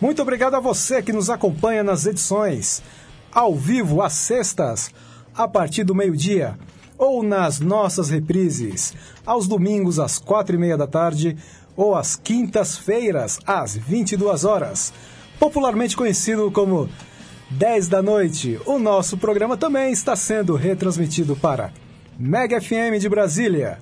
[0.00, 2.82] Muito obrigado a você que nos acompanha nas edições
[3.32, 4.90] ao vivo às sextas,
[5.34, 6.58] a partir do meio-dia,
[6.96, 8.94] ou nas nossas reprises,
[9.26, 11.36] aos domingos às quatro e meia da tarde
[11.76, 14.92] ou às quintas-feiras às 22 horas,
[15.38, 16.88] popularmente conhecido como
[17.50, 18.58] 10 da noite.
[18.64, 21.72] O nosso programa também está sendo retransmitido para
[22.18, 23.78] Mega FM de Brasília,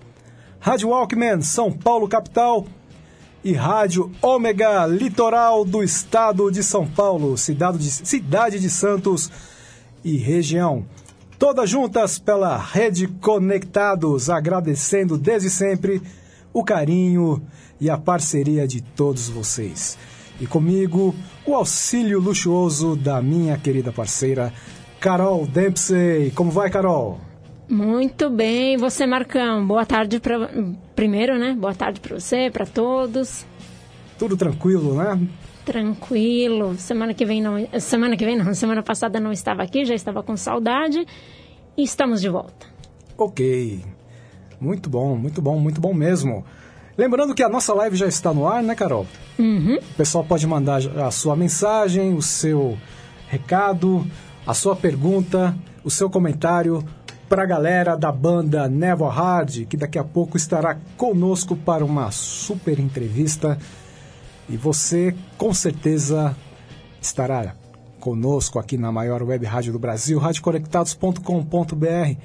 [0.58, 2.66] Rádio Walkman São Paulo capital
[3.44, 9.30] e Rádio Ômega Litoral do Estado de São Paulo, cidade de, cidade de Santos
[10.02, 10.86] e região.
[11.38, 16.00] Todas juntas pela Rede Conectados, agradecendo desde sempre
[16.54, 17.42] o carinho
[17.78, 19.98] e a parceria de todos vocês.
[20.40, 21.14] E comigo,
[21.44, 24.54] o auxílio luxuoso da minha querida parceira,
[24.98, 26.30] Carol Dempsey.
[26.30, 27.20] Como vai, Carol?
[27.68, 29.66] Muito bem, você Marcão.
[29.66, 30.50] Boa tarde para
[30.94, 31.54] primeiro, né?
[31.58, 33.46] Boa tarde para você, para todos.
[34.18, 35.18] Tudo tranquilo, né?
[35.64, 36.76] Tranquilo.
[36.76, 40.22] Semana que vem não, semana que vem não, semana passada não estava aqui, já estava
[40.22, 41.06] com saudade
[41.76, 42.66] e estamos de volta.
[43.16, 43.82] OK.
[44.60, 46.44] Muito bom, muito bom, muito bom mesmo.
[46.96, 49.06] Lembrando que a nossa live já está no ar, né, Carol?
[49.38, 49.76] Uhum.
[49.76, 52.78] O pessoal pode mandar a sua mensagem, o seu
[53.28, 54.06] recado,
[54.46, 56.84] a sua pergunta, o seu comentário
[57.28, 62.10] para a galera da banda Never Hard, que daqui a pouco estará conosco para uma
[62.10, 63.58] super entrevista.
[64.48, 66.36] E você, com certeza,
[67.00, 67.54] estará
[67.98, 72.16] conosco aqui na maior web rádio do Brasil, radioconectados.com.br.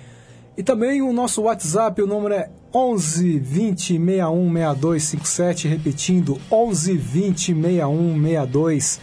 [0.58, 6.98] E também o nosso WhatsApp, o número é 11 20 61 62 57, repetindo 11
[6.98, 9.00] 20 61 62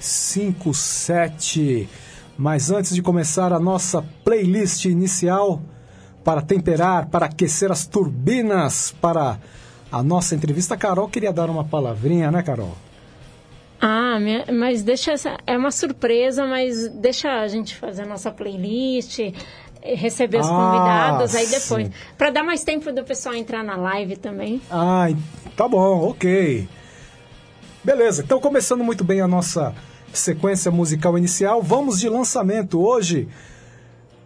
[0.00, 1.88] 57.
[2.36, 5.60] Mas antes de começar a nossa playlist inicial
[6.24, 9.38] para temperar, para aquecer as turbinas para
[9.90, 12.74] a nossa entrevista, a Carol queria dar uma palavrinha, né, Carol?
[13.80, 14.16] Ah,
[14.52, 15.36] mas deixa essa.
[15.46, 19.18] É uma surpresa, mas deixa a gente fazer a nossa playlist,
[19.82, 21.90] receber os ah, convidados aí depois.
[22.16, 24.62] Para dar mais tempo do pessoal entrar na live também.
[24.70, 25.08] Ah,
[25.56, 26.68] tá bom, ok.
[27.82, 29.74] Beleza, então começando muito bem a nossa
[30.12, 33.28] sequência musical inicial, vamos de lançamento hoje,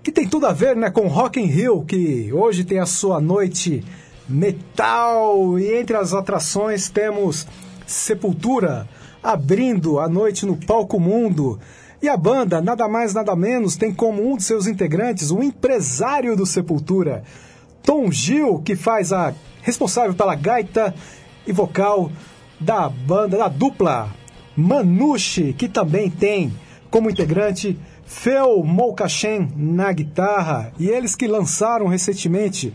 [0.03, 3.21] que tem tudo a ver né, com Rock in Rio, que hoje tem a sua
[3.21, 3.85] noite
[4.29, 7.47] metal, e entre as atrações temos
[7.87, 8.89] Sepultura
[9.23, 11.59] abrindo a noite no Palco Mundo.
[12.03, 16.37] E a banda, nada mais nada menos, tem como um de seus integrantes o empresário
[16.37, 17.23] do Sepultura,
[17.83, 19.33] Tom Gil, que faz a
[19.63, 20.95] responsável pela gaita
[21.47, 22.11] e vocal
[22.61, 24.13] da banda, da dupla
[24.57, 26.53] Manushi, que também tem
[26.91, 32.73] como integrante Phil Moukachem na guitarra, e eles que lançaram recentemente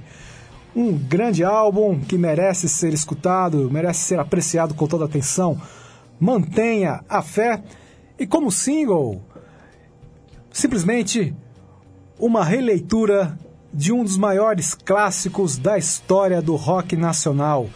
[0.75, 5.59] um grande álbum que merece ser escutado, merece ser apreciado com toda atenção.
[6.19, 7.61] Mantenha a fé.
[8.17, 9.21] E como single,
[10.51, 11.35] simplesmente
[12.19, 13.37] uma releitura
[13.73, 17.67] de um dos maiores clássicos da história do rock nacional.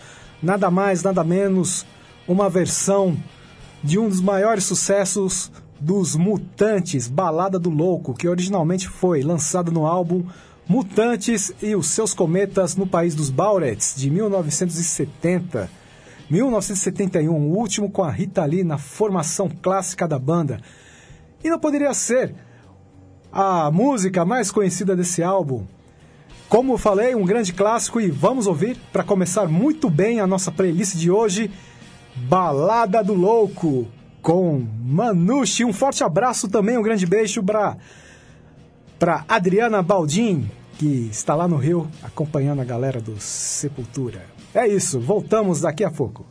[0.41, 1.85] Nada mais, nada menos,
[2.27, 3.17] uma versão
[3.85, 9.85] de um dos maiores sucessos dos Mutantes, Balada do Louco, que originalmente foi lançado no
[9.85, 10.23] álbum
[10.67, 15.69] Mutantes e os seus cometas no país dos Baurets, de 1970.
[16.27, 20.59] 1971, o último com a Rita Lee na formação clássica da banda.
[21.43, 22.33] E não poderia ser
[23.31, 25.63] a música mais conhecida desse álbum.
[26.49, 30.95] Como falei, um grande clássico e vamos ouvir para começar muito bem a nossa playlist
[30.95, 31.51] de hoje.
[32.15, 33.87] Balada do Louco,
[34.21, 35.65] com Manushi.
[35.65, 37.77] Um forte abraço também, um grande beijo para
[38.97, 44.25] para Adriana Baldin, que está lá no Rio acompanhando a galera do Sepultura.
[44.53, 46.25] É isso, voltamos daqui a pouco.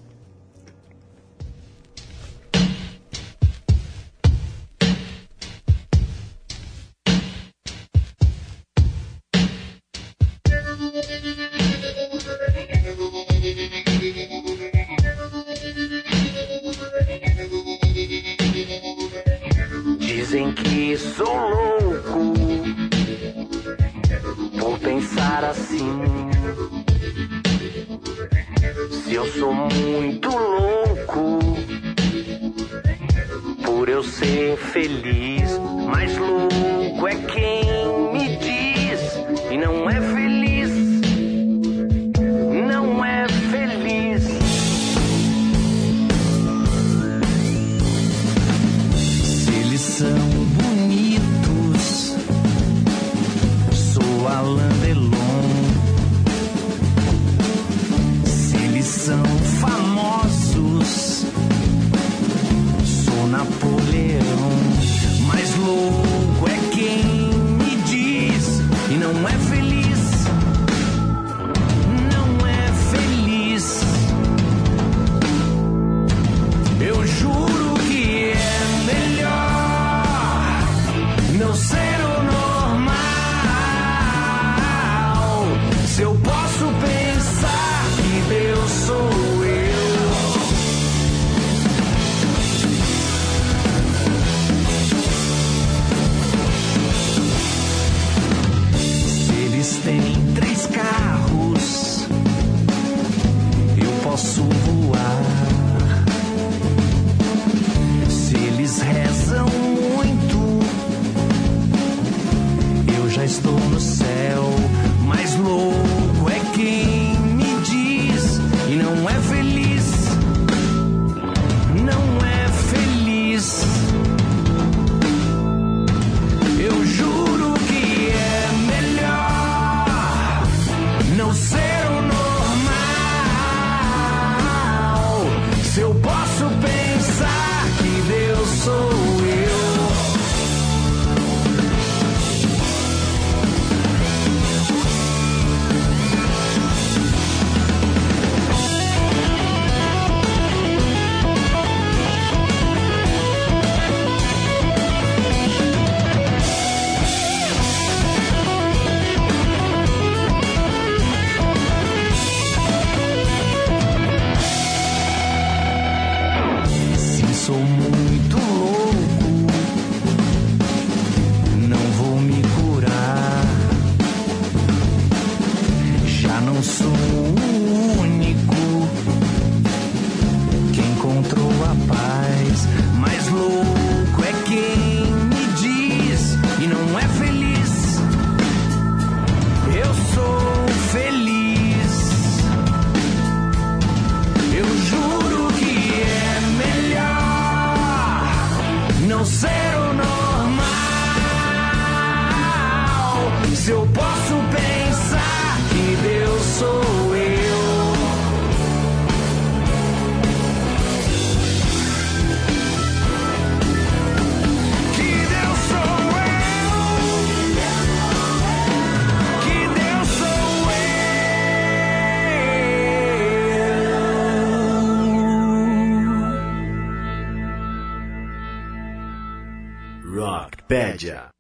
[230.95, 231.34] média.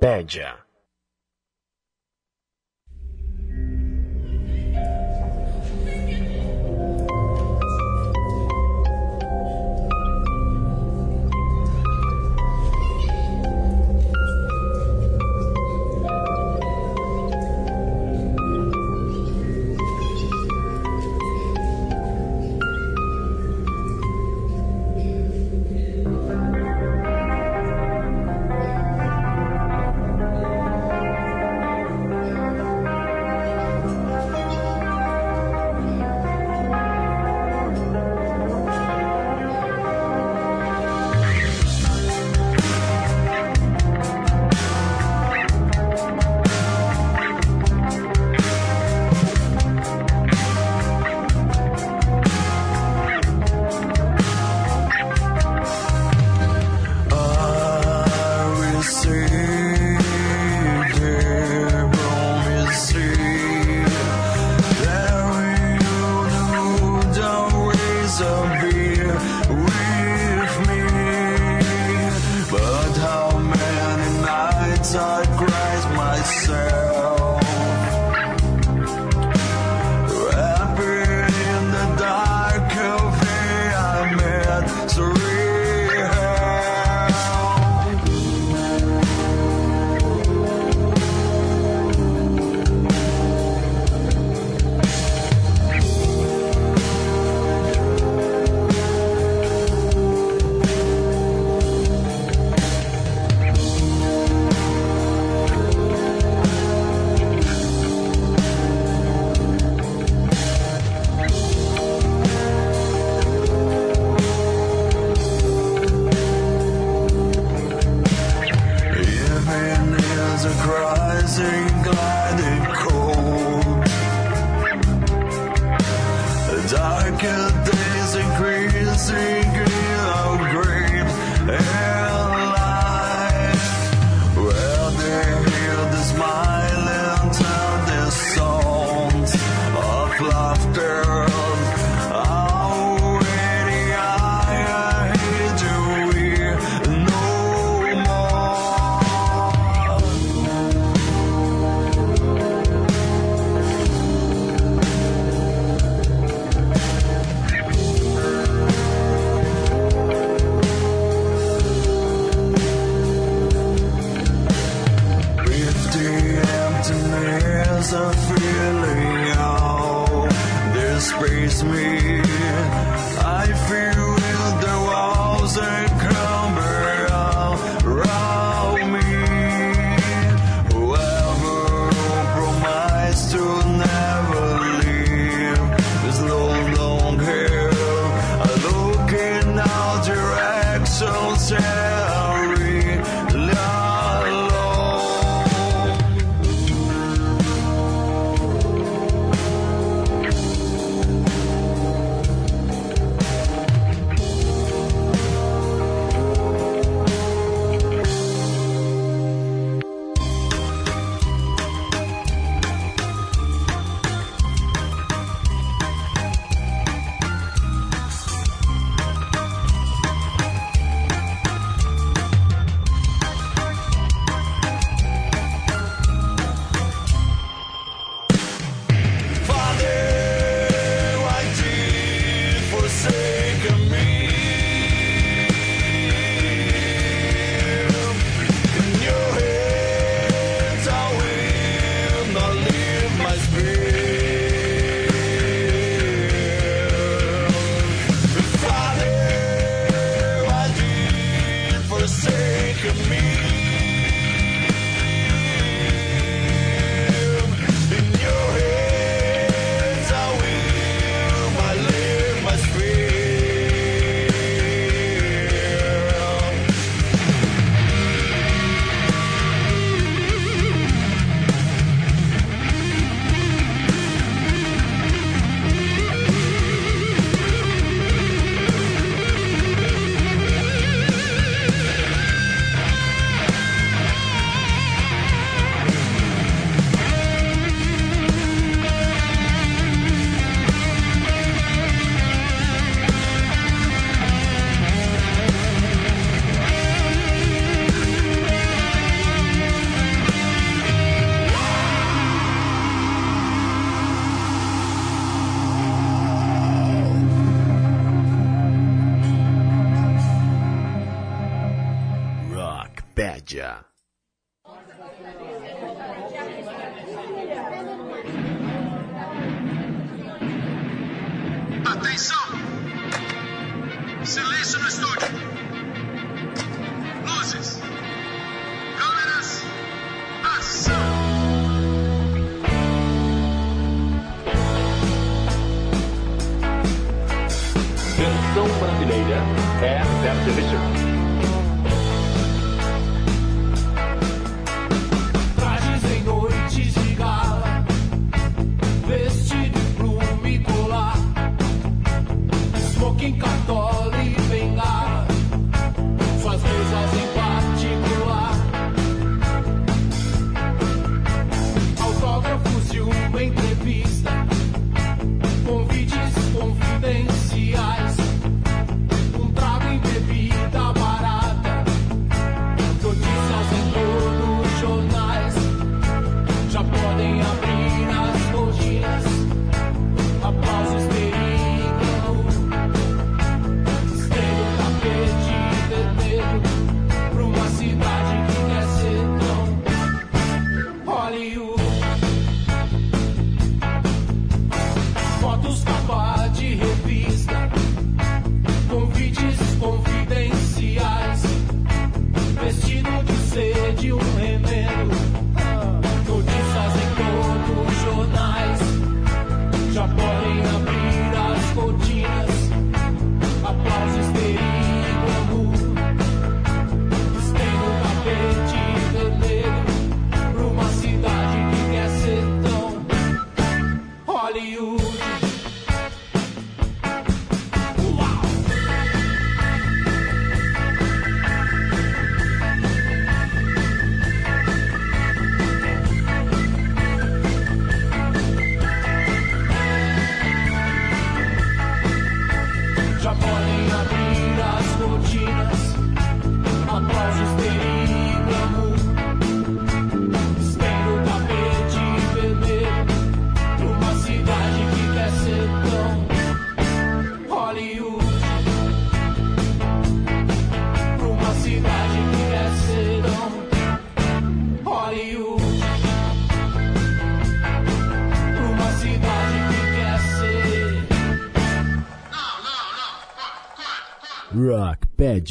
[0.00, 0.69] Rockpedia.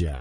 [0.01, 0.13] Eu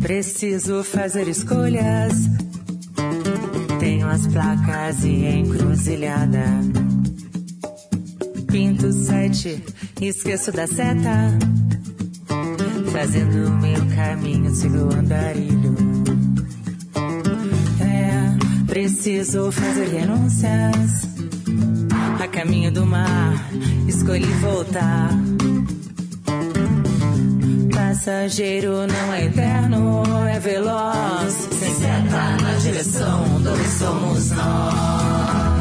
[0.00, 2.14] preciso fazer escolhas.
[3.78, 5.26] Tenho as placas e
[10.06, 11.36] esqueço da seta.
[12.92, 15.74] Fazendo o meu caminho, sigo o andarilho.
[17.80, 21.08] É, preciso fazer renúncias.
[22.22, 23.34] A caminho do mar,
[23.86, 25.10] escolhi voltar.
[27.72, 31.48] Passageiro não é eterno, é veloz.
[31.58, 35.57] Sem seta na direção do somos nós.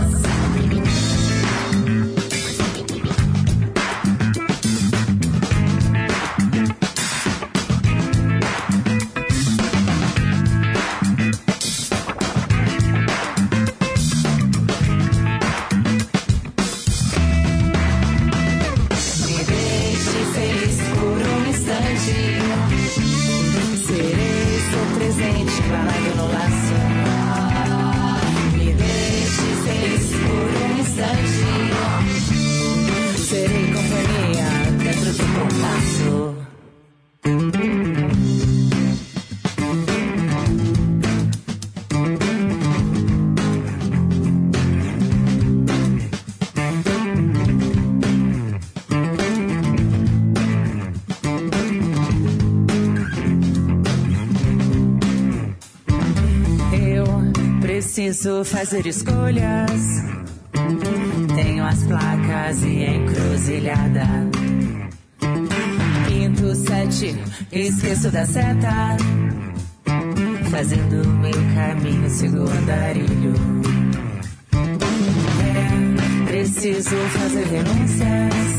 [58.28, 60.04] Preciso fazer escolhas.
[61.34, 64.06] Tenho as placas e encruzilhada.
[66.08, 67.16] Pinto sete,
[67.52, 68.98] esqueço da seta.
[70.52, 73.34] Fazendo meu caminho, sigo o andarilho.
[75.42, 78.57] É, preciso fazer renúncias.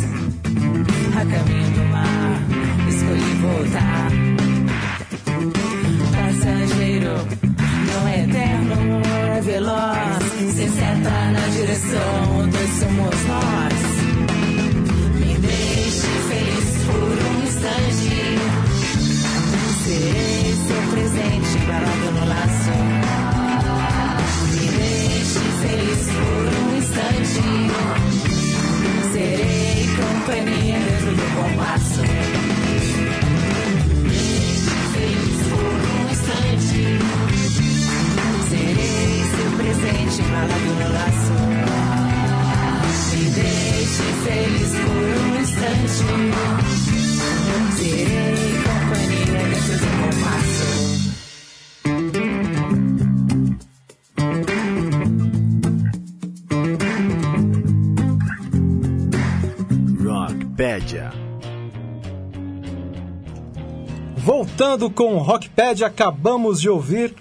[64.79, 67.13] Voltando com o Rockpad, acabamos de ouvir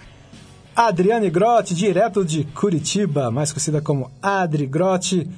[0.76, 5.28] Adriane Grotti, direto de Curitiba, mais conhecida como Adri Grotti.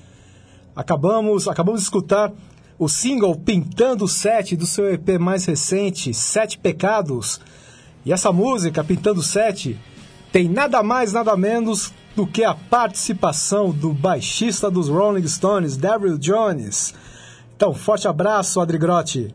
[0.76, 2.30] Acabamos, acabamos de escutar
[2.78, 7.40] o single Pintando Sete do seu EP mais recente, Sete Pecados.
[8.04, 9.80] E essa música, Pintando Sete,
[10.30, 16.18] tem nada mais, nada menos do que a participação do baixista dos Rolling Stones, Daryl
[16.18, 16.92] Jones.
[17.56, 19.34] Então, forte abraço, Adri Grotti.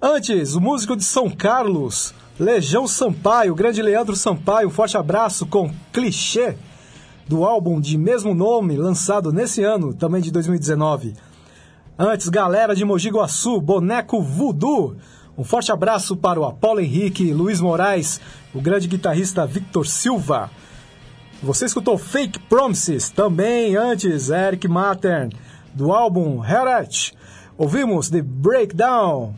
[0.00, 6.54] Antes, o músico de São Carlos, Legião Sampaio, grande Leandro Sampaio, forte abraço com Clichê,
[7.26, 11.14] do álbum de mesmo nome, lançado nesse ano, também de 2019.
[11.98, 14.94] Antes, galera de Mogi Guaçu, Boneco Voodoo,
[15.36, 18.20] um forte abraço para o Apolo Henrique, Luiz Moraes,
[18.54, 20.48] o grande guitarrista Victor Silva.
[21.42, 25.32] Você escutou Fake Promises, também antes, Eric Matern,
[25.74, 27.14] do álbum Heritage.
[27.56, 29.34] Ouvimos The Breakdown,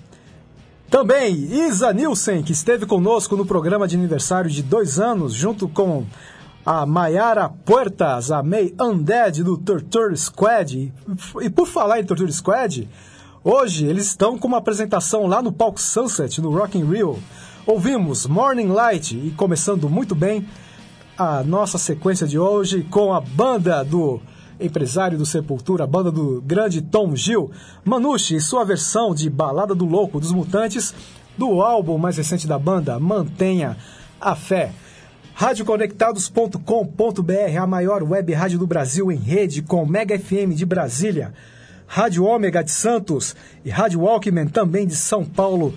[0.91, 6.05] também Isa Nielsen, que esteve conosco no programa de aniversário de dois anos, junto com
[6.67, 10.93] a Mayara Puertas, a May Undead do Torture Squad.
[11.41, 12.89] E por falar em Torture Squad,
[13.45, 17.23] hoje eles estão com uma apresentação lá no palco Sunset, no Rock in Rio.
[17.65, 20.45] Ouvimos Morning Light e começando muito bem
[21.17, 24.21] a nossa sequência de hoje com a banda do
[24.61, 27.51] empresário do Sepultura, banda do grande Tom Gil,
[27.85, 30.95] Manucci e sua versão de Balada do Louco dos Mutantes,
[31.37, 33.77] do álbum mais recente da banda, Mantenha
[34.21, 34.73] a Fé.
[35.35, 41.33] Radioconectados.com.br, a maior web rádio do Brasil em rede com Mega FM de Brasília.
[41.87, 45.75] Rádio Ômega de Santos e Rádio Walkman também de São Paulo,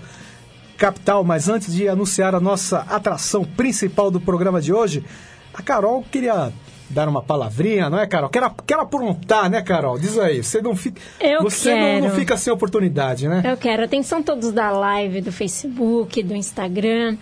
[0.76, 1.24] capital.
[1.24, 5.04] Mas antes de anunciar a nossa atração principal do programa de hoje,
[5.52, 6.52] a Carol queria
[6.88, 8.28] dar uma palavrinha, não é, Carol?
[8.28, 9.98] Quer, quer aprontar, né, Carol?
[9.98, 12.14] Diz aí, você não fica, Eu você não, não quero.
[12.14, 13.42] fica sem oportunidade, né?
[13.44, 13.84] Eu quero.
[13.84, 17.16] Atenção todos da live, do Facebook, do Instagram.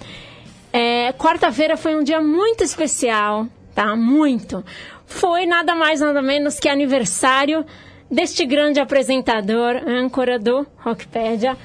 [0.72, 3.94] É, Quarta-feira foi um dia muito especial, tá?
[3.94, 4.64] Muito.
[5.06, 7.64] Foi nada mais, nada menos que aniversário
[8.10, 11.56] deste grande apresentador, âncora do Rockpedia,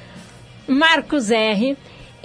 [0.67, 1.77] Marcos R.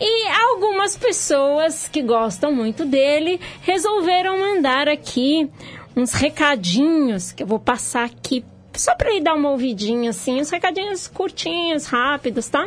[0.05, 5.49] E algumas pessoas que gostam muito dele resolveram mandar aqui
[5.97, 10.51] uns recadinhos que eu vou passar aqui só para ele dar uma ouvidinha assim, uns
[10.51, 12.67] recadinhos curtinhos, rápidos, tá?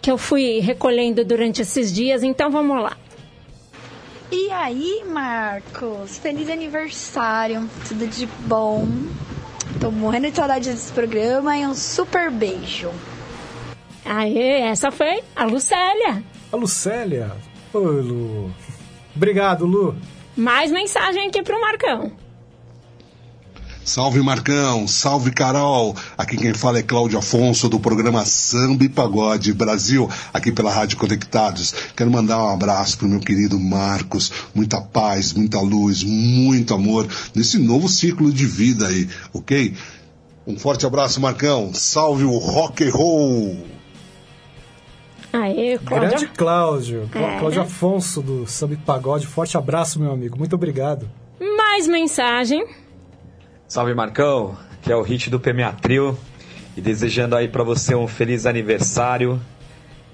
[0.00, 2.96] Que eu fui recolhendo durante esses dias, então vamos lá.
[4.32, 6.16] E aí, Marcos?
[6.16, 8.88] Feliz aniversário, tudo de bom.
[9.78, 12.90] Tô morrendo de saudade desse programa e um super beijo.
[14.04, 16.22] Aê, essa foi a Lucélia.
[16.52, 17.32] A Lucélia.
[17.72, 18.54] Oi, Lu.
[19.16, 19.96] Obrigado, Lu.
[20.36, 22.12] Mais mensagem aqui pro Marcão.
[23.84, 25.94] Salve Marcão, salve Carol.
[26.16, 30.96] Aqui quem fala é Cláudio Afonso do programa Samba e Pagode Brasil, aqui pela Rádio
[30.96, 31.74] Conectados.
[31.94, 34.32] Quero mandar um abraço pro meu querido Marcos.
[34.54, 39.74] Muita paz, muita luz, muito amor nesse novo ciclo de vida aí, ok?
[40.46, 41.72] Um forte abraço, Marcão.
[41.74, 43.73] Salve o rock and roll.
[45.34, 46.08] Aê, Cláudia.
[46.18, 47.08] Grande Cláudio.
[47.10, 47.38] Clá- É.
[47.38, 49.26] Cláudio Afonso do Samba Pagode.
[49.26, 50.38] Forte abraço, meu amigo.
[50.38, 51.08] Muito obrigado.
[51.56, 52.64] Mais mensagem.
[53.66, 56.16] Salve Marcão, que é o hit do PMA Trio.
[56.76, 59.40] E desejando aí pra você um feliz aniversário.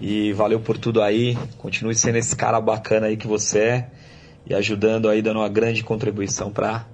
[0.01, 1.37] E valeu por tudo aí.
[1.59, 3.91] Continue sendo esse cara bacana aí que você é.
[4.47, 6.87] E ajudando aí, dando uma grande contribuição pra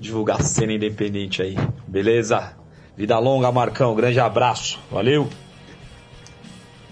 [0.00, 1.56] divulgar a cena independente aí.
[1.86, 2.52] Beleza?
[2.96, 3.94] Vida longa, Marcão.
[3.94, 4.80] Grande abraço.
[4.90, 5.28] Valeu!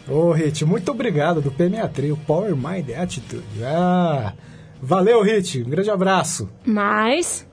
[0.09, 2.17] Ô, Hit, muito obrigado do PMA Trio.
[2.27, 3.43] Power Mind Attitude.
[3.63, 4.35] Ah,
[4.81, 5.63] valeu, Hit.
[5.63, 6.49] Um grande abraço.
[6.65, 7.47] Mais.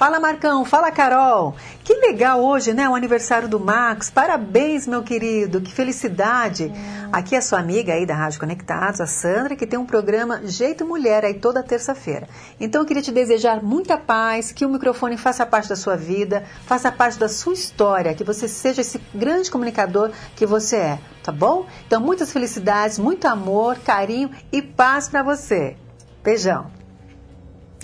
[0.00, 1.54] Fala Marcão, fala Carol.
[1.84, 2.88] Que legal hoje, né?
[2.88, 4.08] O aniversário do Marcos.
[4.08, 5.60] Parabéns, meu querido.
[5.60, 6.72] Que felicidade.
[7.12, 10.86] Aqui é sua amiga aí da Rádio Conectados, a Sandra, que tem um programa Jeito
[10.86, 12.26] Mulher aí toda terça-feira.
[12.58, 16.44] Então eu queria te desejar muita paz, que o microfone faça parte da sua vida,
[16.64, 21.30] faça parte da sua história, que você seja esse grande comunicador que você é, tá
[21.30, 21.66] bom?
[21.86, 25.76] Então muitas felicidades, muito amor, carinho e paz pra você.
[26.24, 26.79] Beijão.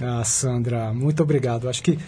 [0.03, 1.69] Ah, Sandra, muito obrigado.
[1.69, 1.99] Acho que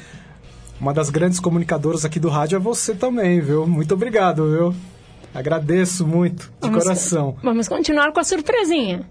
[0.80, 3.66] uma das grandes comunicadoras aqui do rádio é você também, viu?
[3.66, 4.74] Muito obrigado, viu?
[5.34, 7.36] Agradeço muito, de Vamos- coração.
[7.42, 9.02] Vamos continuar com a surpresinha.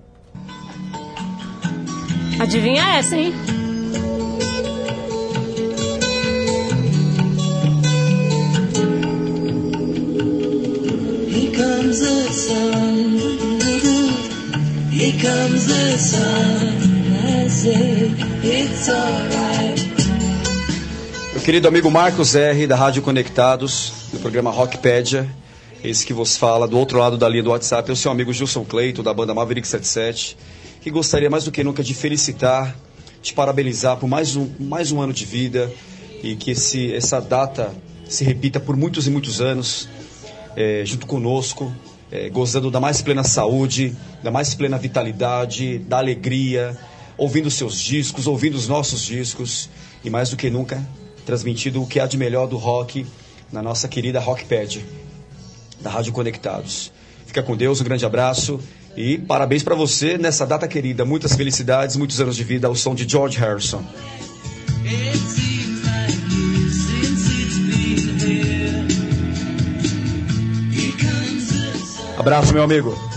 [2.40, 3.34] Adivinha essa, hein?
[10.20, 13.18] Here comes the sun.
[14.92, 16.87] Here comes the sun.
[21.34, 25.28] Meu querido amigo Marcos R, da Rádio Conectados, do programa Rockpedia,
[25.84, 28.32] esse que vos fala do outro lado da linha do WhatsApp, é o seu amigo
[28.32, 30.38] Gilson Cleito, da banda Maverick 77,
[30.82, 32.76] que gostaria mais do que nunca de felicitar,
[33.24, 35.72] te parabenizar por mais um, mais um ano de vida
[36.22, 37.74] e que esse, essa data
[38.08, 39.90] se repita por muitos e muitos anos,
[40.56, 41.74] eh, junto conosco,
[42.12, 46.78] eh, gozando da mais plena saúde, da mais plena vitalidade, da alegria,
[47.18, 49.70] ouvindo seus discos, ouvindo os nossos discos
[50.04, 50.82] e mais do que nunca
[51.28, 53.06] transmitindo o que há de melhor do rock
[53.52, 54.86] na nossa querida Rockpad,
[55.82, 56.90] da Rádio Conectados.
[57.26, 58.62] Fica com Deus, um grande abraço
[58.96, 61.04] e parabéns para você nessa data querida.
[61.04, 63.84] Muitas felicidades, muitos anos de vida ao som de George Harrison.
[72.18, 73.17] Abraço, meu amigo.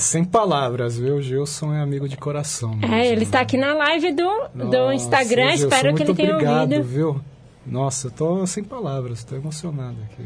[0.00, 1.16] Ah, Sem palavras, viu?
[1.16, 2.78] O Gilson é amigo de coração.
[2.90, 5.50] É, ele está aqui na live do, do Nossa, Instagram.
[5.50, 6.82] Gilson, Espero que ele tenha obrigado, ouvido.
[6.88, 7.20] viu?
[7.66, 10.24] Nossa, eu tô sem palavras, tô emocionado aqui.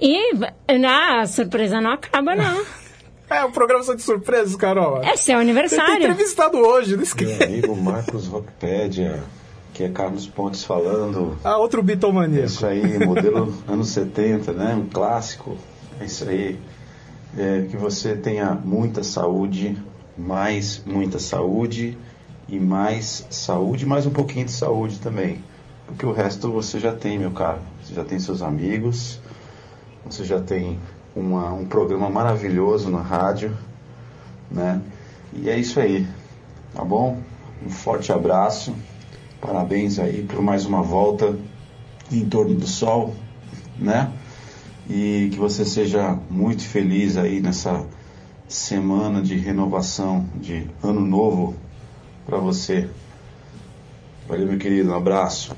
[0.00, 2.64] E ah, a surpresa não acaba, não.
[3.28, 4.98] É, o programa só de surpresas, Carol.
[4.98, 5.94] É seu Você tem aniversário.
[5.96, 7.34] entrevistado hoje, não esquece.
[7.38, 9.20] Meu amigo Marcos Rockpedia,
[9.74, 11.36] que é Carlos Pontes falando.
[11.42, 12.44] Ah, outro Beatlemania.
[12.44, 14.76] Isso aí, modelo anos 70, né?
[14.76, 15.58] Um clássico.
[16.00, 16.56] É isso aí.
[17.36, 19.76] É, que você tenha muita saúde,
[20.16, 21.98] mais muita saúde
[22.48, 25.44] e mais saúde, mais um pouquinho de saúde também.
[25.86, 27.58] Porque o resto você já tem, meu caro.
[27.82, 29.20] Você já tem seus amigos,
[30.04, 30.80] você já tem
[31.14, 33.54] uma- um programa maravilhoso na rádio,
[34.50, 34.80] né?
[35.34, 36.06] E é isso aí,
[36.74, 37.18] tá bom?
[37.64, 38.74] Um forte abraço,
[39.42, 41.36] parabéns aí por mais uma volta
[42.10, 43.14] em torno do sol,
[43.78, 44.10] né?
[44.88, 47.84] E que você seja muito feliz aí nessa
[48.48, 51.56] semana de renovação, de ano novo
[52.24, 52.88] para você.
[54.28, 55.56] Valeu, meu querido, um abraço.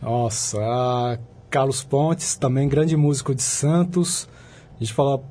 [0.00, 4.28] Nossa, Carlos Pontes, também grande músico de Santos.
[4.76, 5.22] A gente fala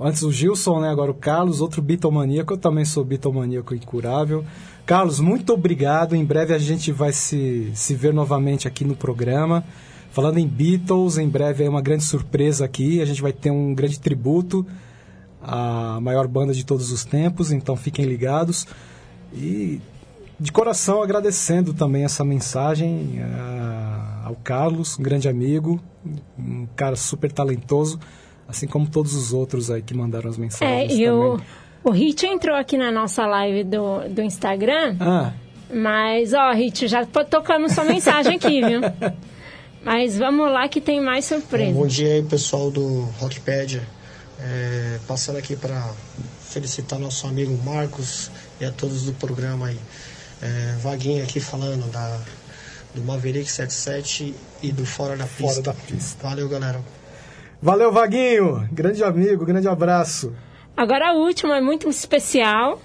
[0.00, 0.88] antes o Gilson, né?
[0.88, 2.54] Agora o Carlos, outro bitomaníaco.
[2.54, 4.44] Eu também sou bitomaníaco incurável.
[4.86, 6.14] Carlos, muito obrigado.
[6.14, 9.64] Em breve a gente vai se, se ver novamente aqui no programa.
[10.10, 13.00] Falando em Beatles, em breve é uma grande surpresa aqui.
[13.00, 14.66] A gente vai ter um grande tributo
[15.42, 18.66] à maior banda de todos os tempos, então fiquem ligados.
[19.32, 19.80] E
[20.40, 25.80] de coração agradecendo também essa mensagem ah, ao Carlos, um grande amigo,
[26.38, 27.98] um cara super talentoso,
[28.48, 31.10] assim como todos os outros aí que mandaram as É, mensagens e também.
[31.12, 31.40] o,
[31.84, 35.32] o Hit entrou aqui na nossa live do, do Instagram, Ah,
[35.72, 38.80] mas, ó, Hit, já tocando sua mensagem aqui, viu?
[39.88, 41.72] Mas vamos lá que tem mais surpresa.
[41.72, 43.82] Bom dia aí, pessoal do Rockpedia.
[44.38, 45.82] É, passando aqui para
[46.42, 49.78] felicitar nosso amigo Marcos e a todos do programa aí.
[50.42, 52.20] É, Vaguinho aqui falando da,
[52.94, 55.42] do Maverick 77 e do Fora da Pista.
[55.42, 56.28] Fora da Pista.
[56.28, 56.82] Valeu, galera.
[57.62, 58.68] valeu, Vaguinho!
[58.70, 60.34] Grande amigo, grande abraço.
[60.76, 62.78] Agora a última é muito especial.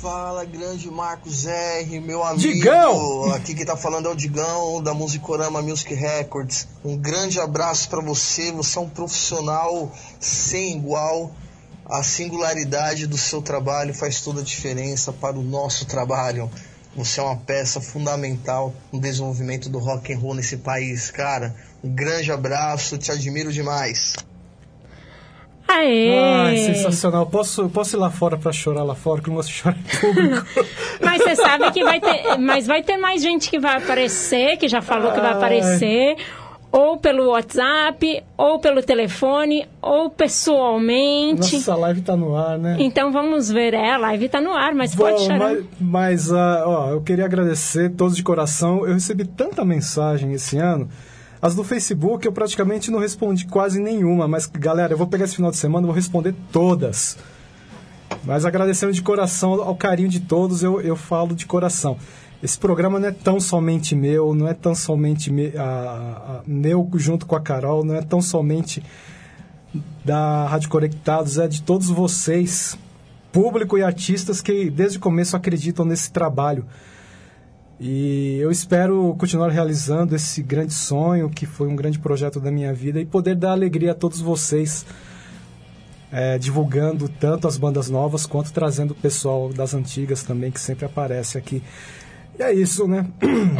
[0.00, 2.40] Fala, grande Marcos R, meu amigo.
[2.40, 3.32] Digão!
[3.34, 6.66] Aqui quem tá falando é o Digão, da Musicorama Music Records.
[6.82, 11.30] Um grande abraço pra você, você é um profissional sem igual.
[11.84, 16.50] A singularidade do seu trabalho faz toda a diferença para o nosso trabalho.
[16.96, 21.54] Você é uma peça fundamental no desenvolvimento do rock and roll nesse país, cara.
[21.84, 24.14] Um grande abraço, te admiro demais.
[25.72, 26.18] Aê!
[26.18, 27.26] Ai, sensacional.
[27.26, 29.76] Posso, posso ir lá fora pra chorar lá fora, que eu não gosto de chorar
[29.78, 30.46] em público.
[31.00, 34.68] Mas você sabe que vai ter, mas vai ter mais gente que vai aparecer, que
[34.68, 35.36] já falou que vai Ai.
[35.36, 36.16] aparecer,
[36.70, 41.56] ou pelo WhatsApp, ou pelo telefone, ou pessoalmente.
[41.56, 42.76] Nossa, a live tá no ar, né?
[42.78, 45.38] Então vamos ver, é, a live tá no ar, mas Bom, pode chorar.
[45.38, 48.86] mas, mas, ah, ó, eu queria agradecer todos de coração.
[48.86, 50.88] Eu recebi tanta mensagem esse ano.
[51.42, 55.34] As do Facebook eu praticamente não respondi quase nenhuma, mas galera, eu vou pegar esse
[55.34, 57.18] final de semana e vou responder todas.
[58.24, 61.96] Mas agradecendo de coração ao carinho de todos, eu, eu falo de coração.
[62.40, 66.88] Esse programa não é tão somente meu, não é tão somente me, a, a- meu
[66.94, 68.80] junto com a Carol, não é tão somente
[70.04, 72.76] da Rádio Conectados, é de todos vocês,
[73.32, 76.64] público e artistas que desde o começo acreditam nesse trabalho.
[77.84, 82.72] E eu espero continuar realizando esse grande sonho, que foi um grande projeto da minha
[82.72, 84.86] vida, e poder dar alegria a todos vocês,
[86.12, 90.84] é, divulgando tanto as bandas novas quanto trazendo o pessoal das antigas também, que sempre
[90.84, 91.60] aparece aqui.
[92.38, 93.04] E é isso, né?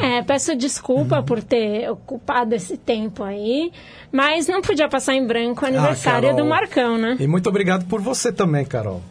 [0.01, 1.25] É, peço desculpa Uhum.
[1.25, 3.73] por ter ocupado esse tempo aí,
[4.13, 7.17] mas não podia passar em branco o aniversário Ah, do Marcão, né?
[7.19, 9.03] E muito obrigado por você também, Carol.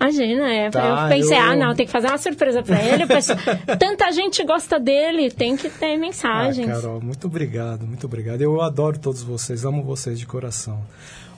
[0.00, 0.70] Imagina, é.
[0.70, 3.04] Tá, eu pensei, eu- ah, não, tem que fazer uma surpresa pra ele.
[3.04, 3.38] o pessoal-
[3.78, 6.68] Tanta gente gosta dele, tem que ter mensagens.
[6.68, 8.40] Ah, Carol, muito obrigado, muito obrigado.
[8.40, 10.80] Eu adoro todos vocês, amo vocês de coração.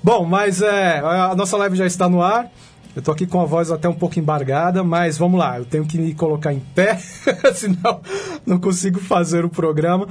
[0.02, 2.48] Bom, mas é, a nossa live já está no ar.
[2.94, 5.86] Eu tô aqui com a voz até um pouco embargada, mas vamos lá, eu tenho
[5.86, 6.96] que me colocar em pé,
[7.54, 8.00] senão
[8.44, 10.06] não consigo fazer o programa.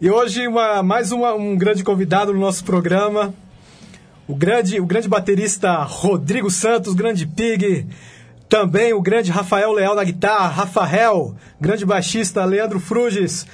[0.00, 3.32] E hoje uma, mais uma- um grande convidado no nosso programa,
[4.32, 7.86] o grande, o grande baterista Rodrigo Santos, grande Pig,
[8.48, 13.46] também o grande Rafael Leal na guitarra, Rafael, grande baixista Leandro Fruges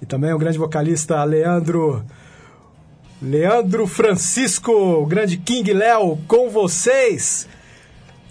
[0.00, 2.04] e também o grande vocalista Leandro
[3.20, 7.48] Leandro Francisco, o grande King Léo com vocês.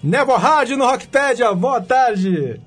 [0.00, 2.60] Nebo Rádio no Rockpedia, boa tarde.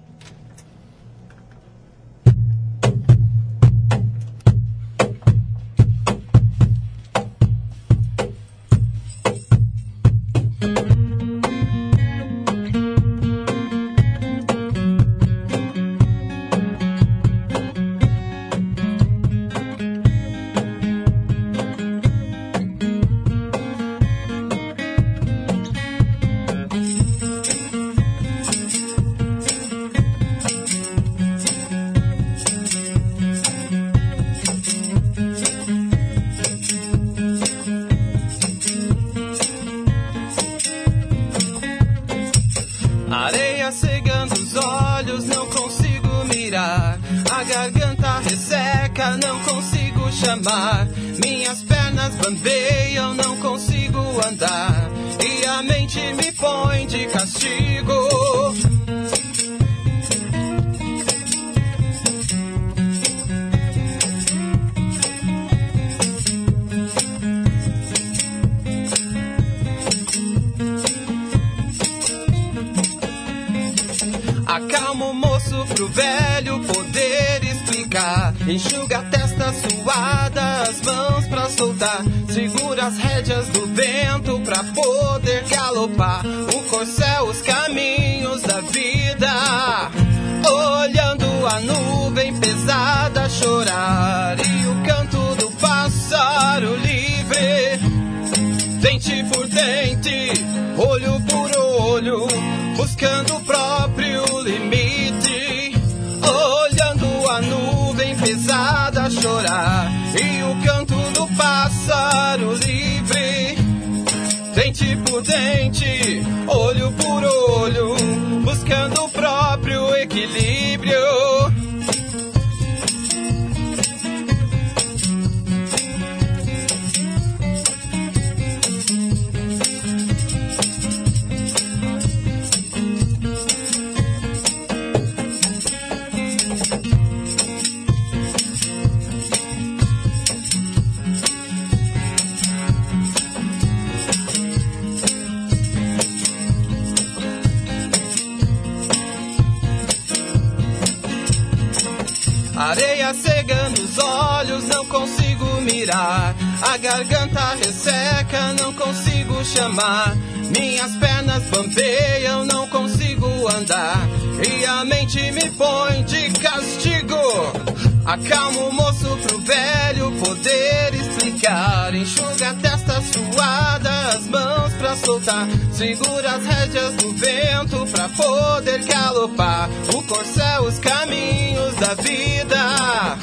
[171.19, 171.93] Explicar.
[171.93, 175.47] Enxuga a testa suada, as mãos pra soltar.
[175.73, 179.69] Segura as rédeas do vento pra poder galopar.
[179.93, 183.17] O corcel, os caminhos da vida.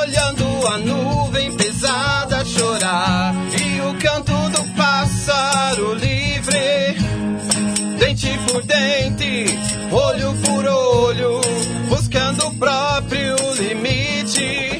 [0.00, 3.34] Olhando a nuvem pesada chorar.
[3.60, 6.96] E o canto do pássaro livre.
[7.98, 9.46] Dente por dente,
[9.90, 11.40] olho por olho,
[11.88, 14.71] buscando o próprio limite.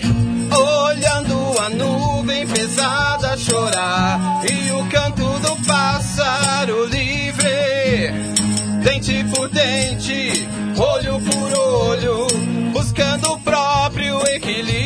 [3.36, 8.12] Chorar e o canto do pássaro livre.
[8.82, 12.26] Dente por dente, olho por olho,
[12.72, 14.81] buscando o próprio equilíbrio.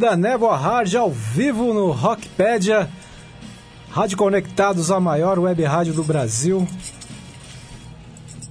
[0.00, 2.88] Banda Névoa Hard ao vivo no Rockpedia.
[3.90, 6.66] Rádio Conectados, a maior web rádio do Brasil.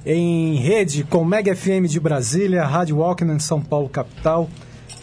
[0.06, 4.48] Em rede com Mega FM de Brasília, Rádio Walkman São Paulo capital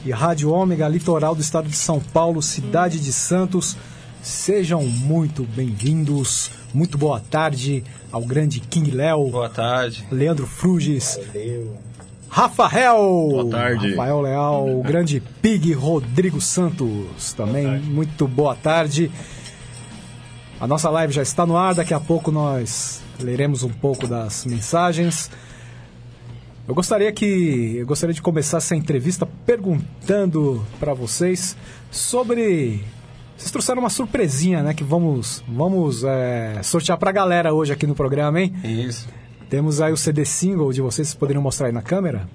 [0.05, 3.77] e Rádio Ômega Litoral do estado de São Paulo, cidade de Santos.
[4.23, 6.53] Sejam muito bem-vindos.
[6.73, 7.83] Muito boa tarde
[8.13, 9.31] ao grande King Léo.
[9.31, 10.07] Boa tarde.
[10.13, 11.19] Leandro Fruges.
[12.29, 12.97] Rafael!
[12.97, 13.91] Boa tarde.
[13.91, 17.81] Rafael Leal, o grande Pig Rodrigo Santos também.
[17.81, 19.11] Muito boa tarde.
[20.61, 24.45] A nossa live já está no ar, daqui a pouco nós leremos um pouco das
[24.47, 25.31] mensagens.
[26.67, 31.57] Eu gostaria que eu gostaria de começar essa entrevista perguntando para vocês
[31.91, 32.83] sobre
[33.37, 34.75] vocês trouxeram uma surpresinha, né?
[34.75, 38.53] Que vamos vamos é, sortear para a galera hoje aqui no programa, hein?
[38.65, 39.07] Isso.
[39.49, 42.29] Temos aí o CD single de vocês, vocês poderiam mostrar aí na câmera?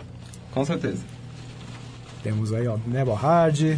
[0.53, 1.03] Com certeza.
[2.23, 3.77] Temos aí, ó, Nebo Hard.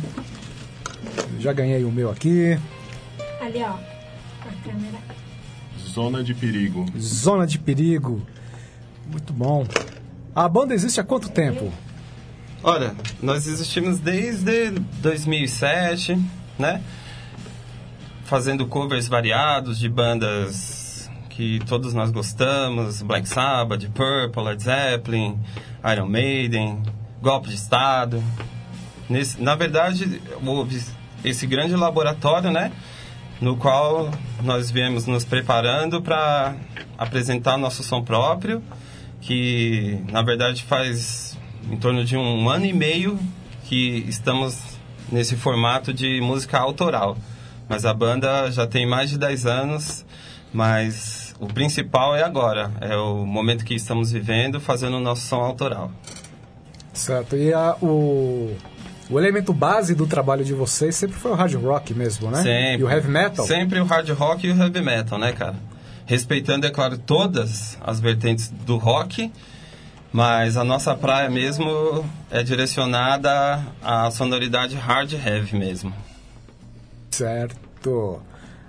[1.39, 2.57] Já ganhei o meu aqui.
[3.41, 3.69] Ali, ó.
[3.71, 4.99] A câmera.
[5.79, 6.86] Zona de perigo.
[6.97, 8.21] Zona de Perigo.
[9.09, 9.65] Muito bom.
[10.36, 11.71] A banda existe há quanto tempo?
[12.63, 14.71] Olha, nós existimos desde
[15.01, 16.17] 2007,
[16.57, 16.81] né?
[18.25, 20.82] Fazendo covers variados de bandas
[21.36, 25.39] que todos nós gostamos, Black Sabbath, Purple, Led Zeppelin,
[25.91, 26.84] Iron Maiden,
[27.21, 28.23] Golpe de Estado.
[29.09, 30.79] Nesse, na verdade, houve
[31.25, 32.71] esse grande laboratório, né?
[33.41, 34.11] No qual
[34.43, 36.55] nós viemos nos preparando para
[36.97, 38.63] apresentar nosso som próprio,
[39.19, 41.38] que na verdade faz
[41.69, 43.19] em torno de um ano e meio
[43.65, 44.77] que estamos
[45.11, 47.17] nesse formato de música autoral.
[47.67, 50.05] Mas a banda já tem mais de 10 anos,
[50.53, 55.41] mas o principal é agora, é o momento que estamos vivendo, fazendo o nosso som
[55.41, 55.91] autoral.
[56.93, 57.35] Certo.
[57.35, 58.55] E a- o,
[59.09, 62.41] o elemento base do trabalho de vocês sempre foi o hard rock mesmo, né?
[62.43, 62.81] Sempre.
[62.81, 63.45] E o heavy metal?
[63.45, 65.55] Sempre o hard rock e o heavy metal, né, cara?
[66.05, 69.31] Respeitando, é claro, todas as vertentes do rock,
[70.11, 75.93] mas a nossa praia mesmo é direcionada à sonoridade hard heavy mesmo.
[77.09, 78.19] Certo.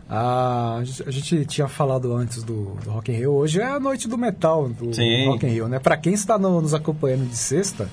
[0.09, 3.33] Ah, a gente tinha falado antes do, do Rock in Rio.
[3.33, 5.27] Hoje é a noite do metal do Sim.
[5.27, 5.79] Rock in Rio, né?
[5.79, 7.89] Pra quem está no- nos acompanhando de sexta,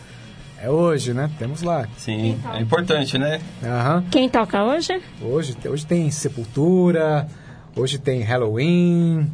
[0.61, 1.31] é hoje, né?
[1.39, 1.87] Temos lá.
[1.97, 3.39] Sim, é importante, né?
[3.63, 4.03] Aham.
[4.11, 5.01] Quem toca hoje?
[5.21, 7.27] Hoje, hoje tem Sepultura,
[7.75, 9.31] hoje tem Halloween.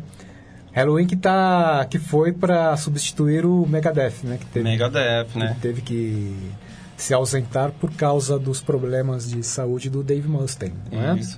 [0.72, 4.38] Halloween que tá que foi para substituir o Megadeth, né?
[4.40, 5.54] Que teve, Megadeth, né?
[5.56, 6.38] que teve que
[6.98, 11.16] se ausentar por causa dos problemas de saúde do Dave Mustaine, não é?
[11.20, 11.38] Isso.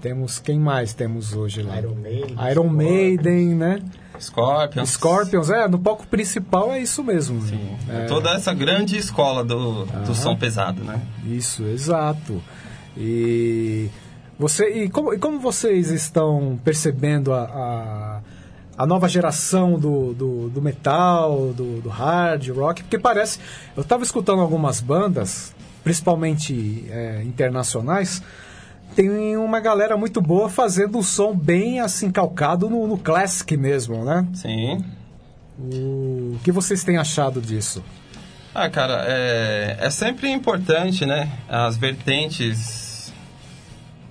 [0.00, 1.78] Temos quem mais temos hoje lá?
[1.78, 3.82] Iron Maiden, Iron Maiden, né?
[4.18, 4.90] Scorpions.
[4.90, 7.42] Scorpions, é, no palco principal é isso mesmo.
[7.42, 7.76] Sim.
[7.88, 8.06] É.
[8.06, 11.00] Toda essa grande escola do, do som pesado, né?
[11.24, 12.42] Isso, exato.
[12.96, 13.90] E
[14.38, 18.07] você e como, e como vocês estão percebendo a, a,
[18.78, 22.84] a nova geração do, do, do metal, do, do hard rock?
[22.84, 23.40] Porque parece.
[23.76, 25.52] Eu estava escutando algumas bandas,
[25.82, 28.22] principalmente é, internacionais,
[28.94, 34.04] tem uma galera muito boa fazendo um som bem assim calcado no, no classic mesmo,
[34.04, 34.26] né?
[34.34, 34.84] Sim.
[35.58, 37.82] O que vocês têm achado disso?
[38.54, 41.30] Ah, cara, é, é sempre importante, né?
[41.48, 43.12] As vertentes,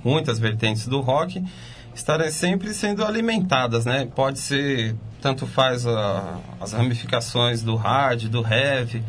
[0.04, 1.44] muitas vertentes do rock,
[1.98, 4.08] estarem sempre sendo alimentadas, né?
[4.16, 9.04] Pode ser, tanto faz a- as ramificações do hard, do heavy,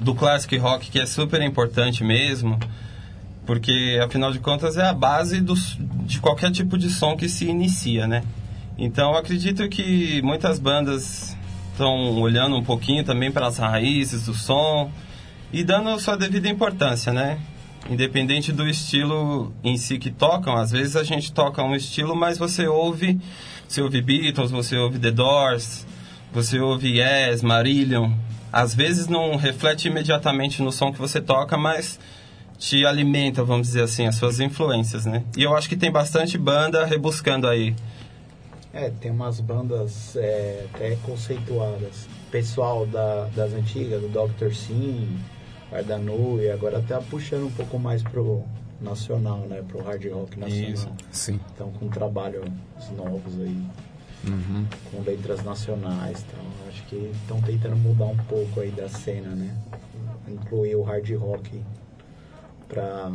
[0.00, 2.58] do classic rock, que é super importante mesmo,
[3.46, 7.46] porque afinal de contas é a base dos, de qualquer tipo de som que se
[7.46, 8.22] inicia, né?
[8.76, 11.36] Então acredito que muitas bandas
[11.70, 14.90] estão olhando um pouquinho também para as raízes do som
[15.52, 17.38] e dando sua devida importância, né?
[17.88, 22.38] Independente do estilo em si que tocam, às vezes a gente toca um estilo, mas
[22.38, 23.20] você ouve,
[23.68, 25.86] você ouve Beatles, você ouve The Doors,
[26.32, 28.12] você ouve Yes, Marillion.
[28.50, 31.98] Às vezes não reflete imediatamente no som que você toca, mas
[32.58, 35.22] te alimenta, vamos dizer assim, as suas influências, né?
[35.36, 37.74] E eu acho que tem bastante banda rebuscando aí.
[38.72, 42.08] É, tem umas bandas é, até conceituadas.
[42.30, 44.52] Pessoal da, das antigas, do Dr.
[44.52, 45.16] Sim,
[45.74, 48.42] Ardanu, e agora tá puxando um pouco mais pro
[48.80, 49.62] nacional, né?
[49.66, 50.70] Pro hard rock nacional.
[50.70, 50.88] Isso.
[51.10, 51.40] Sim.
[51.54, 52.44] Então com trabalhos
[52.96, 53.60] novos aí,
[54.26, 54.64] Uhum.
[54.90, 56.24] com letras nacionais.
[56.28, 59.54] Então acho que estão tentando mudar um pouco aí da cena, né?
[60.28, 61.60] Incluir o hard rock
[62.68, 63.12] pra,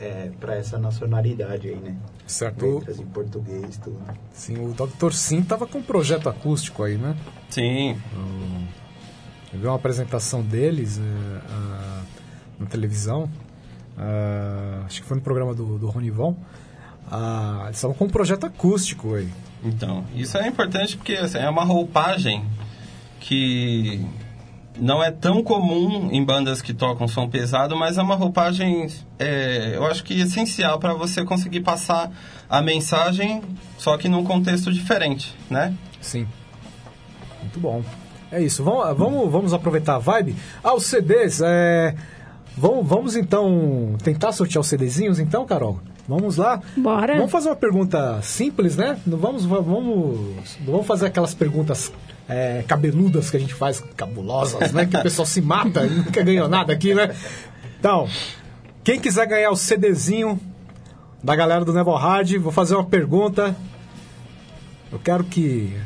[0.00, 1.96] é, pra essa nacionalidade aí, né?
[2.26, 2.78] Certo.
[2.78, 3.98] Letras em português, tudo.
[4.32, 5.12] Sim, o Dr.
[5.12, 7.16] Sim tava com um projeto acústico aí, né?
[7.48, 7.96] Sim.
[9.52, 12.02] Eu vi uma apresentação deles eh, ah,
[12.58, 13.28] na televisão.
[13.96, 16.36] ah, acho que foi no programa do, do Ronivon.
[17.64, 19.28] Eles estavam com um projeto acústico aí.
[19.64, 22.44] Então, isso é importante porque assim, é uma roupagem
[23.20, 24.06] que
[24.80, 28.86] não é tão comum em bandas que tocam som pesado, mas é uma roupagem,
[29.18, 32.12] é, eu acho que essencial para você conseguir passar
[32.48, 33.42] a mensagem,
[33.76, 35.74] só que num contexto diferente, né?
[36.00, 36.26] Sim.
[37.42, 37.82] Muito bom.
[38.30, 38.62] É isso.
[38.62, 40.36] Vamos, vamos, vamos aproveitar a vibe.
[40.62, 41.40] Ah, os CDs.
[41.42, 41.94] É...
[42.56, 45.78] Vamos, vamos então tentar sortear os CDzinhos, então, Carol?
[46.08, 46.60] Vamos lá?
[46.76, 47.16] Bora.
[47.16, 48.98] Vamos fazer uma pergunta simples, né?
[49.06, 49.66] Não vamos, vamos,
[50.60, 51.92] não vamos fazer aquelas perguntas
[52.28, 54.86] é, cabeludas que a gente faz, cabulosas, né?
[54.86, 57.14] Que o pessoal se mata e nunca ganhou nada aqui, né?
[57.78, 58.08] Então,
[58.82, 60.40] quem quiser ganhar o CDzinho
[61.22, 63.54] da galera do Neville Hard, vou fazer uma pergunta.
[64.90, 65.76] Eu quero que,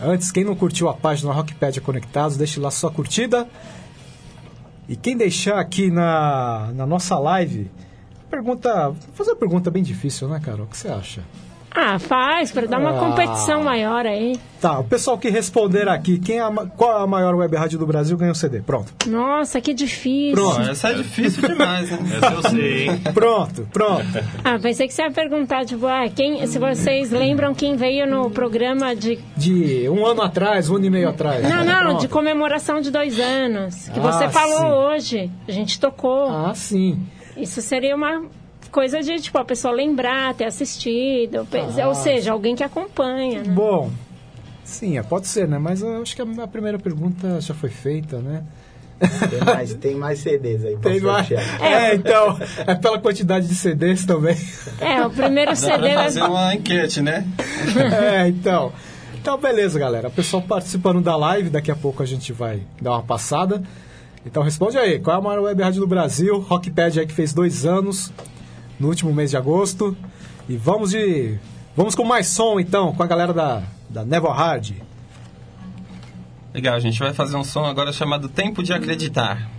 [0.00, 3.48] antes, quem não curtiu a página Rockpedia Conectados, deixe lá sua curtida.
[4.88, 7.70] E quem deixar aqui na, na nossa live,
[8.30, 8.90] pergunta.
[8.90, 10.66] Vou fazer uma pergunta bem difícil, né, Carol?
[10.66, 11.22] O que você acha?
[11.76, 13.00] Ah, faz, para dar uma Ah.
[13.00, 14.38] competição maior aí.
[14.60, 17.78] Tá, o pessoal que responder aqui, quem é a qual é a maior web rádio
[17.78, 18.60] do Brasil ganha o CD.
[18.60, 18.94] Pronto.
[19.06, 20.34] Nossa, que difícil.
[20.36, 20.60] Pronto.
[20.70, 21.98] Essa é difícil demais, né?
[22.16, 23.00] Essa eu sei, hein?
[23.12, 24.06] Pronto, pronto.
[24.44, 28.30] Ah, pensei que você ia perguntar, tipo, ah, quem, se vocês lembram quem veio no
[28.30, 29.18] programa de.
[29.36, 31.42] De um ano atrás, um ano e meio atrás.
[31.42, 32.00] Não, não, Pronto.
[32.02, 33.88] de comemoração de dois anos.
[33.88, 34.64] Que Ah, você falou sim.
[35.26, 35.30] hoje.
[35.48, 36.28] A gente tocou.
[36.30, 37.00] Ah, sim.
[37.36, 38.22] Isso seria uma
[38.74, 41.46] coisa de, tipo, a pessoa lembrar, ter assistido.
[41.80, 41.86] Ah.
[41.86, 43.54] Ou seja, alguém que acompanha, né?
[43.54, 43.88] Bom,
[44.64, 45.58] sim, é, pode ser, né?
[45.58, 48.42] Mas eu acho que a primeira pergunta já foi feita, né?
[49.30, 51.28] Tem mais, tem mais CDs aí pra Tem mais.
[51.28, 51.62] sortear.
[51.62, 54.36] É, então, é pela quantidade de CDs também.
[54.80, 56.04] É, o primeiro CD vai...
[56.04, 57.24] fazer uma enquete, né?
[58.12, 58.72] é, então.
[59.14, 60.08] Então, beleza, galera.
[60.08, 63.62] O pessoal participando da live, daqui a pouco a gente vai dar uma passada.
[64.26, 64.98] Então, responde aí.
[64.98, 66.40] Qual é a maior web rádio do Brasil?
[66.40, 68.12] Rockpad aí que fez dois anos,
[68.78, 69.96] no último mês de agosto.
[70.48, 71.38] E vamos de...
[71.76, 74.74] Vamos com mais som, então, com a galera da, da Nevo Hard.
[76.52, 79.50] Legal, a gente vai fazer um som agora chamado Tempo de Acreditar.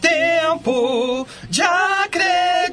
[0.00, 2.64] Tempo de acreditar.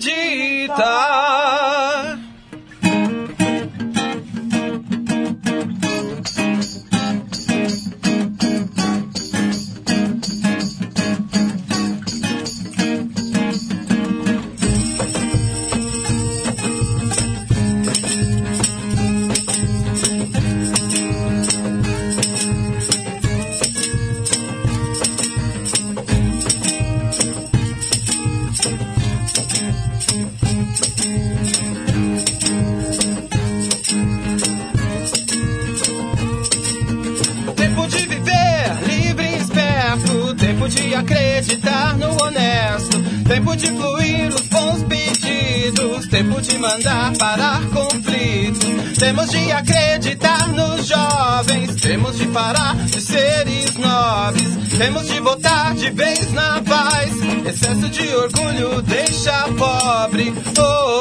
[41.02, 43.11] Acreditar no honesto.
[43.32, 46.06] Tempo de fluir os bons pedidos.
[46.10, 48.98] Tempo de mandar parar conflitos.
[49.00, 51.82] Temos de acreditar nos jovens.
[51.82, 54.78] Temos de parar de seres nobres.
[54.78, 57.10] Temos de votar de vez na paz.
[57.46, 60.34] Excesso de orgulho deixa pobre.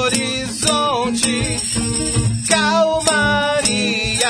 [0.07, 1.57] Horizonte.
[2.49, 4.21] Calmaria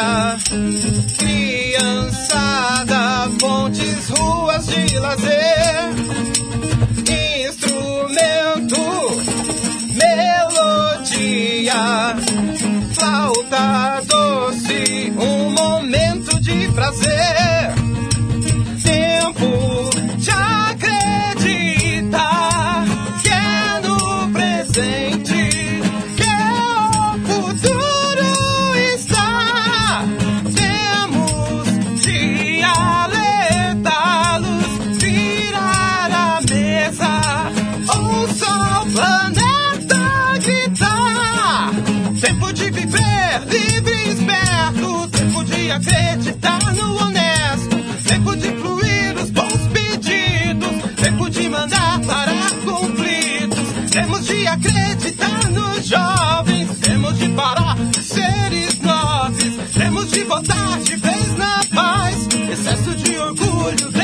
[1.19, 6.30] criançada, pontes, ruas de lazer,
[11.71, 12.17] melodia,
[12.95, 17.60] flauta doce, um momento de prazer,
[60.39, 60.97] temos de
[61.37, 64.00] na paz, excesso de orgulho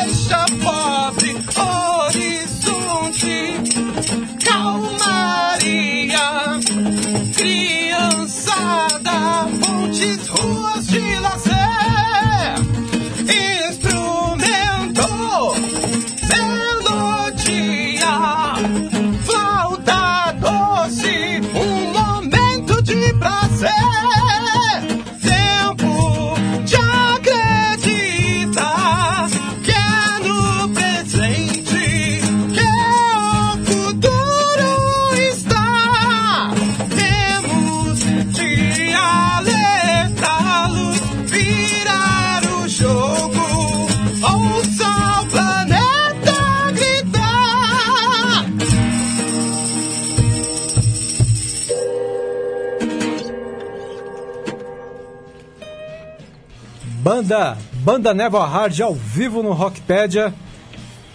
[57.26, 60.32] Banda, Banda Nevo Hard ao vivo no Rockpedia.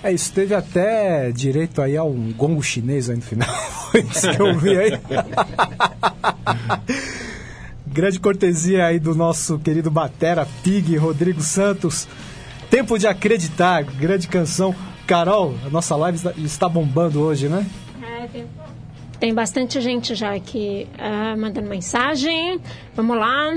[0.04, 3.48] É isso, teve até direito aí a um gongo chinês aí no final.
[4.12, 5.00] Isso que eu vi aí.
[7.88, 12.10] Grande cortesia aí do nosso querido Batera Pig, Rodrigo Santos.
[12.70, 14.76] Tempo de acreditar, grande canção.
[15.08, 17.66] Carol, a nossa live está- bombando hoje, né?
[18.02, 18.46] É, tem,
[19.18, 22.60] tem bastante gente já aqui ah, mandando mensagem.
[22.96, 23.56] Vamos lá.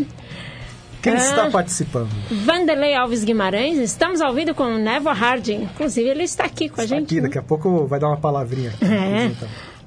[1.04, 2.08] Quem Ah, está participando?
[2.30, 5.64] Vanderlei Alves Guimarães, estamos ao vivo com o Nevo Harding.
[5.64, 7.04] Inclusive, ele está aqui com a gente.
[7.04, 8.72] Aqui, daqui a pouco vai dar uma palavrinha.
[8.82, 9.30] É.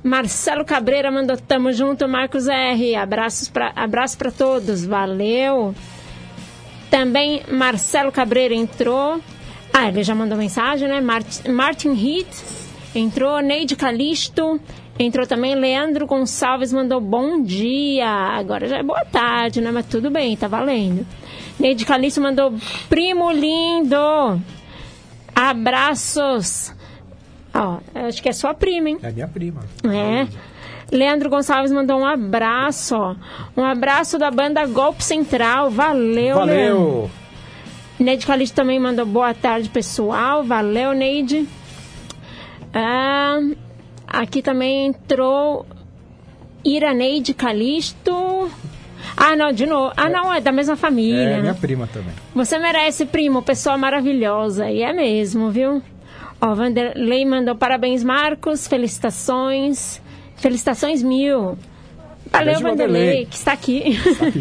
[0.03, 2.95] Marcelo Cabreira mandou tamo junto, Marcos R.
[2.95, 5.74] Abraços pra, abraço para todos, valeu.
[6.89, 9.20] Também Marcelo Cabreira entrou.
[9.74, 11.01] Ah, ele já mandou mensagem, né?
[11.01, 12.43] Mart- Martin Heath
[12.95, 13.41] entrou.
[13.41, 14.59] Neide Calisto
[15.00, 15.56] entrou também.
[15.56, 18.08] Leandro Gonçalves mandou bom dia.
[18.08, 19.72] Agora já é boa tarde, né?
[19.72, 21.06] Mas tudo bem, tá valendo.
[21.60, 22.54] Neide Calisto mandou
[22.89, 24.41] primo lindo.
[25.36, 26.74] Abraços.
[27.54, 29.00] Ó, acho que é sua prima, hein?
[29.02, 29.64] É minha prima.
[29.84, 30.28] É.
[30.91, 33.16] Leandro Gonçalves mandou um abraço, ó.
[33.56, 35.70] Um abraço da banda Golpe Central.
[35.70, 36.39] Valeu, Leandro.
[36.39, 37.12] Valeu!
[38.00, 40.43] Neide Calixto também mandou boa tarde, pessoal.
[40.43, 41.48] Valeu, Neide.
[42.74, 43.39] Ah,
[44.08, 45.66] aqui também entrou
[46.64, 48.49] Iraneide Calixto.
[49.16, 49.93] Ah, não, de novo.
[49.95, 51.22] Ah, não, é da mesma família.
[51.22, 51.41] É né?
[51.41, 52.14] minha prima também.
[52.36, 54.70] Você merece, primo, pessoa maravilhosa.
[54.70, 55.82] E é mesmo, viu?
[56.41, 58.68] Ó, Vanderlei mandou parabéns, Marcos.
[58.68, 60.01] Felicitações.
[60.36, 61.58] Felicitações mil.
[62.32, 63.97] Valeu, Vanderlei, que está aqui.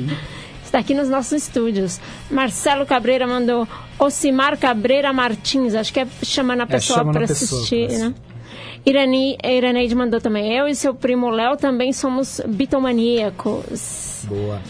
[0.64, 2.00] está aqui nos nossos estúdios.
[2.30, 3.66] Marcelo Cabreira mandou
[3.98, 5.74] Ocimar Cabreira Martins.
[5.74, 8.14] Acho que é chamando a pessoa chamando a para pessoa assistir, né?
[8.86, 10.52] Irani, Iraneide mandou também.
[10.56, 14.60] Eu e seu primo Léo também somos bitomaníacos Boa.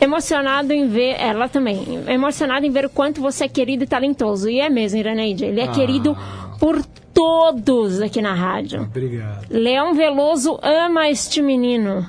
[0.00, 4.48] emocionado em ver, ela também, emocionado em ver o quanto você é querido e talentoso.
[4.50, 5.44] E é mesmo, Iraneide.
[5.46, 5.68] Ele é Ah.
[5.72, 6.16] querido
[6.60, 6.84] por
[7.14, 8.82] todos aqui na rádio.
[8.82, 9.46] Obrigado.
[9.50, 12.06] Leão Veloso ama este menino.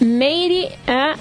[0.00, 1.14] Meire, ah,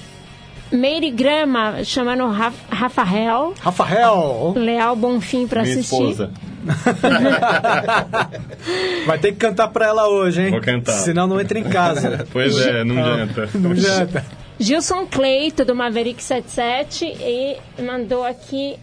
[0.71, 3.53] Meire Grama chamando Ra- Rafael.
[3.59, 4.53] Rafael!
[4.55, 5.79] Leal Bonfim para assistir.
[6.01, 6.31] esposa.
[9.05, 10.51] Vai ter que cantar pra ela hoje, hein?
[10.51, 10.93] Vou cantar.
[10.93, 12.27] Senão não entra em casa.
[12.33, 13.49] Pois é, não janta.
[13.55, 14.25] Não janta.
[14.59, 18.77] Gilson Cleito, do Maverick 77, e mandou aqui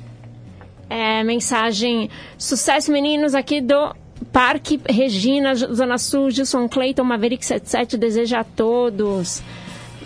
[0.88, 3.94] é, mensagem: Sucesso, meninos, aqui do
[4.32, 6.30] Parque Regina, Zona Sul.
[6.30, 9.42] Gilson Cleiton, Maverick 77, deseja a todos.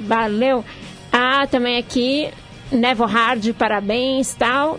[0.00, 0.64] Valeu.
[1.12, 2.28] Ah, também aqui,
[2.70, 4.78] Nevo Hard, parabéns, tal.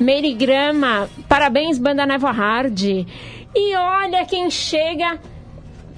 [0.00, 2.80] Mary Grama, parabéns, banda Nevo Hard.
[3.54, 5.18] E olha quem chega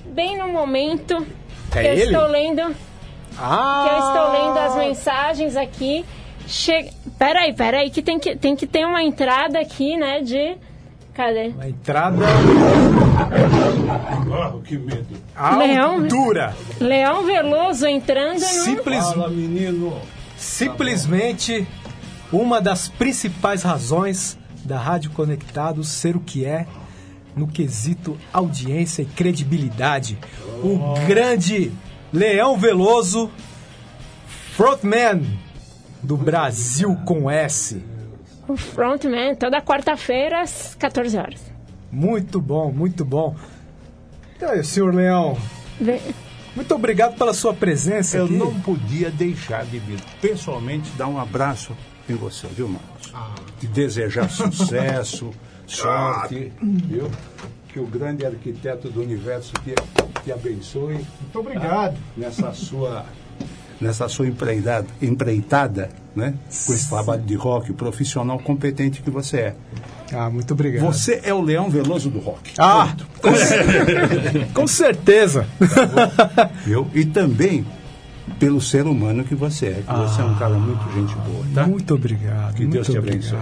[0.07, 1.25] bem no momento
[1.75, 2.03] É que eu ele?
[2.05, 2.63] estou lendo
[3.39, 3.85] Ah!
[3.89, 6.05] que eu estou lendo as mensagens aqui.
[6.47, 6.91] Che...
[7.19, 10.57] Peraí, peraí, que tem, que tem que ter uma entrada aqui, né, de...
[11.15, 11.53] Cadê?
[11.61, 12.17] A entrada.
[14.31, 15.07] Ah, que medo.
[15.59, 15.95] Leão.
[16.03, 16.57] Altura.
[16.81, 18.47] Leão Veloso entrando no...
[18.47, 19.15] Simples...
[19.31, 20.01] menino.
[20.37, 21.67] Simplesmente
[22.33, 26.67] uma das principais razões da Rádio Conectados ser o que é
[27.37, 30.19] no quesito audiência e credibilidade.
[30.63, 31.73] O grande
[32.13, 33.31] Leão Veloso,
[34.55, 35.23] frontman
[36.03, 37.83] do Brasil com S.
[38.49, 41.41] O Frontman, toda quarta-feira, às 14 horas.
[41.91, 43.37] Muito bom, muito bom.
[44.37, 45.39] Então aí, senhor Leão,
[45.81, 46.01] Vê-
[46.57, 48.35] muito obrigado pela sua presença Eu aqui.
[48.37, 51.73] não podia deixar de vir pessoalmente dar um abraço
[52.09, 53.13] em você, viu, Marcos?
[53.61, 55.31] Te desejar sucesso,
[55.67, 57.11] sorte, viu?
[57.69, 59.75] Que o grande arquiteto do universo te,
[60.23, 60.95] te abençoe.
[60.95, 61.97] Muito obrigado.
[62.17, 63.07] Nessa sua,
[63.81, 66.35] nessa sua empreitada, empreitada, né?
[66.67, 69.55] Com esse trabalho de rock, o profissional competente que você é.
[70.13, 70.85] Ah, muito obrigado.
[70.85, 72.53] Você é o Leão Veloso do rock.
[72.59, 75.47] Ah, com, com certeza.
[76.67, 76.87] Viu?
[76.95, 77.65] E também
[78.39, 81.67] pelo ser humano que você é, que você é um cara muito gente boa, tá?
[81.67, 82.55] Muito obrigado.
[82.55, 83.39] Que Deus te abençoe.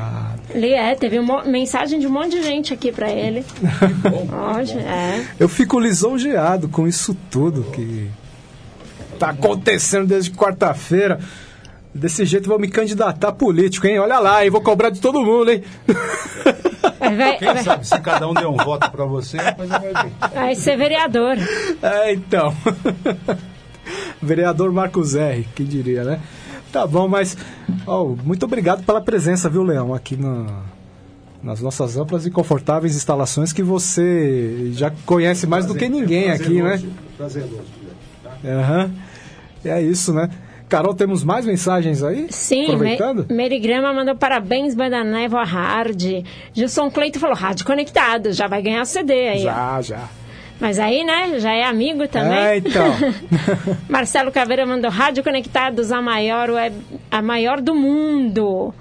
[0.50, 3.44] Ele é, teve uma mensagem de um monte de gente aqui pra ele.
[4.58, 5.24] Hoje, é.
[5.38, 8.10] Eu fico lisonjeado com isso tudo que
[9.18, 11.20] tá acontecendo desde quarta-feira.
[11.92, 13.98] Desse jeito eu vou me candidatar a político, hein?
[13.98, 15.62] Olha lá, e vou cobrar de todo mundo, hein?
[17.16, 20.12] Vai, Quem sabe se cada um der um voto pra você, depois vai ver.
[20.32, 21.36] vai ser vereador.
[21.82, 22.54] É, então.
[24.22, 26.20] Vereador Marcos R, que diria, né?
[26.72, 27.36] Tá bom, mas
[27.86, 30.62] ó, muito obrigado pela presença, viu, Leão, aqui na,
[31.42, 36.62] nas nossas amplas e confortáveis instalações que você já conhece mais do que ninguém aqui,
[36.62, 36.80] né?
[37.16, 37.64] Prazeroso.
[38.44, 38.90] Aham.
[39.64, 40.30] É isso, né?
[40.68, 42.28] Carol, temos mais mensagens aí?
[42.30, 43.26] Sim, Aproveitando?
[43.28, 46.00] Me, Merigrama mandou parabéns, Banda Névoa Hard.
[46.54, 49.40] Gilson Cleito falou, rádio conectado, já vai ganhar CD aí.
[49.40, 49.42] ó.
[49.42, 50.08] Já, já.
[50.60, 52.38] Mas aí, né, já é amigo também.
[52.38, 52.84] É, então.
[53.88, 56.76] Marcelo Caveira mandou rádio conectados, a maior, web,
[57.10, 58.74] a maior do mundo.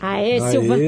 [0.00, 0.40] Aê, Aê.
[0.50, 0.82] Silvano.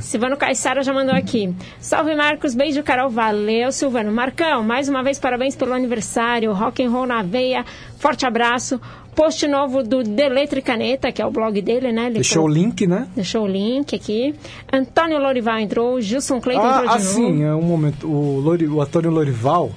[0.00, 1.52] Silvano Caissara já mandou aqui.
[1.80, 2.54] Salve, Marcos.
[2.54, 3.10] Beijo, Carol.
[3.10, 4.12] Valeu, Silvano.
[4.12, 6.52] Marcão, mais uma vez, parabéns pelo aniversário.
[6.52, 7.64] Rock and roll na veia.
[7.98, 8.80] Forte abraço.
[9.16, 12.06] Post novo do De Letra e Caneta, que é o blog dele, né?
[12.06, 13.08] Ele Deixou o link, né?
[13.14, 14.34] Deixou o link aqui.
[14.72, 16.00] Antônio Lorival entrou.
[16.00, 17.14] Gilson Cleiton Ah, entrou ah, de novo.
[17.16, 18.06] sim, é um momento.
[18.06, 19.70] O, Lori, o Antônio Lorival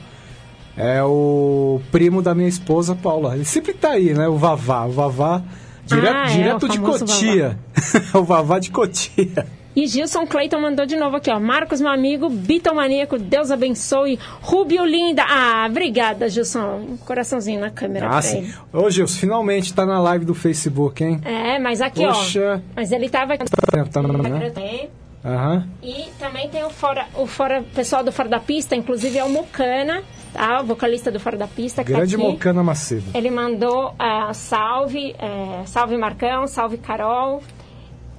[0.78, 3.36] é o primo da minha esposa, Paula.
[3.36, 4.28] Ele sempre tá aí, né?
[4.28, 4.86] O Vavá.
[4.86, 5.42] O Vavá,
[5.86, 7.58] dire- Ah, é, direto o de Cotia.
[8.14, 9.46] o Vavá de Cotia.
[9.76, 11.38] E Gilson Cleiton mandou de novo aqui, ó.
[11.38, 14.18] Marcos, meu amigo, Bitomaníaco, Deus abençoe.
[14.42, 15.24] Rubio Linda.
[15.28, 16.88] Ah, obrigada, Gilson.
[16.92, 18.50] Um coraçãozinho na câmera Ah, sim.
[18.72, 21.20] Ô, Gilson, finalmente tá na live do Facebook, hein?
[21.26, 22.62] É, mas aqui, Poxa.
[22.66, 22.72] ó.
[22.74, 23.44] Mas ele tava aqui.
[23.92, 24.50] Tá, né?
[24.52, 24.90] Tem.
[25.26, 25.68] Aham.
[25.84, 29.30] E também tem o fora, o fora, pessoal do Fora da Pista, inclusive é o
[29.30, 30.04] Mocana,
[30.36, 30.62] tá?
[30.62, 32.24] O vocalista do Fora da Pista que Grande tá.
[32.24, 33.04] Mocana Macedo.
[33.14, 37.42] Ele mandou ah, salve, eh, salve Marcão, salve Carol.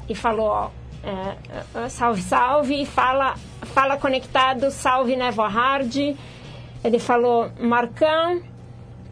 [0.08, 0.70] E falou,
[1.04, 2.82] eh, salve, salve.
[2.82, 5.94] E fala, fala conectado, salve Nevo Hard.
[6.84, 8.40] Ele falou, Marcão,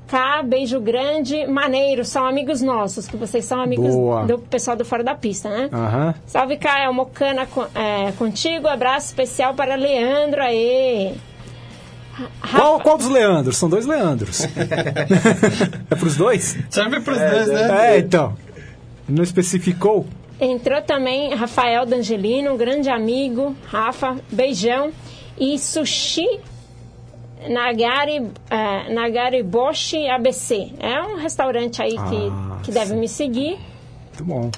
[0.06, 4.24] K, beijo grande, maneiro, são amigos nossos, que vocês são amigos Boa.
[4.24, 5.68] do pessoal do Fora da Pista, né?
[5.72, 6.14] Aham.
[6.26, 8.68] Salve, Caio, Mocana co- é, contigo.
[8.68, 11.16] Abraço especial para Leandro aí.
[12.50, 13.56] Qual, qual dos Leandros?
[13.56, 14.42] São dois Leandros.
[15.90, 16.56] é pros dois?
[16.70, 17.96] Serve pros é, dois, né?
[17.96, 18.36] É, então.
[19.08, 20.06] Não especificou?
[20.40, 23.54] Entrou também Rafael D'Angelino, um grande amigo.
[23.66, 24.92] Rafa, beijão.
[25.38, 26.40] E Sushi
[27.48, 30.72] Nagari, é, Nagari Boshi ABC.
[30.78, 33.58] É um restaurante aí que, Ah, que deve me seguir.
[34.08, 34.50] Muito bom.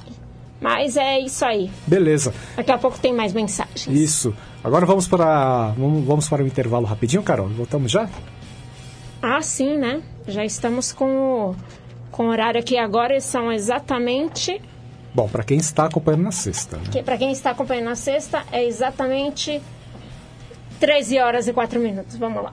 [0.60, 1.70] Mas é isso aí.
[1.86, 2.32] Beleza.
[2.56, 3.86] Daqui a pouco tem mais mensagens.
[3.88, 4.34] Isso.
[4.66, 7.46] Agora vamos para vamos, para o intervalo rapidinho, Carol.
[7.46, 8.08] Voltamos já?
[9.22, 10.02] Ah, sim, né?
[10.26, 11.04] Já estamos com
[11.50, 11.56] o,
[12.10, 13.20] com o horário aqui agora.
[13.20, 14.60] São exatamente
[15.14, 16.78] Bom, para quem está acompanhando na sexta.
[16.78, 16.82] Né?
[16.90, 19.62] que para quem está acompanhando na sexta, é exatamente
[20.80, 22.16] 13 horas e 4 minutos.
[22.16, 22.52] Vamos lá.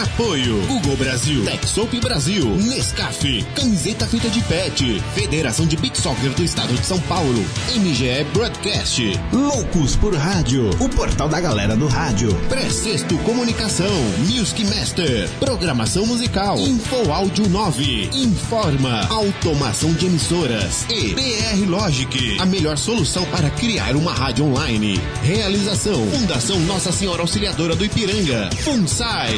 [0.00, 0.60] Apoio.
[0.66, 6.72] Google Brasil, Texop Brasil, Nescaf, camiseta feita de pet, Federação de Beach Soccer do Estado
[6.74, 7.44] de São Paulo,
[7.76, 13.92] MGE Broadcast, Loucos por Rádio, o portal da galera do rádio, Precesto Comunicação,
[14.30, 20.86] Music Master, Programação Musical, Info Áudio 9, Informa, Automação de Emissoras.
[20.88, 25.00] E BR Logic, a melhor solução para criar uma rádio online.
[25.22, 29.32] Realização, Fundação Nossa Senhora Auxiliadora do Ipiranga, FUNSAI.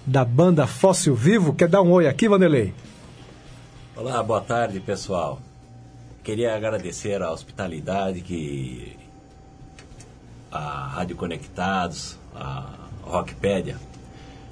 [0.06, 1.54] da banda Fóssil Vivo.
[1.54, 2.74] Quer dar um oi aqui, Vanderlei?
[3.96, 5.40] Olá, boa tarde, pessoal.
[6.24, 8.97] Queria agradecer a hospitalidade que
[10.52, 12.66] a Rádio Conectados, a
[13.04, 13.78] Rockpedia,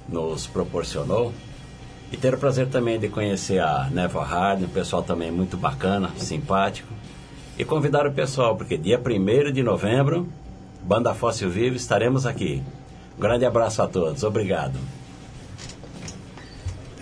[0.08, 1.32] nos proporcionou.
[2.12, 6.10] E ter o prazer também de conhecer a Neva Hard, um pessoal também muito bacana,
[6.18, 6.88] simpático.
[7.58, 10.28] E convidar o pessoal, porque dia 1 de novembro
[10.86, 12.62] Banda Fóssil Vivo, estaremos aqui.
[13.16, 14.22] Um grande abraço a todos.
[14.22, 14.78] Obrigado.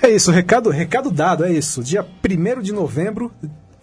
[0.02, 1.82] É isso, recado, recado dado, é isso.
[1.82, 3.30] Dia 1 de novembro,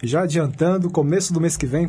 [0.02, 1.88] já adiantando, começo do mês que vem,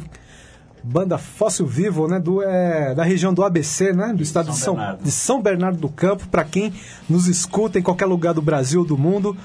[0.83, 4.77] banda Fóssil Vivo, né, do, é, da região do ABC, né, do estado de São,
[5.01, 6.73] de São Bernardo do Campo, para quem
[7.09, 9.35] nos escuta em qualquer lugar do Brasil ou do mundo,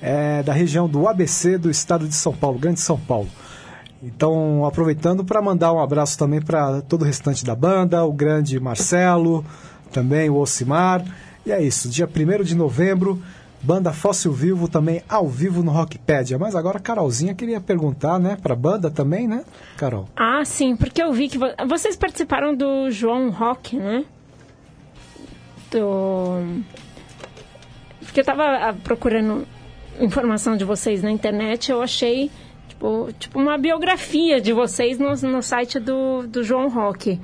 [0.00, 3.28] é, da região do ABC do estado de São Paulo, Grande São Paulo.
[4.02, 8.58] Então, aproveitando para mandar um abraço também para todo o restante da banda, o grande
[8.60, 9.44] Marcelo,
[9.90, 11.04] também o Ocimar.
[11.44, 13.22] E é isso, dia 1 de novembro,
[13.62, 16.38] banda Fóssil Vivo também ao vivo no Rockpedia.
[16.38, 19.44] Mas agora a Carolzinha queria perguntar, né, para a banda também, né,
[19.76, 20.08] Carol?
[20.16, 24.04] Ah, sim, porque eu vi que vo- vocês participaram do João Rock, né?
[25.70, 26.62] Do...
[28.00, 29.46] Porque eu tava ah, procurando
[30.00, 32.30] informação de vocês na internet, eu achei
[32.68, 37.20] tipo, tipo uma biografia de vocês no, no site do, do João Rock.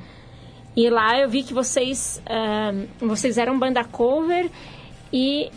[0.74, 4.50] E lá eu vi que vocês, ah, vocês eram banda cover
[5.12, 5.50] e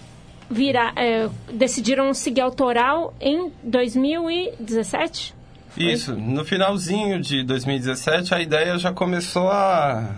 [0.49, 5.33] vira, eh, decidiram seguir autoral em 2017?
[5.77, 10.09] Isso, no finalzinho de 2017 a ideia já começou a,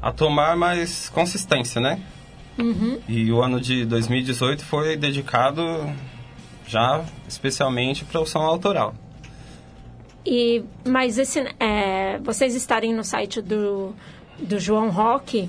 [0.00, 2.00] a tomar mais consistência, né?
[2.56, 3.00] Uhum.
[3.08, 5.62] E o ano de 2018 foi dedicado
[6.66, 8.94] já especialmente para o som autoral.
[10.24, 13.94] E, mas esse, é, vocês estarem no site do,
[14.38, 15.48] do João Rock,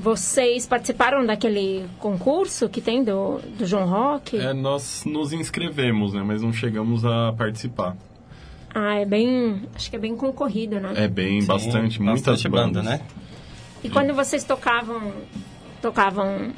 [0.00, 4.38] vocês participaram daquele concurso que tem do, do João Rock?
[4.38, 6.22] É, nós nos inscrevemos, né?
[6.24, 7.96] Mas não chegamos a participar.
[8.74, 9.62] Ah, é bem.
[9.74, 10.94] Acho que é bem concorrido, né?
[10.96, 12.84] É bem, Sim, bastante, muitas bastante banda, bandas.
[12.84, 13.00] né?
[13.84, 15.12] E quando vocês tocavam
[15.82, 16.52] tocavam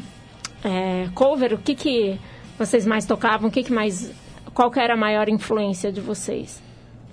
[0.65, 2.21] é, cover, o que que
[2.59, 3.49] vocês mais tocavam?
[3.49, 4.13] O que que mais
[4.55, 6.63] qual que era a maior influência de vocês?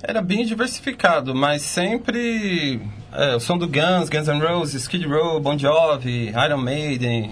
[0.01, 2.81] Era bem diversificado, mas sempre
[3.11, 7.31] é, o som do Guns, Guns N' Roses, Skid Row, Bon Jovi, Iron Maiden,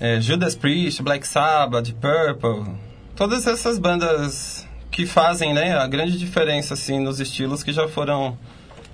[0.00, 2.74] é, Judas Priest, Black Sabbath, Purple,
[3.14, 8.36] todas essas bandas que fazem né, a grande diferença assim nos estilos que já foram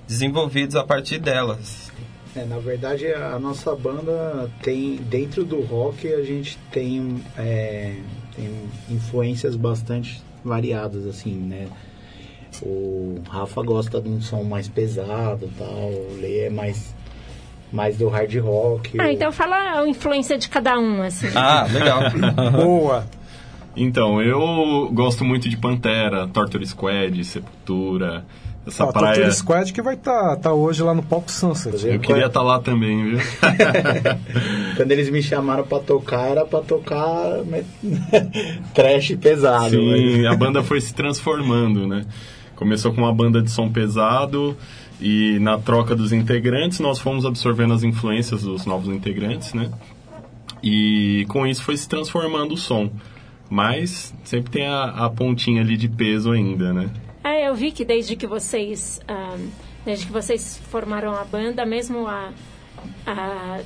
[0.07, 1.91] desenvolvidos a partir delas.
[2.35, 7.95] É, na verdade, a nossa banda tem, dentro do rock, a gente tem, é,
[8.35, 11.67] tem influências bastante variadas, assim, né?
[12.63, 16.93] O Rafa gosta de um som mais pesado tal, o Lê é mais,
[17.71, 18.99] mais do hard rock.
[18.99, 21.27] Ah, o- então fala a influência de cada um, assim.
[21.35, 22.01] Ah, legal.
[22.51, 23.05] Boa!
[23.75, 28.25] Então, eu gosto muito de Pantera, Torture Squad, Sepultura,
[28.67, 29.15] essa Ó, praia...
[29.15, 31.87] Torture Squad que vai estar tá, hoje lá no palco Sunset.
[31.87, 33.19] Eu queria estar lá também, viu?
[34.75, 37.39] Quando eles me chamaram pra tocar, era pra tocar
[38.73, 39.69] trash pesado.
[39.69, 42.03] Sim, mas- a banda foi se transformando, né?
[42.61, 44.55] Começou com uma banda de som pesado
[45.01, 49.71] e na troca dos integrantes nós fomos absorvendo as influências dos novos integrantes, né?
[50.61, 52.91] E com isso foi se transformando o som.
[53.49, 56.91] Mas sempre tem a, a pontinha ali de peso ainda, né?
[57.23, 59.37] É, eu vi que desde que vocês ah,
[59.83, 62.31] desde que vocês formaram a banda, mesmo a,
[63.07, 63.61] a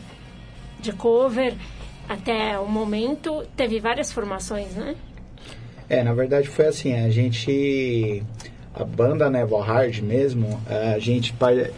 [0.80, 1.54] de cover
[2.08, 4.96] até o momento, teve várias formações, né?
[5.90, 8.24] É, na verdade foi assim, a gente.
[8.78, 11.34] A banda Nevo Hard mesmo, a gente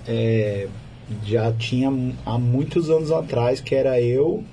[0.08, 0.68] é,
[1.24, 1.89] já tinha
[2.26, 4.43] há muitos anos atrás, que era eu,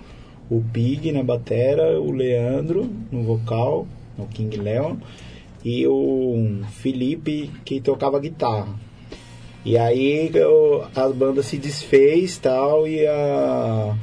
[0.50, 3.86] o Pig na batera, o Leandro no vocal,
[4.18, 4.96] no King Leon,
[5.64, 8.68] e o Felipe que tocava guitarra.
[9.64, 13.96] E aí eu- a banda se desfez tal, e a,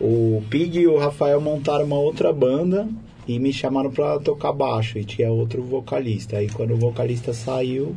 [0.00, 2.88] o Pig e o Rafael montaram uma outra banda
[3.26, 6.38] e me chamaram pra tocar baixo e tinha outro vocalista.
[6.38, 7.94] Aí quando o vocalista saiu,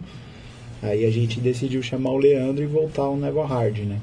[0.83, 3.99] aí a gente decidiu chamar o Leandro e voltar ao Never Hard, né?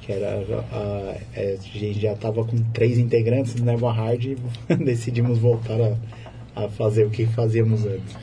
[0.00, 0.42] Que era
[0.72, 4.36] a, é, a gente já tava com três integrantes do Never Hard e
[4.84, 8.16] decidimos voltar a, a fazer o que fazíamos antes.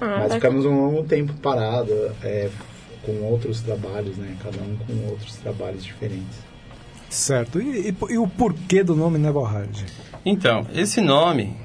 [0.00, 1.92] Ah, Mas ficamos um longo tempo parado,
[2.24, 2.48] é,
[3.04, 4.36] com outros trabalhos, né?
[4.42, 6.38] Cada um com outros trabalhos diferentes.
[7.10, 7.60] Certo.
[7.60, 9.76] E, e- e o porquê do nome Never Hard?
[10.24, 11.56] Então, esse nome,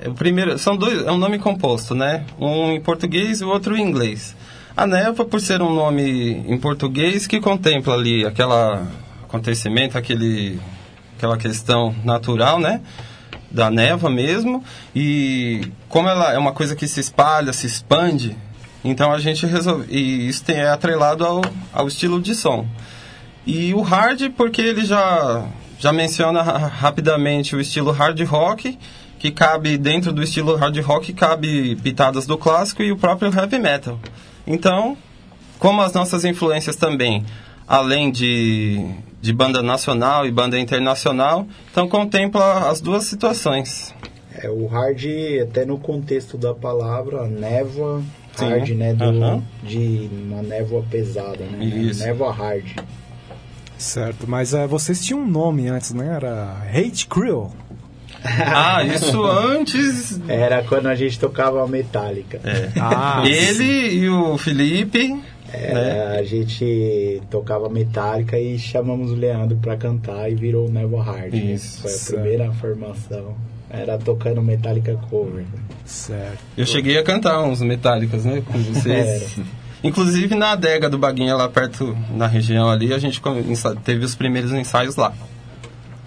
[0.00, 2.24] é o primeiro, são dois, é um nome composto, né?
[2.38, 4.34] Um em português e o outro em inglês.
[4.76, 8.86] A névoa, por ser um nome em português que contempla ali aquela
[9.22, 10.58] acontecimento, aquele,
[11.16, 12.80] aquela questão natural, né?
[13.50, 14.64] Da névoa mesmo.
[14.94, 18.36] E como ela é uma coisa que se espalha, se expande,
[18.84, 19.86] então a gente resolve.
[19.88, 21.42] E isso tem, é atrelado ao,
[21.72, 22.66] ao estilo de som.
[23.46, 25.44] E o hard, porque ele já,
[25.80, 28.78] já menciona ra- rapidamente o estilo hard rock,
[29.18, 33.58] que cabe dentro do estilo hard rock, cabe pitadas do clássico e o próprio heavy
[33.58, 33.98] metal.
[34.46, 34.96] Então,
[35.58, 37.24] como as nossas influências também
[37.66, 38.84] além de,
[39.22, 43.94] de banda nacional e banda internacional, então contempla as duas situações.
[44.34, 45.04] É, o hard,
[45.40, 48.02] até no contexto da palavra, névoa,
[48.34, 48.48] Sim.
[48.48, 48.92] hard, né?
[48.92, 49.42] Do, Aham.
[49.62, 51.64] De uma névoa pesada, né?
[51.64, 52.02] Isso.
[52.02, 52.66] Névoa hard.
[53.80, 56.14] Certo, mas eh, vocês tinham um nome antes, né?
[56.14, 57.50] Era Hate Crew.
[58.22, 60.20] Ah, isso antes.
[60.28, 62.38] Era quando a gente tocava Metallica.
[62.44, 62.68] É.
[62.78, 65.18] Ah, Ele e o Felipe.
[65.50, 66.18] É, né?
[66.18, 71.32] A gente tocava Metallica e chamamos o Leandro pra cantar e virou o Névoa Hard.
[71.32, 71.80] Isso.
[71.80, 73.34] Foi a primeira formação.
[73.70, 75.44] Era tocando Metallica cover.
[75.86, 76.38] Certo.
[76.58, 79.38] Eu cheguei a cantar uns metálicos, né, com vocês.
[79.82, 83.20] Inclusive na adega do Baguinha, lá perto, na região ali, a gente
[83.82, 85.12] teve os primeiros ensaios lá.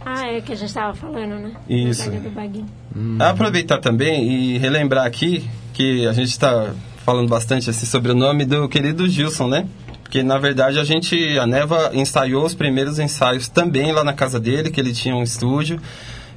[0.06, 1.54] Ah, é que a gente estava falando, né?
[1.68, 2.12] Isso.
[2.12, 2.68] Do Baguinho.
[3.20, 8.46] Aproveitar também e relembrar aqui que a gente está falando bastante assim, sobre o nome
[8.46, 9.68] do querido Gilson, né?
[10.04, 14.40] Porque na verdade a gente, a Neva ensaiou os primeiros ensaios também lá na casa
[14.40, 15.82] dele, que ele tinha um estúdio.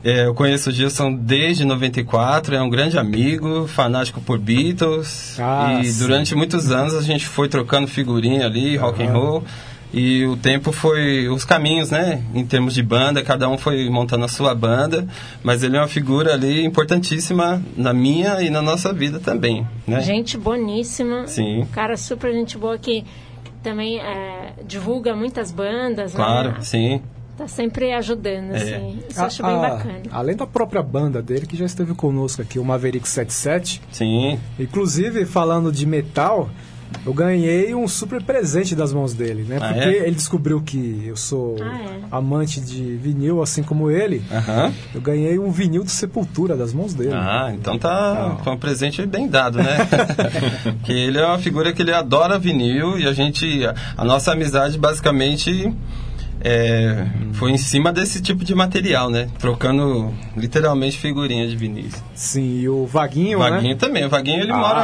[0.05, 5.37] É, eu conheço o Gilson desde 94, é um grande amigo, fanático por Beatles.
[5.41, 5.99] Ah, e sim.
[6.05, 9.45] durante muitos anos a gente foi trocando figurinha ali, rock and roll.
[9.93, 12.23] E o tempo foi os caminhos, né?
[12.35, 15.07] Em termos de banda, cada um foi montando a sua banda,
[15.43, 20.01] mas ele é uma figura ali importantíssima na minha e na nossa vida também, né?
[20.01, 21.27] Gente boníssima.
[21.27, 21.63] Sim.
[21.63, 23.05] Um cara super gente boa que
[23.63, 26.15] também é, divulga muitas bandas.
[26.15, 26.61] Claro, Né?
[26.63, 27.01] sim.
[27.37, 28.57] Tá sempre ajudando, É.
[28.57, 28.99] assim.
[29.11, 30.03] Isso A- acho bem a- bacana.
[30.11, 33.83] Além da própria banda dele, que já esteve conosco aqui, o Maverick 77.
[33.91, 34.39] Sim.
[34.59, 36.49] Inclusive, falando de metal,
[37.05, 39.59] eu ganhei um super presente das mãos dele, né?
[39.61, 40.07] Ah, Porque é?
[40.07, 41.99] ele descobriu que eu sou Ah, é.
[42.11, 44.23] amante de vinil, assim como ele.
[44.33, 44.73] Aham.
[44.95, 47.13] Eu ganhei um vinil de Sepultura das mãos dele.
[47.13, 49.77] Ah, então tá com um presente bem dado, né?
[50.85, 53.47] que ele é uma figura que ele adora vinil e a gente,
[53.97, 55.75] a nossa amizade basicamente
[56.49, 59.29] é, foi em cima desse tipo de material, né?
[59.39, 61.89] Trocando literalmente figurinha de vinil.
[62.15, 63.79] Sim, e o Vaguinho, O Vaguinho né?
[63.81, 64.05] também.
[64.05, 64.57] O Vaguinho ele Ah.
[64.57, 64.81] mora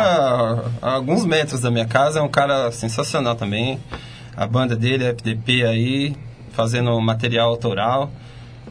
[0.83, 3.79] a, a alguns metros da minha casa, é um cara sensacional também.
[4.37, 6.17] A banda dele, a FDP aí,
[6.53, 8.11] fazendo material autoral.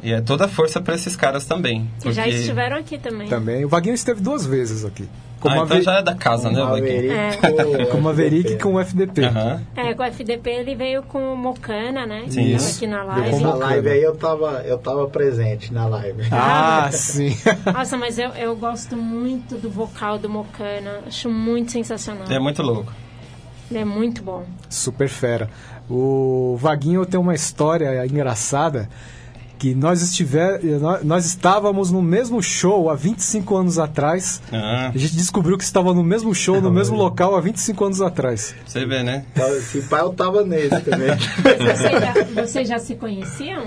[0.04, 1.90] E é toda força para esses caras também.
[2.02, 3.28] Que já porque- estiveram aqui também.
[3.30, 3.64] Também.
[3.64, 5.08] O Vaguinho esteve duas vezes aqui.
[5.48, 7.12] Ah, então já é da casa, né, o Vaguinho?
[7.12, 7.86] É.
[7.90, 9.22] com o Maverick e com o FDP.
[9.76, 12.26] É, com o FDP ele veio com o Mocana, né?
[12.28, 12.56] Sim.
[12.56, 12.78] Isso.
[12.78, 13.30] aqui na live.
[13.30, 16.24] Essa live aí eu tava, eu tava presente na live.
[16.34, 17.38] Ah, sim.
[17.72, 21.02] Nossa, mas eu, eu gosto muito do vocal do Mocana.
[21.06, 22.26] Acho muito sensacional.
[22.30, 22.92] É muito louco.
[23.70, 24.44] Ele é muito bom.
[24.70, 25.50] Super fera.
[25.90, 28.90] O Vaguinho tem uma história engraçada
[29.62, 30.60] que nós estiver,
[31.04, 34.42] nós, estávamos no mesmo show há 25 anos atrás.
[34.52, 38.02] Ah, A gente descobriu que estava no mesmo show, no mesmo local há 25 anos
[38.02, 38.56] atrás.
[38.66, 39.24] você vê, né?
[39.62, 41.12] Se pai eu tava nesse também.
[41.62, 43.64] Vocês já, vocês já se conheciam?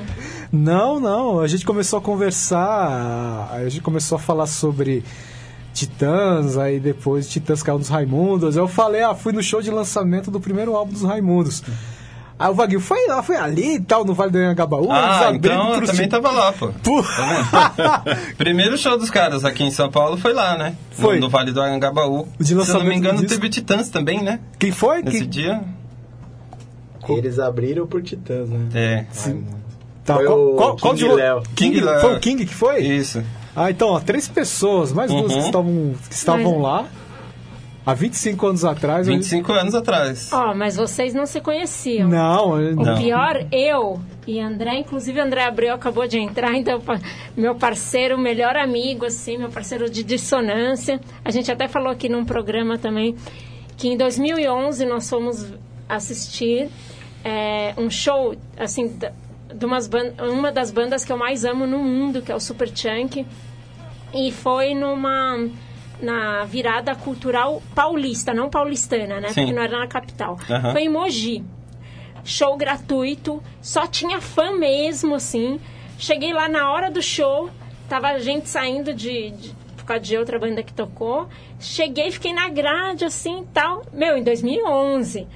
[0.50, 1.38] Não, não.
[1.38, 5.04] A gente começou a conversar, a gente começou a falar sobre
[5.72, 8.56] Titãs, aí depois Titãs caiu nos Raimundos.
[8.56, 11.62] Eu falei, ah, fui no show de lançamento do primeiro álbum dos Raimundos.
[12.44, 14.92] Aí o Vaguinho, foi lá, foi ali e tal, no Vale do Anhangabaú.
[14.92, 16.68] Ah, então eu também tava lá, pô.
[16.68, 17.72] Tá
[18.12, 18.36] vendo?
[18.36, 20.74] Primeiro show dos caras aqui em São Paulo foi lá, né?
[20.90, 21.14] Foi.
[21.14, 22.28] No, no Vale do Anhangabaú.
[22.38, 24.40] de Se eu não me engano, teve Titãs também, né?
[24.58, 25.00] Quem foi?
[25.02, 25.62] Nesse Quem- dia.
[27.08, 28.68] Eles abriram por Titãs, né?
[28.74, 29.04] É.
[30.04, 31.40] Tá, Foi qual, o qual, qual King de- Léo.
[31.42, 32.00] King, King Léo.
[32.00, 32.80] Foi o King que foi?
[32.82, 33.22] Isso.
[33.56, 35.38] Ah, então, ó, três pessoas, mais duas Uhum.
[35.40, 36.84] que estavam, que estavam Mas- lá
[37.86, 39.06] há 25 anos atrás.
[39.06, 40.32] 25 anos atrás.
[40.32, 42.08] Ó, mas vocês não se conheciam.
[42.08, 42.96] Não, eu- O não.
[42.96, 46.80] pior, eu e André, inclusive André Abreu acabou de entrar, então
[47.36, 51.00] meu parceiro, melhor amigo, assim, meu parceiro de dissonância.
[51.24, 53.14] A gente até falou aqui num programa também
[53.76, 55.46] que em 2011 nós fomos
[55.88, 56.68] assistir
[57.24, 58.96] é, um show, assim,
[59.54, 59.88] de umas
[60.18, 63.24] uma das bandas que eu mais amo no mundo, que é o Super Chunk.
[64.12, 65.48] E foi numa
[66.00, 69.28] na virada cultural paulista, não paulistana, né?
[69.28, 69.42] Sim.
[69.42, 70.38] Porque não era na capital.
[70.48, 70.72] Aham.
[70.72, 71.44] Foi em Mogi.
[72.24, 75.60] Show gratuito, só tinha fã mesmo, assim.
[75.98, 77.50] Cheguei lá na hora do show,
[77.88, 81.28] tava a gente saindo de, de por causa de outra banda que tocou.
[81.60, 83.84] Cheguei, fiquei na grade, assim, e tal.
[83.92, 85.26] Meu, em 2011.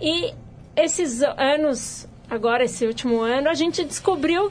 [0.00, 0.32] E
[0.74, 4.50] esses anos, agora esse último ano, a gente descobriu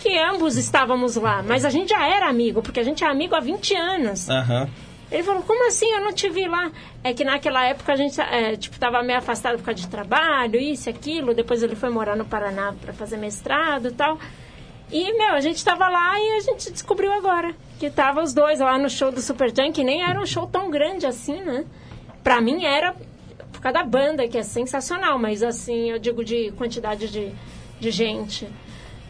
[0.00, 1.42] que ambos estávamos lá.
[1.42, 4.28] Mas a gente já era amigo, porque a gente é amigo há 20 anos.
[4.28, 4.68] Aham.
[5.10, 5.90] Ele falou, como assim?
[5.90, 6.70] Eu não te vi lá.
[7.02, 10.60] É que naquela época a gente, é, tipo, tava meio afastado por causa de trabalho,
[10.60, 11.34] isso, aquilo.
[11.34, 14.18] Depois ele foi morar no Paraná para fazer mestrado e tal.
[14.90, 18.60] E, meu, a gente tava lá e a gente descobriu agora que tava os dois
[18.60, 19.82] lá no show do Super Junk.
[19.82, 21.64] Nem era um show tão grande assim, né?
[22.22, 22.94] Pra mim era...
[23.52, 27.32] por causa da banda, que é sensacional, mas assim, eu digo de quantidade de,
[27.80, 28.46] de gente.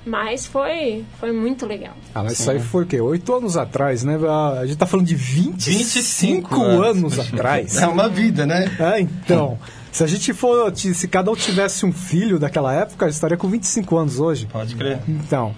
[0.09, 1.94] Mas foi, foi muito legal.
[2.14, 3.01] Ah, mas isso aí foi o quê?
[3.01, 4.18] Oito anos atrás, né?
[4.59, 7.76] A gente tá falando de 25, anos atrás.
[7.76, 8.74] É uma vida, né?
[8.78, 9.59] É, então.
[9.93, 10.74] Se a gente for.
[10.74, 14.47] Se cada um tivesse um filho daquela época, eu estaria com 25 anos hoje.
[14.47, 15.01] Pode crer.
[15.06, 15.55] Então.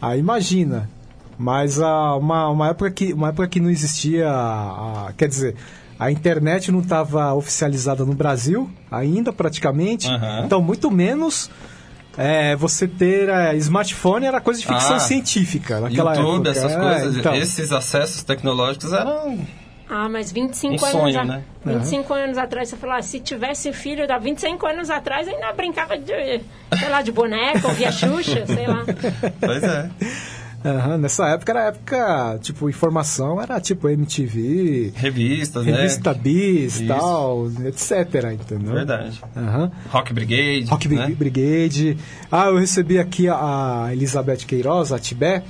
[0.00, 0.88] Aí imagina.
[1.38, 4.28] Mas ah, uma, uma, época que, uma época que não existia.
[4.28, 5.54] ah, quer dizer.
[5.98, 10.08] A internet não estava oficializada no Brasil ainda, praticamente.
[10.08, 10.42] Aham.
[10.44, 11.50] Então, muito menos
[12.16, 16.50] é, você ter é, smartphone era coisa de ficção Ah, científica naquela YouTube, época.
[16.50, 17.34] essas É, coisas, então.
[17.34, 19.38] esses acessos tecnológicos eram
[19.90, 21.42] Ah, mas 25 Um anos, sonho, a- né?
[21.64, 25.96] 25 anos atrás, você falou, ah, se tivesse filho da 25 anos atrás, ainda brincava
[25.96, 26.12] de,
[26.78, 28.84] sei lá, de boneca, ouvia Xuxa, sei lá.
[29.40, 29.90] Pois é.
[30.64, 35.72] Aham, nessa época era época, tipo, informação era tipo MTV, revistas, né?
[35.72, 36.86] revista Bis, Isso.
[36.86, 38.74] tal, etc, entendeu?
[38.74, 39.20] Verdade.
[39.36, 39.70] Aham.
[39.88, 40.66] Rock Brigade.
[40.68, 41.06] Rock né?
[41.16, 41.96] Brigade.
[42.30, 45.44] Ah, eu recebi aqui a, Elizabeth Queiroz, a Tibé.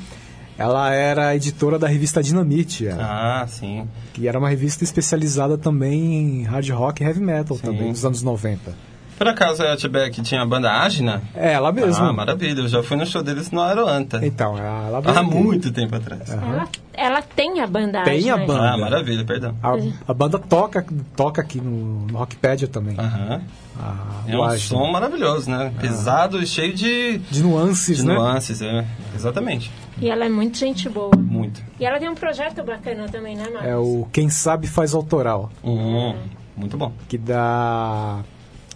[0.59, 2.89] Ela era editora da revista Dinamite.
[2.89, 3.43] ela.
[3.43, 3.89] Ah, sim.
[4.13, 8.23] Que era uma revista especializada também em hard rock e heavy metal também, dos anos
[8.25, 8.88] 90.
[9.19, 11.21] Por acaso é a que tinha a banda Ágina?
[11.35, 12.11] É, ela mesma.
[12.11, 12.61] Ah, maravilha.
[12.61, 14.25] Eu já fui no show deles no Aeroanta.
[14.25, 16.31] Então, ela Há muito tempo atrás.
[16.31, 18.71] Ela, ela tem a banda Tem a banda.
[18.71, 19.57] Ah, maravilha, perdão.
[19.61, 19.73] A,
[20.07, 20.87] a banda toca,
[21.17, 22.95] toca aqui no, no Rockpedia também.
[22.97, 23.43] Aham.
[23.81, 25.73] A, É um som maravilhoso, né?
[25.81, 27.19] Pesado e cheio de...
[27.19, 28.15] De nuances, de né?
[28.15, 28.87] nuances, é.
[29.17, 29.73] Exatamente.
[30.01, 31.11] E ela é muito gente boa.
[31.17, 31.61] Muito.
[31.81, 33.69] E ela tem um projeto bacana também, né, Marcos?
[33.69, 35.51] É o Quem Sabe Faz Autoral.
[35.65, 36.15] Hum,
[36.57, 36.93] muito bom.
[37.09, 38.21] Que dá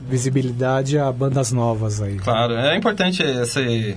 [0.09, 2.16] visibilidade a bandas novas aí.
[2.16, 3.97] Claro, é importante esse...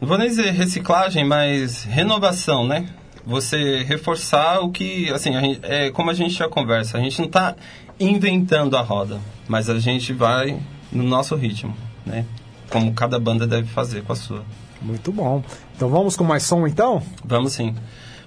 [0.00, 2.86] Não vou nem dizer reciclagem, mas renovação, né?
[3.24, 5.10] Você reforçar o que...
[5.10, 6.98] Assim, a gente, é como a gente já conversa.
[6.98, 7.54] A gente não está
[7.98, 9.18] inventando a roda,
[9.48, 10.58] mas a gente vai
[10.92, 11.74] no nosso ritmo,
[12.04, 12.24] né?
[12.70, 14.44] Como cada banda deve fazer com a sua.
[14.82, 15.42] Muito bom.
[15.74, 17.02] Então vamos com mais som então?
[17.24, 17.74] Vamos sim.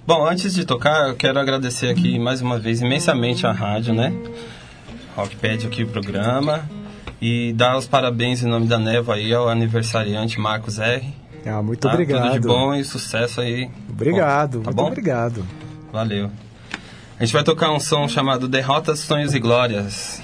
[0.08, 4.12] Bom, antes de tocar, eu quero agradecer aqui mais uma vez imensamente a rádio, né?
[5.16, 6.68] Rockpad aqui o programa.
[7.22, 11.14] E dar os parabéns em nome da Neva aí ao aniversariante Marcos R.
[11.46, 11.90] Ah, muito Tá?
[11.94, 12.24] obrigado.
[12.24, 13.70] Tudo de bom e sucesso aí.
[13.90, 14.88] Obrigado, Bom, tá muito bom?
[14.88, 15.46] obrigado.
[15.92, 16.32] Valeu.
[17.20, 20.22] A gente vai tocar um som chamado Derrotas, Sonhos e Glórias.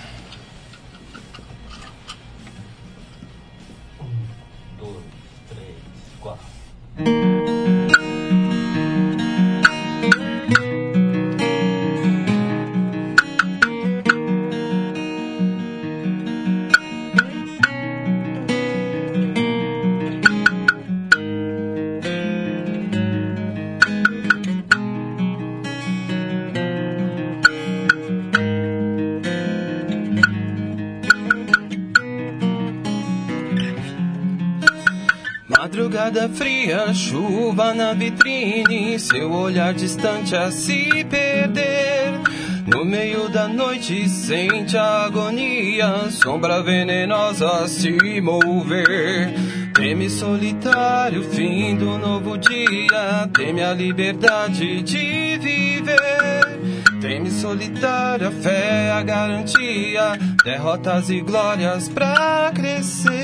[36.33, 42.21] Fria, chuva na vitrine, seu olhar distante a se perder.
[42.65, 49.33] No meio da noite sente a agonia, sombra venenosa a se mover.
[49.73, 56.45] Teme solitário, fim do novo dia, teme a liberdade de viver.
[57.01, 63.14] Teme solitário, fé, a garantia, derrotas e glórias pra crescer.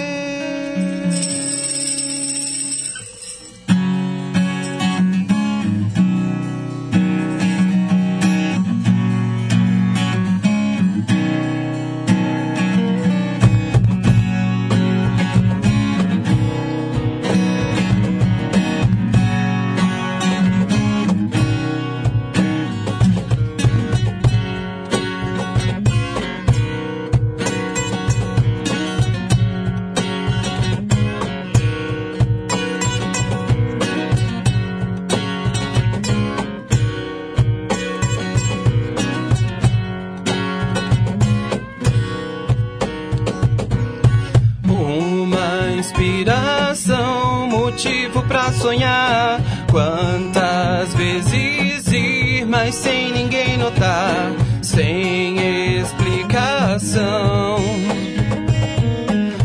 [48.61, 49.41] Sonhar.
[49.69, 54.31] Quantas vezes ir, mas sem ninguém notar,
[54.61, 57.57] sem explicação.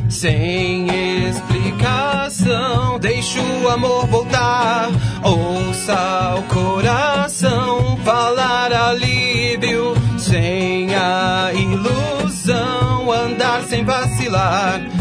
[0.08, 0.86] Sem
[1.28, 4.90] explicação, deixa o amor voltar.
[5.22, 14.95] Ouça o coração falar alívio, sem a ilusão, andar sem vacilar.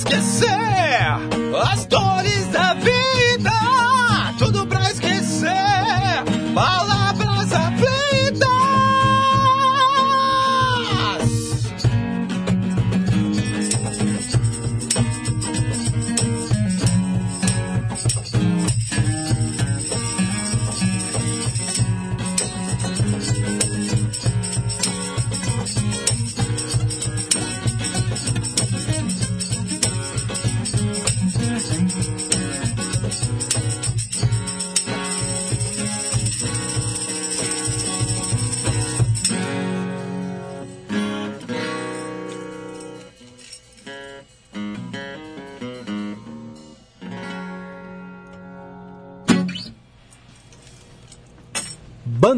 [0.00, 0.49] Tudo pra esquecer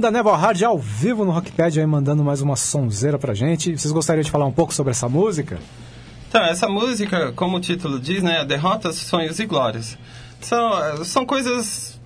[0.02, 3.78] Banda Never Hard ao vivo no Rockpad aí mandando mais uma sonzeira pra gente.
[3.78, 5.60] Vocês gostariam de falar um pouco sobre essa música?
[6.28, 8.44] Então, essa música, como o título diz, né?
[8.44, 9.96] Derrotas, sonhos e glórias.
[10.40, 12.00] São, são coisas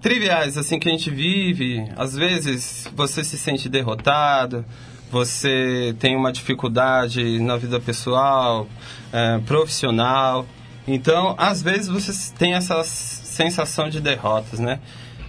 [0.00, 1.84] triviais, assim, que a gente vive.
[1.94, 4.64] Às vezes, você se sente derrotado,
[5.12, 8.66] você tem uma dificuldade na vida pessoal,
[9.12, 10.46] eh, profissional.
[10.88, 14.80] Então, às vezes, você tem essa sensação de derrotas, né?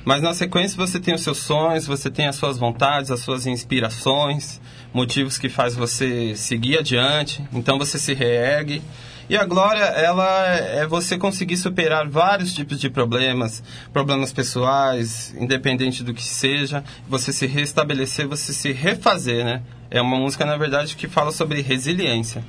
[0.03, 3.45] Mas na sequência você tem os seus sonhos, você tem as suas vontades, as suas
[3.45, 4.60] inspirações,
[4.94, 7.44] motivos que faz você seguir adiante.
[7.53, 8.82] Então você se reergue.
[9.30, 13.64] E a glória, ela é você conseguir superar vários tipos de problemas,
[13.94, 19.61] problemas pessoais, independente do que seja, você se restabelecer, você se refazer, né?
[19.90, 22.44] É uma música, na verdade, que fala sobre resiliência.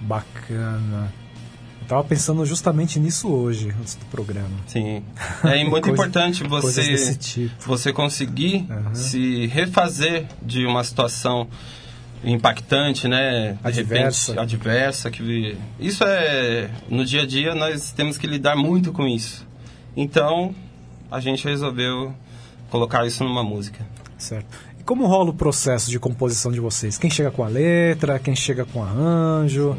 [0.00, 1.12] Bacana.
[1.88, 4.50] Eu tava pensando justamente nisso hoje, antes do programa.
[4.66, 5.02] Sim.
[5.42, 7.50] É muito Coisa- importante você tipo.
[7.66, 11.48] você conseguir se refazer de uma situação
[12.22, 13.52] impactante, né?
[13.52, 14.32] De Adversa.
[14.32, 19.06] repente adversa que isso é no dia a dia nós temos que lidar muito com
[19.06, 19.46] isso.
[19.96, 20.54] Então,
[21.10, 22.12] a gente resolveu
[22.70, 23.86] colocar isso numa música.
[24.18, 24.46] Certo.
[24.78, 26.98] E como rola o processo de composição de vocês?
[26.98, 29.74] Quem chega com a letra, quem chega com arranjo?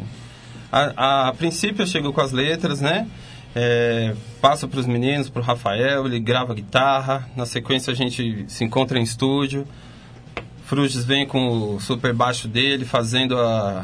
[0.72, 3.08] A, a princípio eu chego com as letras, né?
[3.56, 7.28] É, passo para os meninos, para o Rafael, ele grava guitarra.
[7.36, 9.68] Na sequência a gente se encontra em estúdio.
[10.66, 13.84] Fruges vem com o super baixo dele, fazendo a.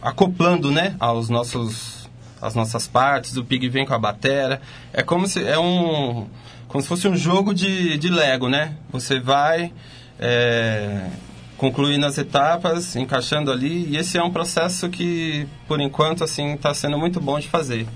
[0.00, 0.94] acoplando, né?
[1.00, 2.08] Aos nossos,
[2.40, 3.36] as nossas partes.
[3.36, 4.60] O Pig vem com a batera.
[4.92, 5.44] É como se.
[5.44, 6.28] É um.
[6.68, 8.76] Como se fosse um jogo de, de Lego, né?
[8.92, 9.72] Você vai.
[10.20, 11.10] É,
[11.56, 16.72] concluindo as etapas, encaixando ali, e esse é um processo que, por enquanto, assim, está
[16.74, 17.86] sendo muito bom de fazer.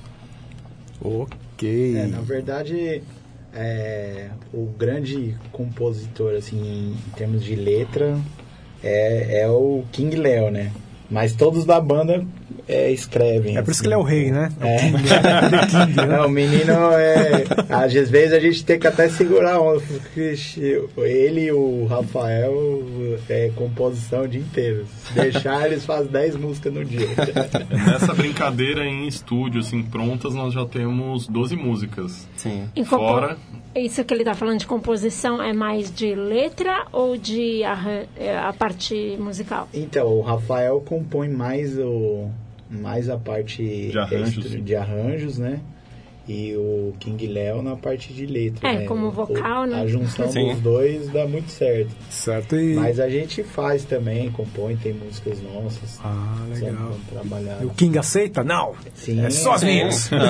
[1.02, 1.96] Ok.
[1.96, 3.02] É, na verdade,
[3.54, 8.18] é, o grande compositor, assim, em, termos de letra,
[8.82, 10.72] é, é o King Léo, né?
[11.10, 12.24] Mas todos da banda
[12.68, 13.56] é, escrevem.
[13.56, 14.50] É por isso que ele é o rei, né?
[14.60, 14.76] É.
[15.50, 16.06] The King, né?
[16.06, 17.44] Não, o menino é.
[17.68, 20.34] Às vezes a gente tem que até segurar a onda, porque
[20.98, 22.82] ele e o Rafael
[23.28, 24.86] é composição o dia inteiro.
[25.04, 27.06] Se deixar, eles fazem 10 músicas no dia.
[27.86, 32.28] Nessa brincadeira em estúdio, assim, prontas, nós já temos 12 músicas.
[32.36, 32.68] Sim.
[32.84, 33.36] Fora,
[33.74, 38.36] Isso que ele está falando de composição é mais de letra ou de arran- é,
[38.36, 39.68] a parte musical?
[39.72, 42.28] Então, o Rafael compõe mais o
[42.70, 44.44] mais a parte De arranjos.
[44.44, 45.60] extra- de arranjos, né?
[46.28, 48.84] E o King Léo na parte de letra, É, né?
[48.84, 49.80] como O- vocal, né?
[49.80, 50.50] A junção Sim.
[50.52, 51.90] dos dois dá muito certo.
[52.08, 52.74] Certo e...
[52.74, 55.98] Mas a gente faz também, compõe, tem músicas nossas.
[56.04, 56.96] Ah, legal.
[57.10, 57.58] Trabalhar.
[57.62, 58.44] E o King aceita?
[58.44, 58.74] Não.
[58.94, 59.24] Sim.
[59.24, 60.08] É só as minhas.
[60.10, 60.20] Não.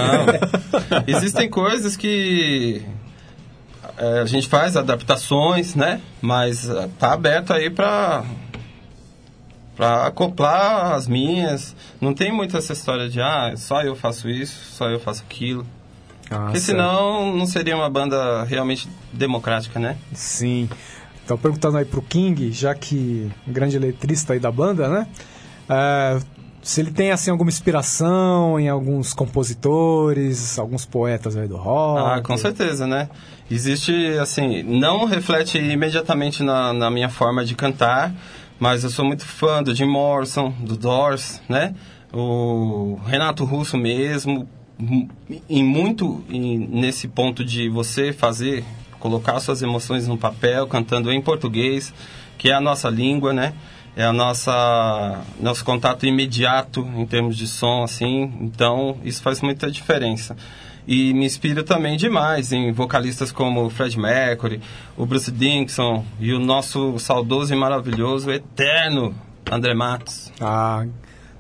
[1.07, 2.81] Existem coisas que
[3.99, 6.01] é, a gente faz adaptações, né?
[6.23, 8.25] Mas é, tá aberto aí para
[9.81, 11.75] para acoplar as minhas.
[11.99, 15.65] Não tem muito essa história de ah, só eu faço isso, só eu faço aquilo.
[16.31, 16.77] Ah, Porque certo.
[16.77, 19.97] senão não seria uma banda realmente democrática, né?
[20.13, 20.69] Sim.
[21.25, 25.07] Então, perguntando aí pro King, já que grande letrista aí da banda, né?
[25.67, 26.19] É,
[26.61, 32.19] se ele tem assim alguma inspiração em alguns compositores, alguns poetas aí do rock.
[32.19, 33.09] Ah, com certeza, né?
[33.51, 38.13] Existe, assim, não reflete imediatamente na, na minha forma de cantar,
[38.61, 41.75] mas eu sou muito fã do Jim Morrison, do Doors, né?
[42.13, 44.49] O Renato Russo mesmo,
[45.49, 48.65] em muito em- nesse ponto de você fazer,
[48.99, 51.93] colocar suas emoções no papel, cantando em português,
[52.37, 53.55] que é a nossa língua, né?
[53.97, 58.33] É a nossa nosso contato imediato em termos de som, assim.
[58.41, 60.37] Então isso faz muita diferença.
[60.87, 64.61] E me inspiro também demais em vocalistas como Fred Mercury,
[64.97, 69.15] o Bruce Dickinson e o nosso saudoso e maravilhoso, eterno
[69.51, 70.33] André Matos.
[70.41, 70.85] Ah,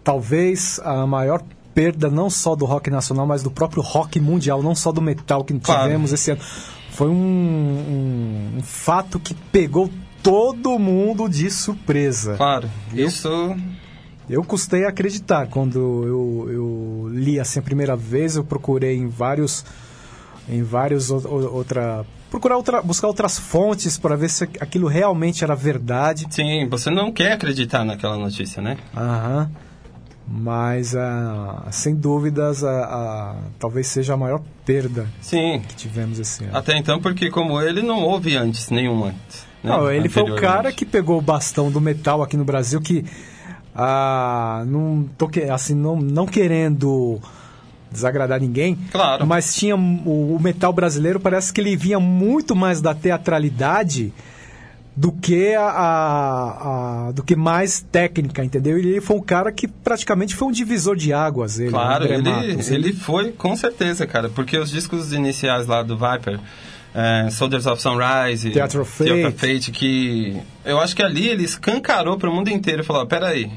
[0.05, 1.43] talvez a maior
[1.75, 5.45] perda não só do rock nacional, mas do próprio rock mundial, não só do metal
[5.45, 5.83] que Claro.
[5.85, 6.41] tivemos esse ano.
[6.91, 9.91] Foi um, um- um fato que pegou
[10.23, 12.35] todo mundo de surpresa.
[12.37, 13.57] Claro, isso
[14.31, 19.65] Eu custei acreditar quando eu, eu li assim a primeira vez, eu procurei em vários
[20.49, 26.27] em vários outra procurar outra, buscar outras fontes para ver se aquilo realmente era verdade.
[26.31, 28.77] Sim, você não quer acreditar naquela notícia, né?
[28.97, 29.51] Aham.
[30.33, 35.61] Mas, ah, sem dúvidas, a, a- talvez seja a maior perda Sim.
[35.67, 36.57] que tivemos esse ano.
[36.57, 39.45] Até então, porque como ele não houve antes, nenhum antes.
[39.65, 39.71] né?
[39.71, 43.05] Não, ele foi o cara que pegou o bastão do metal aqui no Brasil, que
[43.83, 47.19] ah, não tô que- assim não, não querendo
[47.91, 49.27] desagradar ninguém, Claro.
[49.27, 54.13] mas tinha o, o metal brasileiro parece que ele vinha muito mais da teatralidade
[54.97, 58.77] do que a, a- a- do que mais técnica, entendeu?
[58.79, 62.31] Ele foi um cara que praticamente foi um divisor de águas, ele, Claro, André ele,
[62.53, 62.71] Matos.
[62.71, 66.39] ele foi com certeza, cara, porque os discos iniciais lá do Viper,
[66.95, 69.33] é, Soldiers of Sunrise, Theatre of Fate.
[69.37, 73.49] Fate, que eu acho que ali ele escancarou para o mundo inteiro falou: peraí,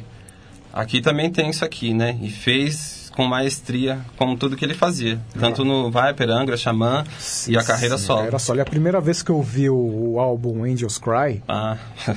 [0.74, 2.18] aqui também tem isso aqui, né?
[2.22, 7.04] E fez com maestria, como tudo que ele fazia, tanto no Viper, Angra, Xamã
[7.48, 8.22] e a carreira Sim, solo.
[8.24, 8.56] Era só.
[8.56, 9.76] E a primeira vez que eu vi o,
[10.14, 11.78] o álbum Angels Cry, Ah.
[12.08, 12.14] a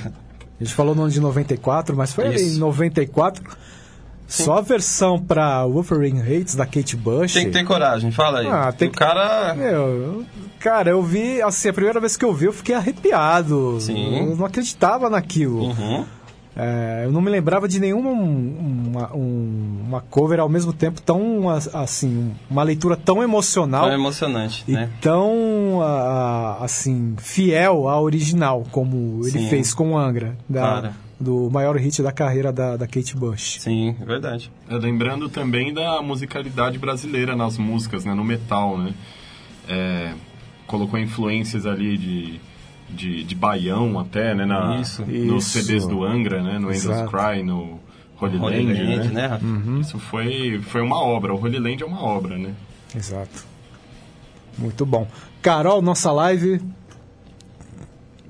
[0.65, 2.59] gente falou no ano de 94, mas foi ali em Isso.
[2.61, 3.45] 94.
[4.29, 7.33] Só a versão pra Wuthering Heights da Kate Bush.
[7.35, 8.47] Tem que ter coragem, fala aí.
[8.49, 9.55] Ah, tem o cara.
[9.55, 10.25] Meu, eu-
[10.59, 13.79] cara, eu vi, assim, a primeira vez que eu vi, eu fiquei arrepiado.
[13.81, 14.31] Sim.
[14.31, 15.67] Eu não acreditava naquilo.
[15.67, 16.05] Uhum.
[16.59, 21.03] É, eu não me lembrava de nenhuma um- uma, um- uma cover ao mesmo tempo
[21.03, 23.85] tão, a- assim, uma leitura tão emocional.
[23.85, 24.89] Tão emocionante, e né?
[25.03, 29.49] tão, ah, assim, fiel à original, como ele Sim.
[29.51, 33.59] fez com o Angra, da- do maior hit da carreira da, da Kate Bush.
[33.61, 34.51] Sim, é verdade.
[34.69, 38.95] É, lembrando também da musicalidade brasileira nas músicas, né, no metal, né?
[39.69, 40.13] É,
[40.67, 42.41] colocou influências ali de,
[42.89, 45.03] de, de baião até, né, na, Isso.
[45.05, 45.59] nos Isso.
[45.63, 47.11] CDs do Angra, né, no Angels Exato.
[47.11, 47.81] Cry, no
[48.21, 49.29] Holy, Holy Land, Land, né?
[49.29, 49.41] né?
[49.43, 49.81] Uhum.
[49.81, 52.55] Isso foi, foi uma obra, o Holy Land é uma obra, né?
[52.95, 53.45] Exato.
[54.57, 55.07] Muito bom.
[55.43, 56.61] Carol, nossa live.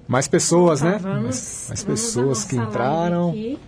[0.09, 0.99] Mais pessoas, Tá, né?
[0.99, 3.31] Vamos, mais mais vamos pessoas que entraram.
[3.31, 3.59] Aqui.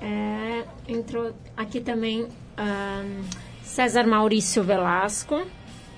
[0.00, 2.26] É, entrou aqui também
[2.56, 3.22] ahn,
[3.62, 5.42] César Maurício Velasco.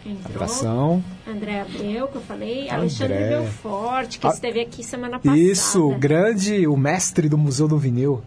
[0.05, 0.35] Entrou.
[0.35, 1.05] Abração.
[1.27, 2.63] André Abreu, que eu falei.
[2.63, 2.75] André.
[2.75, 5.39] Alexandre Belfort, que Ah, esteve aqui semana passada.
[5.39, 8.23] Isso, o grande, o mestre do Museu do Vinil.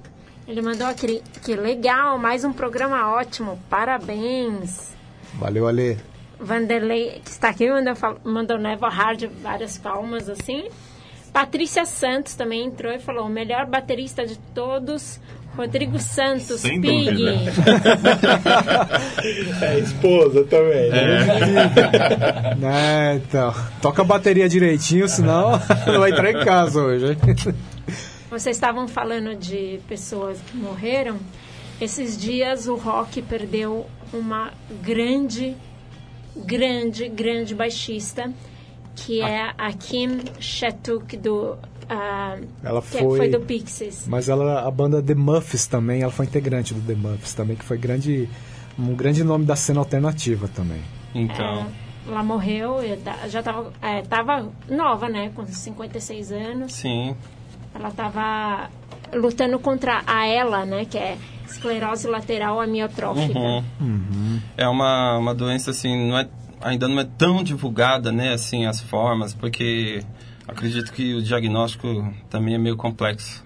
[0.48, 1.22] Ele mandou aquele.
[1.44, 3.60] Que legal, mais um programa ótimo.
[3.70, 4.94] Parabéns.
[5.34, 5.98] Valeu, Ale.
[6.40, 7.94] Vanderlei, que está aqui, mandou,
[8.24, 10.66] mandou Neva Hard várias palmas assim.
[11.34, 15.20] Patrícia Santos também entrou e falou: o melhor baterista de todos,
[15.56, 17.12] Rodrigo Santos, Sem Pig.
[17.12, 17.36] dúvida.
[19.62, 20.90] É esposa também.
[20.90, 21.28] né?
[22.62, 23.54] É, então.
[23.82, 25.52] Toca a bateria direitinho, senão
[25.88, 27.18] não vai entrar em casa hoje.
[28.30, 31.18] Vocês estavam falando de pessoas que morreram.
[31.80, 34.52] Esses dias o rock perdeu uma
[34.84, 35.56] grande,
[36.36, 38.32] grande, grande baixista,
[38.96, 41.58] que é a Kim Shetuk do.
[41.90, 44.06] Ah, Ela que foi- foi do Pixies.
[44.08, 47.64] Mas ela, a banda The Muffs também, ela foi integrante do The Muffs também, que
[47.66, 48.30] foi grande,
[48.78, 50.82] um grande nome da cena alternativa também.
[51.14, 51.68] Então.
[52.08, 55.32] Ela morreu, eu ta- já estava é, tava nova, né?
[55.36, 56.74] Com 56 anos.
[56.74, 57.16] Sim.
[57.74, 58.70] Ela estava
[59.14, 60.86] lutando contra a ELA, né?
[60.86, 61.18] Que é
[61.48, 63.40] esclerose lateral amiotrófica.
[63.82, 64.40] Uhum.
[64.56, 66.28] É uma, uma doença assim, não é,
[66.62, 70.04] ainda não é tão divulgada, né, assim, as formas, porque
[70.48, 73.44] acredito que o diagnóstico também é meio complexo.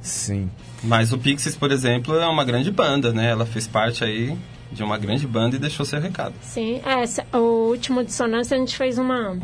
[0.00, 0.50] Sim.
[0.82, 3.30] Mas o Pixies, por exemplo, é uma grande banda, né?
[3.30, 4.36] Ela fez parte aí
[4.70, 6.34] de uma grande banda e deixou seu recado.
[6.42, 9.38] Sim, é, o último Dissonância a gente fez uma.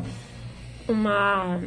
[0.89, 1.61] uma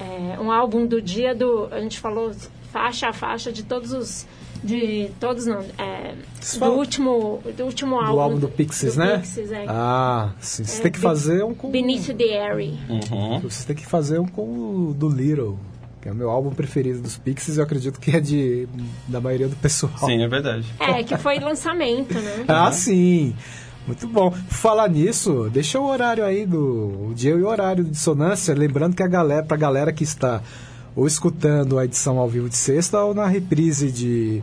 [0.00, 1.68] é, um álbum do dia do.
[1.70, 2.32] A gente falou
[2.72, 4.26] faixa a faixa de todos os
[4.62, 5.60] De todos não.
[5.78, 6.14] É,
[6.58, 8.12] do, último, do último álbum.
[8.12, 9.18] Do álbum do Pixies, do né?
[9.18, 9.64] Pixies, é.
[9.68, 10.64] Ah, sim.
[10.64, 11.70] Você É, tem que fazer um com.
[11.70, 12.78] Beneath the Airy.
[13.42, 15.58] Você tem que fazer um com o do Little,
[16.00, 18.68] que é o meu álbum preferido dos Pixies eu acredito que é de
[19.08, 19.92] da maioria do pessoal.
[19.98, 20.64] Sim, é verdade.
[20.78, 22.44] É, que foi lançamento, né?
[22.48, 23.34] Ah, sim.
[23.84, 24.30] Muito bom.
[24.48, 28.94] Falar nisso, deixa o horário aí do o dia e o horário de dissonância, lembrando
[28.94, 30.40] que a galera, pra galera que está
[30.94, 34.42] ou escutando a edição ao vivo de sexta ou na reprise de,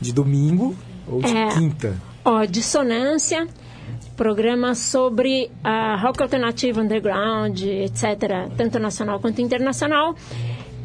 [0.00, 0.76] de domingo
[1.06, 1.48] ou de É.
[1.48, 1.96] quinta.
[2.24, 3.48] Ó, Dissonância,
[4.16, 10.14] programa sobre a rock alternativo underground, etc., tanto nacional quanto internacional.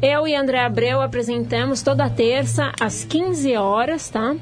[0.00, 4.36] Eu e André Abreu apresentamos toda terça às 15 horas, tá?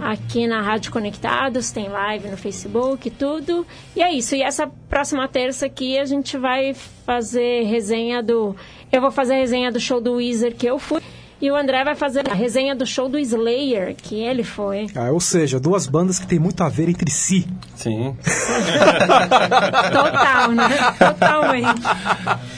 [0.00, 3.66] Aqui na Rádio Conectados, tem live no Facebook e tudo.
[3.94, 4.34] E é isso.
[4.34, 6.74] E essa próxima terça aqui a gente vai
[7.04, 8.56] fazer resenha do.
[8.90, 11.02] Eu vou fazer a resenha do show do Weezer que eu fui.
[11.38, 14.86] E o André vai fazer a resenha do show do Slayer, que ele foi.
[14.94, 17.46] Ah, ou seja, duas bandas que têm muito a ver entre si.
[17.74, 18.16] Sim.
[19.92, 20.68] Total, né?
[20.98, 21.82] Totalmente.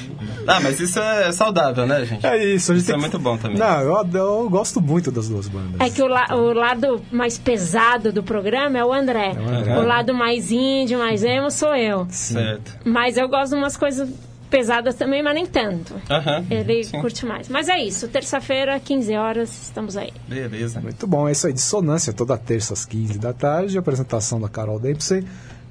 [0.48, 2.26] Ah, mas isso é saudável, né, gente?
[2.26, 3.58] É isso, a gente Isso é que- muito bom também.
[3.58, 5.80] Não, eu, eu gosto muito das duas bandas.
[5.80, 9.34] É que o, la- o lado mais pesado do programa é o André.
[9.38, 9.78] o André.
[9.78, 12.06] O lado mais índio, mais emo sou eu.
[12.10, 12.76] Certo.
[12.84, 14.08] Mas eu gosto de umas coisas
[14.50, 15.94] pesadas também, mas nem tanto.
[16.10, 16.42] Aham.
[16.50, 17.00] Ele Sim.
[17.02, 17.48] curte mais.
[17.50, 20.10] Mas é isso, terça-feira, 15 horas, estamos aí.
[20.26, 20.80] Beleza.
[20.80, 21.52] Muito bom, é isso aí.
[21.52, 23.76] Dissonância, toda terça às 15 da tarde.
[23.76, 25.22] Apresentação da Carol Dempsey.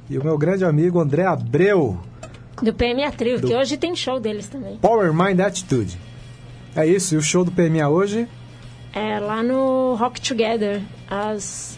[0.10, 1.98] E o meu grande amigo André Abreu,
[2.62, 4.78] Do PMA Trio, Do- que hoje tem show deles também.
[4.78, 5.98] Power Mind Attitude.
[6.76, 8.28] É isso, e o show do PMA hoje?
[8.94, 11.78] É lá no Rock Together, às.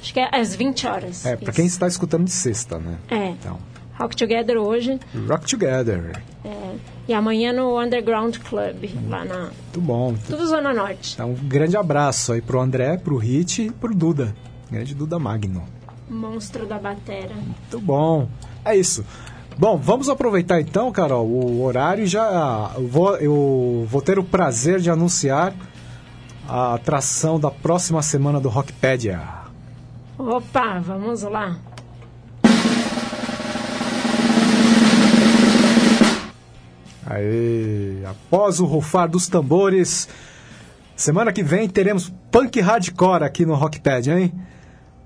[0.00, 1.24] Acho que é às 20 horas.
[1.26, 1.52] É, pra Isso.
[1.52, 2.96] quem está escutando de sexta, né?
[3.10, 3.28] É.
[3.30, 3.58] Então,
[3.98, 5.00] Rock Together hoje.
[5.28, 6.22] Rock Together.
[6.44, 6.74] é,
[7.08, 9.38] e amanhã no Underground Club, lá na.
[9.42, 10.14] Muito bom.
[10.28, 11.14] Tudo Zona Norte.
[11.14, 14.34] Então, um grande abraço aí pro André, pro Hit e pro Duda.
[14.70, 15.64] Grande Duda Magno.
[16.08, 17.34] Monstro da Batera.
[17.34, 18.28] Muito bom.
[18.64, 19.04] É isso.
[19.58, 22.72] Bom, vamos aproveitar então, Carol, o horário e já.
[22.76, 25.54] Eu vou, eu vou ter o prazer de anunciar
[26.46, 29.20] a atração da próxima semana do Rockpedia.
[30.18, 31.56] Opa, vamos lá.
[37.08, 40.08] Aê, após o rufar dos tambores,
[40.96, 44.32] semana que vem teremos punk hardcore aqui no Rockpad, hein?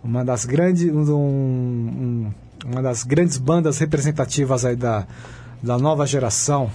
[0.03, 2.31] Uma das grandes, um- um-
[2.65, 5.07] uma das grandes bandas representativas aí da,
[5.63, 6.71] da nova geração.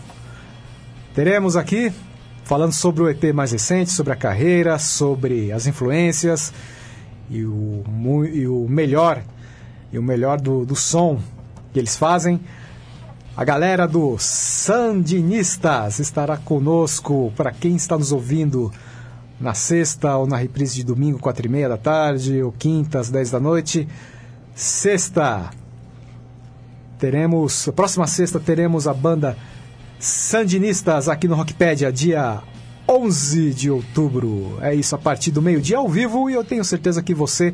[1.14, 1.92] Teremos aqui
[2.44, 6.54] falando sobre o EP mais recente, sobre a carreira, sobre as influências
[7.30, 7.84] e o,
[8.32, 9.22] e o melhor
[9.92, 11.20] e o melhor do, do som
[11.72, 12.40] que eles fazem.
[13.36, 18.72] A galera do Sandinistas estará conosco para quem está nos ouvindo
[19.40, 23.10] na sexta ou na reprise de domingo, quatro e meia da tarde, ou quinta, às
[23.10, 23.88] 10 da noite.
[24.54, 25.50] Sexta,
[27.06, 29.38] teremos, próxima sexta teremos a banda
[30.00, 32.42] Sandinistas aqui no Rockpedia, dia
[32.90, 34.58] 11 de outubro.
[34.60, 37.54] É isso, a partir do meio-dia ao vivo, e eu tenho certeza que você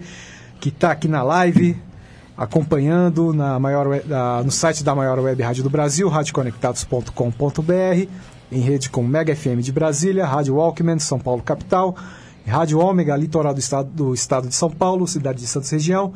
[0.57, 1.75] que está aqui na live,
[2.37, 3.87] acompanhando na maior,
[4.45, 8.07] no site da maior web rádio do Brasil, radioconectados.com.br,
[8.49, 11.93] em rede com Mega FM de Brasília, Rádio Walkman, São Paulo capital,
[12.47, 16.13] Rádio Ômega, litoral do estado, do estado de São Paulo, cidade de Santos região.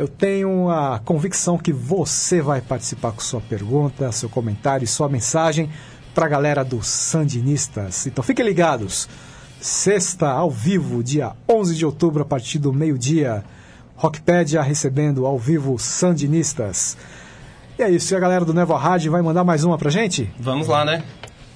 [0.00, 5.10] Eu tenho a convicção que você vai participar com sua pergunta, seu comentário e sua
[5.10, 5.68] mensagem
[6.14, 8.06] para a galera dos Sandinistas.
[8.06, 9.06] Então fiquem ligados.
[9.60, 13.44] Sexta, ao vivo, dia 11 de outubro, a partir do meio-dia.
[13.94, 16.96] Rockpedia recebendo ao vivo Sandinistas.
[17.78, 18.14] E é isso.
[18.14, 20.32] E a galera do Nevo Rádio vai mandar mais uma pra gente?
[20.40, 21.04] Vamos lá, né?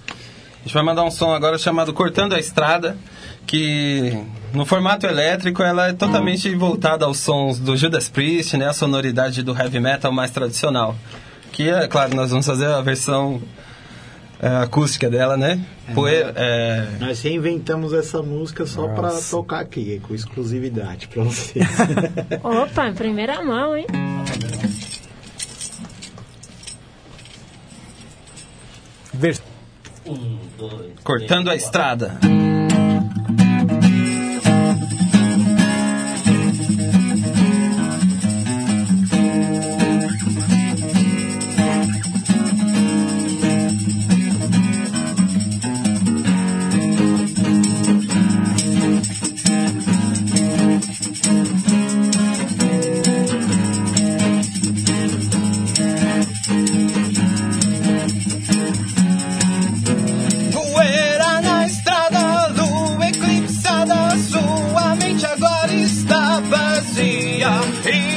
[0.07, 2.99] A gente vai mandar um som agora chamado Cortando a Estrada,
[3.47, 4.17] que
[4.53, 8.69] no formato elétrico ela é totalmente voltada aos sons do Judas Priest, né?
[8.69, 10.97] A sonoridade do heavy metal mais tradicional.
[11.53, 13.41] Que é, claro, nós vamos fazer a versão
[14.41, 15.61] é, acústica dela, né?
[15.95, 19.31] Poe- é, Nós reinventamos essa música só pra Nossa.
[19.37, 21.67] tocar aqui, com exclusividade pra vocês.
[22.43, 23.87] Opa, em primeira mão, hein?
[29.13, 29.39] Ver...
[31.03, 32.19] Cortando a Estrada.
[32.21, 32.64] Poeira na estrada,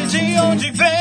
[0.07, 0.97] de onde vem.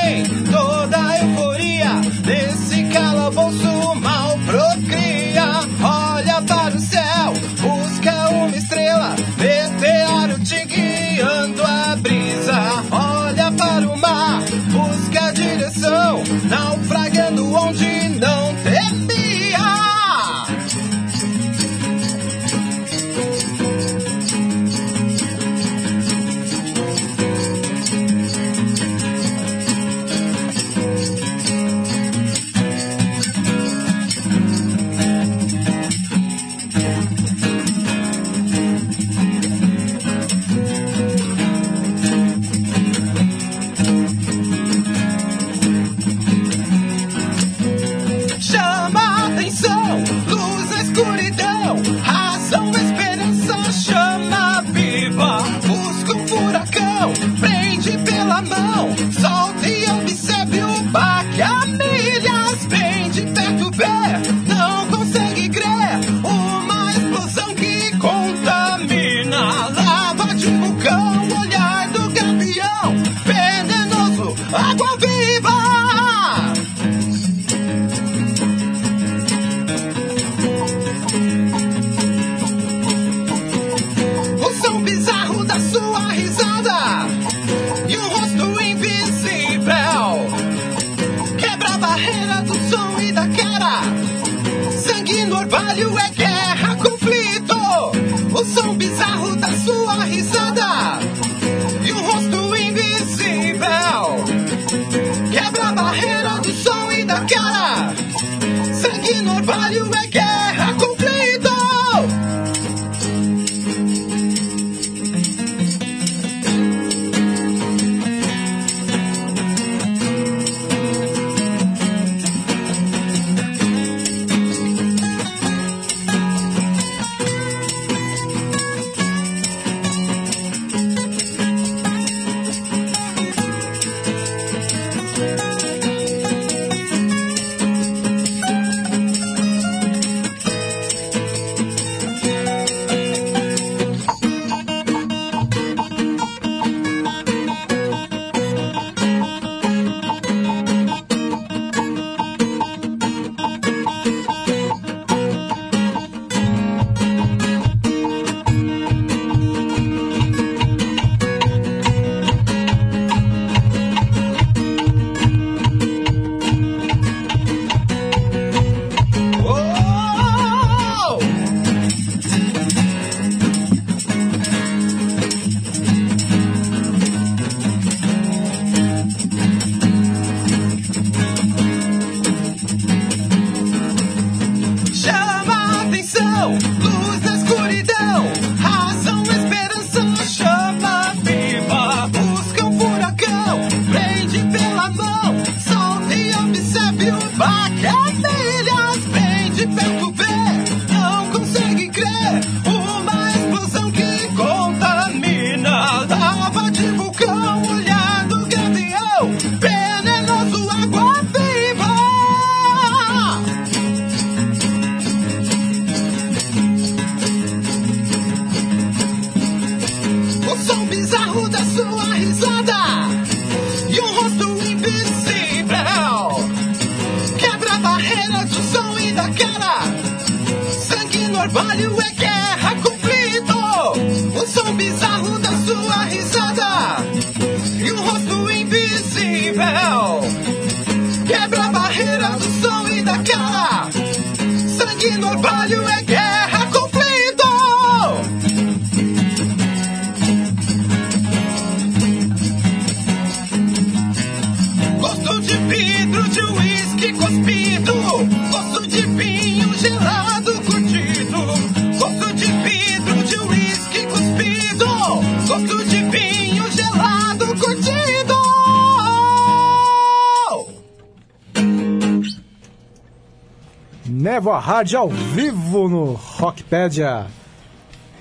[274.86, 277.26] Rádio ao vivo no Rockpedia.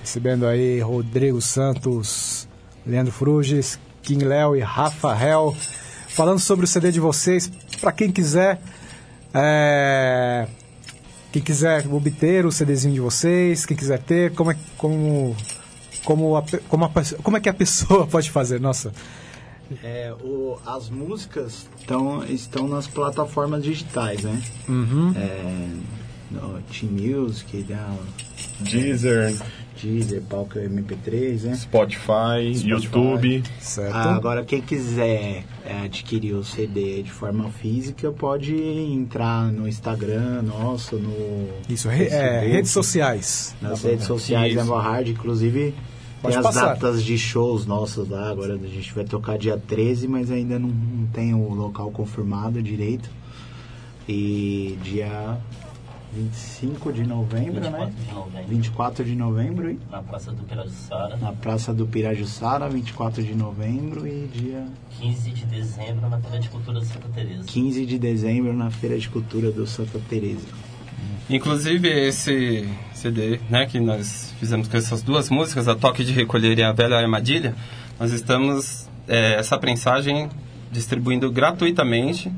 [0.02, 2.48] Recebendo aí Rodrigo Santos,
[2.84, 5.56] Leandro Fruges, King Léo e Rafa Hell.
[6.08, 8.60] Falando sobre o CD de vocês, para quem quiser.
[9.32, 10.48] É...
[11.32, 15.36] Quem quiser obter o CDzinho de vocês, quem quiser ter, como é, como,
[16.04, 18.60] como, a, como, a, como é que a pessoa pode fazer?
[18.60, 18.92] Nossa,
[19.84, 24.42] é, o, as músicas tão, estão nas plataformas digitais, né?
[24.68, 25.14] Uhum.
[25.16, 26.05] É,
[26.36, 27.98] no Team Music, é né?
[28.60, 29.36] Deezer.
[29.82, 31.56] Deezer, palco MP3, né?
[31.56, 32.70] Spotify, Spotify.
[32.70, 33.44] YouTube.
[33.60, 33.94] Certo.
[33.94, 40.42] Ah, agora, quem quiser é, adquirir o CD de forma física, pode entrar no Instagram
[40.42, 41.50] nosso, no.
[41.68, 43.56] Isso, re é, redes sociais.
[43.62, 44.74] Nas redes sociais, Isso.
[44.74, 45.74] é Hard, inclusive.
[46.24, 46.68] tem as passar.
[46.68, 50.70] datas de shows nossos lá, agora a gente vai tocar dia 13, mas ainda não,
[50.70, 53.10] não tem o local confirmado direito.
[54.08, 55.38] E dia
[56.16, 57.94] 25 de novembro, 24 né?
[58.08, 58.48] de novembro.
[58.48, 61.18] 24 de novembro e Na Praça do Pirajussara.
[61.18, 64.66] na Praça do Pirajussara, 24 de novembro e dia
[65.00, 67.44] 15 de dezembro na Feira de Cultura de Santa Teresa.
[67.46, 70.48] 15 de dezembro na Feira de Cultura do Santa Teresa.
[71.30, 76.58] Inclusive esse CD, né, que nós fizemos com essas duas músicas, a Toque de Recolher
[76.58, 77.56] e a Velha Armadilha,
[78.00, 80.30] nós estamos é, essa prensagem
[80.72, 82.32] distribuindo gratuitamente,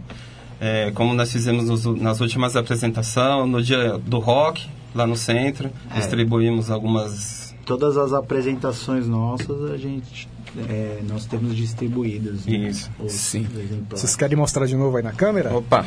[0.60, 5.70] é, como nós fizemos nos- nas últimas apresentações, no dia do rock, lá no centro,
[5.92, 5.96] É.
[5.96, 7.56] distribuímos algumas...
[7.66, 10.28] Todas as apresentações nossas a gente
[10.70, 12.46] é, nós temos distribuídas.
[12.46, 12.54] né?
[12.70, 12.90] Isso.
[13.00, 13.42] Os Sim.
[13.56, 14.00] exemplares.
[14.02, 15.54] Vocês querem mostrar de novo aí na câmera?
[15.56, 15.86] Opa!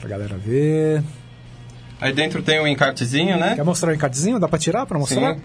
[0.00, 1.02] Pra galera ver.
[2.00, 3.54] Aí dentro tem um encartezinho, né?
[3.54, 4.38] Quer mostrar o encartezinho?
[4.38, 5.34] Dá pra tirar pra mostrar?
[5.36, 5.40] Sim.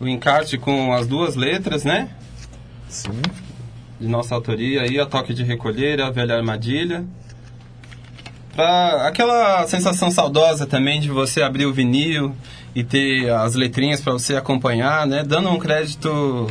[0.00, 2.08] O encarte com as duas letras, né?
[2.88, 3.20] Sim.
[4.00, 7.04] De nossa autoria aí, a Toque de Recolher, a Velha Armadilha.
[8.54, 12.34] Pra aquela sensação saudosa também de você abrir o vinil
[12.74, 15.22] e ter as letrinhas para você acompanhar, né?
[15.24, 16.46] Dando um crédito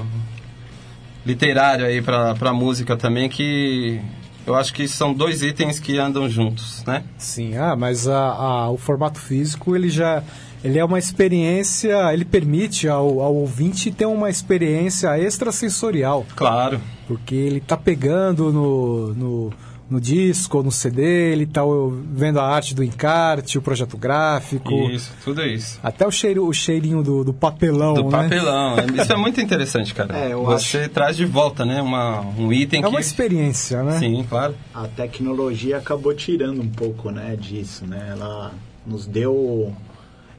[1.26, 4.00] literário aí pra, pra música também, que
[4.46, 7.04] eu acho que são dois itens que andam juntos, né?
[7.18, 10.24] Sim, ah, mas a, a- o formato físico ele já
[10.64, 16.26] ele é uma experiência, ele permite ao, ao ouvinte ter uma experiência extrasensorial.
[16.36, 16.82] Claro.
[17.08, 19.54] Porque ele tá pegando no, no,
[19.90, 24.74] no disco, no CD, ele tá ó, vendo a arte do encarte, o projeto gráfico.
[24.90, 25.80] Isso, tudo isso.
[25.82, 28.10] Até o, cheiro, o cheirinho do, do papelão, Do né?
[28.10, 28.76] papelão.
[29.02, 30.18] Isso é muito interessante, cara.
[30.18, 31.82] É, eu Você traz de volta, né?
[31.82, 32.90] Uma, um item É que.
[32.90, 34.00] uma experiência, né?
[34.00, 34.56] Sim, claro.
[34.74, 38.08] A tecnologia acabou tirando um pouco, né, disso, né?
[38.12, 38.52] Ela
[38.86, 39.74] nos deu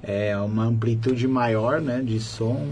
[0.02, 2.68] é, uma amplitude maior, né, de som,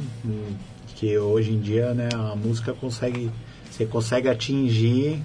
[0.94, 3.30] que hoje em dia, né, a música consegue,
[3.70, 5.22] você consegue atingir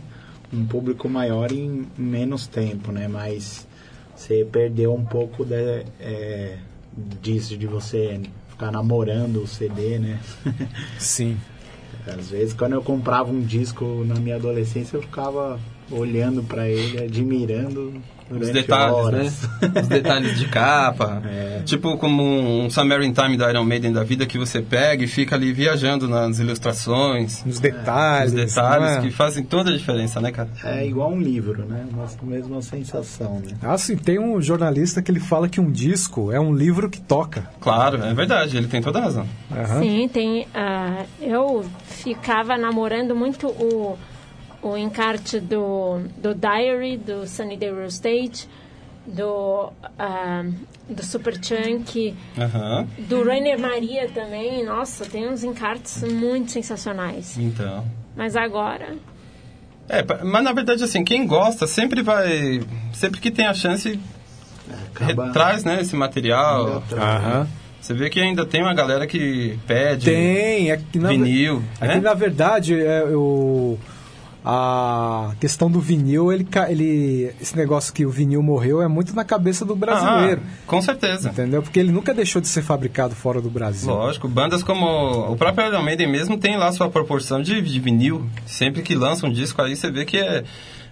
[0.54, 3.08] um público maior em menos tempo, né?
[3.08, 3.66] Mas
[4.16, 6.58] você perdeu um pouco de, é,
[7.22, 8.20] disso de você
[8.50, 10.20] ficar namorando o CD, né?
[11.00, 11.38] Sim.
[12.06, 15.60] Às vezes, quando eu comprava um disco na minha adolescência, eu ficava
[15.90, 17.94] olhando pra ele, admirando
[18.32, 19.42] durante Os detalhes, horas.
[19.42, 19.82] né?
[19.82, 21.22] Os detalhes de capa.
[21.32, 21.62] É.
[21.64, 25.36] Tipo como um Summer Time do Iron Maiden da vida que você pega e fica
[25.36, 27.44] ali viajando nas ilustrações.
[27.46, 28.34] Nos detalhes.
[28.34, 29.02] Os detalhes é?
[29.02, 30.50] que fazem toda a diferença, né, cara?
[30.64, 31.86] É igual um livro, né?
[31.92, 33.56] Uma mesma sensação, né?
[33.62, 37.00] Ah, sim, tem um jornalista que ele fala que um disco é um livro que
[37.00, 37.48] toca.
[37.60, 39.26] Claro, é verdade, ele tem toda a razão.
[39.80, 40.48] Sim, tem.
[40.54, 43.98] ah, eu ficava namorando muito o,
[44.62, 48.48] o encarte do, do Diary, do Sunny Day Real Estate,
[49.06, 50.44] do, ah,
[50.90, 52.88] do Super Chunk, Aham.
[53.00, 54.64] do Rainer Maria também.
[54.64, 57.38] Nossa, tem uns encartes muito sensacionais.
[57.38, 57.86] Então.
[58.16, 58.96] Mas agora.
[59.90, 62.62] É, mas na verdade, assim, quem gosta sempre vai.
[62.94, 64.00] Sempre que tem a chance,
[65.34, 66.84] traz, né, esse material.
[66.94, 67.48] Aham.
[67.82, 71.88] Você vê que ainda tem uma galera que pede Tem, é que na, vinil, é
[71.88, 72.00] né?
[72.00, 73.76] na verdade é, o,
[74.44, 79.24] a questão do vinil, ele, ele, esse negócio que o vinil morreu é muito na
[79.24, 80.42] cabeça do brasileiro.
[80.44, 81.30] Ah, com certeza.
[81.30, 81.62] Entendeu?
[81.62, 83.90] Porque ele nunca deixou de ser fabricado fora do Brasil.
[83.90, 88.26] Lógico, bandas como o próprio Iron Maiden mesmo tem lá sua proporção de, de vinil.
[88.46, 90.44] Sempre que lança um disco aí, você vê que é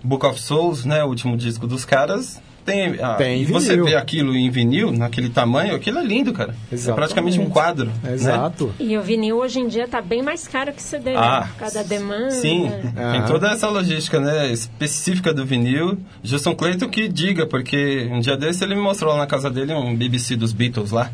[0.04, 1.04] Book of Souls, né?
[1.04, 2.40] O último disco dos caras.
[2.70, 3.86] Tem, ah, Tem e você vinil.
[3.86, 6.54] vê aquilo em vinil, naquele tamanho, aquilo é lindo, cara.
[6.72, 7.92] É praticamente um quadro.
[8.04, 8.14] né?
[8.14, 8.74] Exato.
[8.80, 11.48] E o vinil hoje em dia tá bem mais caro que CD, Ah, né?
[11.54, 12.32] Por causa da demanda.
[12.32, 12.70] Sim,
[13.12, 15.98] tem toda essa logística né, específica do vinil.
[16.24, 19.74] Justin Clayton que diga, porque um dia desse ele me mostrou lá na casa dele
[19.74, 21.10] um BBC dos Beatles lá,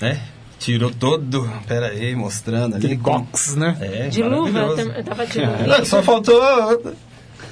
[0.00, 0.20] né?
[0.58, 2.84] Tirou todo, pera aí, mostrando ali.
[2.84, 3.76] Aquele box, né?
[3.80, 5.84] É, De luva, eu tava de luva.
[5.86, 6.38] Só faltou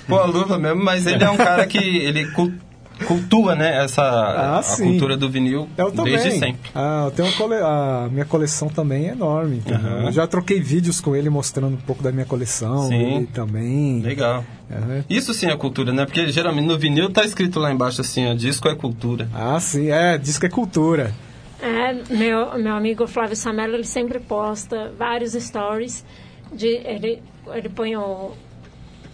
[0.06, 2.27] pôr a luva mesmo, mas ele é um cara que ele
[3.06, 4.84] cultua, né, essa Ah, a sim.
[4.90, 6.12] cultura do vinil Eu também.
[6.14, 6.70] desde sempre.
[6.74, 7.54] Ah, eu tenho uma cole...
[7.54, 9.62] A minha coleção também é enorme.
[9.70, 10.04] Aham.
[10.06, 12.88] Eu já troquei vídeos com ele mostrando um pouco da minha coleção.
[12.88, 13.16] Sim.
[13.16, 14.00] Ele também.
[14.00, 14.44] Legal.
[14.70, 15.02] É.
[15.08, 16.04] Isso sim é cultura, né?
[16.04, 19.28] Porque geralmente no vinil tá escrito lá embaixo assim, ó, disco é cultura.
[19.34, 21.12] Ah, sim, é, que é cultura.
[21.60, 26.04] É, meu, meu amigo Flávio Samelo, ele sempre posta vários stories.
[26.52, 27.22] De, ele,
[27.52, 28.32] ele põe o,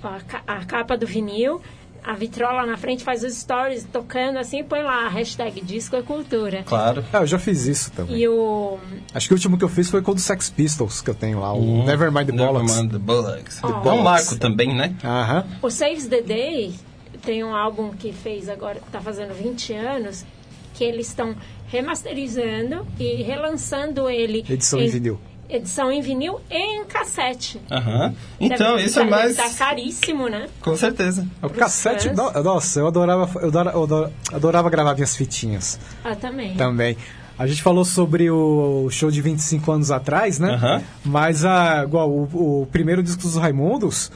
[0.02, 1.60] a, a capa do vinil,
[2.04, 5.96] a vitrola na frente, faz os stories tocando assim e põe lá a hashtag Disco
[5.96, 6.62] é Cultura.
[6.64, 7.02] Claro.
[7.12, 8.16] Ah, eu já fiz isso também.
[8.18, 8.78] E o.
[9.14, 11.14] Acho que o último que eu fiz foi com o do Sex Pistols, que eu
[11.14, 11.84] tenho lá, o Uhum.
[11.84, 12.70] Nevermind the Bollocks.
[12.70, 13.60] Nevermind the Bollocks.
[13.60, 14.94] The É um marco também, né?
[15.02, 15.46] Aham.
[15.62, 16.74] O Saves the Day
[17.22, 20.26] tem um álbum que fez agora, tá fazendo 20 anos,
[20.74, 21.34] que eles estão
[21.68, 24.44] remasterizando e relançando ele.
[24.48, 25.18] Edição em vinil.
[25.48, 27.60] Edição em vinil e em cassete.
[27.70, 28.14] Aham.
[28.40, 29.36] Então, Deve- isso é deve mais.
[29.36, 30.46] Tá caríssimo, né?
[30.60, 31.26] Com certeza.
[31.42, 32.16] O cassete, fãs.
[32.16, 36.54] no- nossa, eu adorava, eu adorava, eu adorava, gravar minhas fitinhas Ah, também.
[36.56, 36.96] também.
[37.38, 40.50] A gente falou sobre o show de 25 anos atrás, né?
[40.54, 40.82] Aham.
[41.04, 44.10] Mas a, igual, o, o primeiro disco dos Raimundos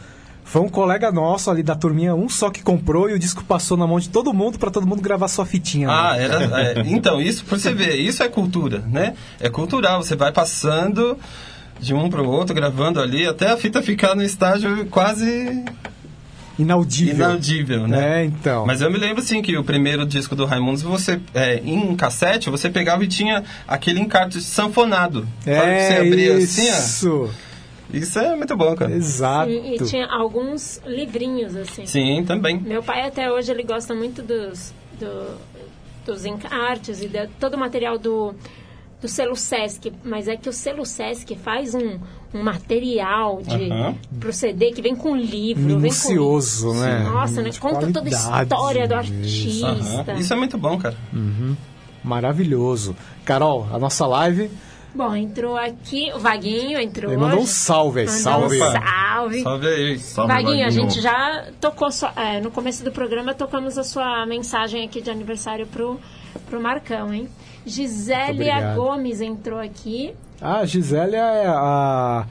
[0.48, 3.76] foi um colega nosso ali da turminha, um só que comprou e o disco passou
[3.76, 5.90] na mão de todo mundo pra todo mundo gravar sua fitinha.
[5.90, 6.24] Ah, né?
[6.24, 6.62] era.
[6.62, 9.12] é, então, isso pra você ver, isso é cultura, né?
[9.38, 11.18] É cultural, você vai passando
[11.78, 15.64] de um pro outro, gravando ali, até a fita ficar no estágio quase
[16.58, 17.14] Inaudível.
[17.14, 18.22] inaudível, né?
[18.22, 18.64] É, então.
[18.64, 22.48] Mas eu me lembro assim que o primeiro disco do Raimundos, você é, em cassete,
[22.48, 25.28] você pegava e tinha aquele encarte sanfonado.
[25.44, 27.30] É, você abria assim, isso.
[27.44, 27.47] ó.
[27.92, 28.92] Isso é muito bom, cara.
[28.92, 29.50] Exato.
[29.50, 31.86] E, e tinha alguns livrinhos, assim.
[31.86, 32.58] Sim, também.
[32.60, 35.36] Meu pai até hoje ele gosta muito dos, do-
[36.04, 38.34] dos encartes e de todo o material do,
[39.00, 41.98] do selo Sesc, mas é que o selo Sesc faz um,
[42.34, 43.94] um material de Aham.
[44.20, 46.98] pro CD que vem com livro, Minucioso, vem com, né?
[47.10, 47.50] Nossa, né?
[47.58, 50.12] Conta toda a história do artista.
[50.18, 50.96] Isso é muito bom, cara.
[51.12, 51.56] Uhum.
[52.04, 52.94] Maravilhoso.
[53.24, 54.50] Carol, a nossa live
[54.94, 57.12] Bom, entrou aqui o Vaguinho, entrou.
[57.12, 58.56] Ele mandou um salve aí, Mandou salve.
[58.56, 59.42] Um salve.
[59.42, 59.98] Salve aí.
[60.26, 64.84] Vaguinho, a gente já tocou, sua- é, no começo do programa, tocamos a sua mensagem
[64.84, 66.00] aqui de aniversário pro,
[66.48, 67.28] pro Marcão, hein?
[67.66, 68.74] Gisélia.
[68.74, 70.14] Gomes entrou aqui.
[70.40, 72.24] Ah, Gisélia é a.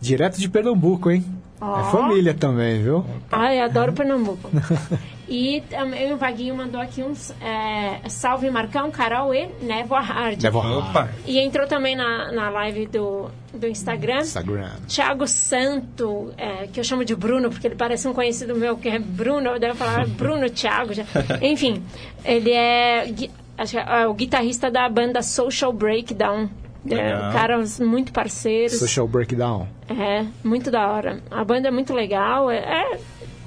[0.00, 1.24] Direto de Pernambuco, hein?
[1.60, 1.80] Ó.
[1.80, 3.04] É família também, viu?
[3.30, 4.48] Ai, adoro Pernambuco.
[5.30, 10.42] E também o Vaguinho mandou aqui uns é, salve Marcão, Carol e Névoa Hard.
[10.42, 10.88] Névoa Hard.
[10.88, 11.08] Opa.
[11.24, 14.22] E entrou também na, na live do, do Instagram.
[14.22, 14.70] Instagram.
[14.88, 18.88] Tiago Santo, é, que eu chamo de Bruno, porque ele parece um conhecido meu, que
[18.88, 20.92] é Bruno, eu devo falar Bruno Thiago.
[20.92, 21.04] Já.
[21.40, 21.80] Enfim,
[22.24, 23.30] ele é, que
[23.76, 26.50] é o guitarrista da banda Social Breakdown.
[26.90, 28.78] É, caras muito parceiros.
[28.78, 29.68] Social Breakdown.
[29.88, 31.20] É, muito da hora.
[31.30, 32.98] A banda é muito legal, é, é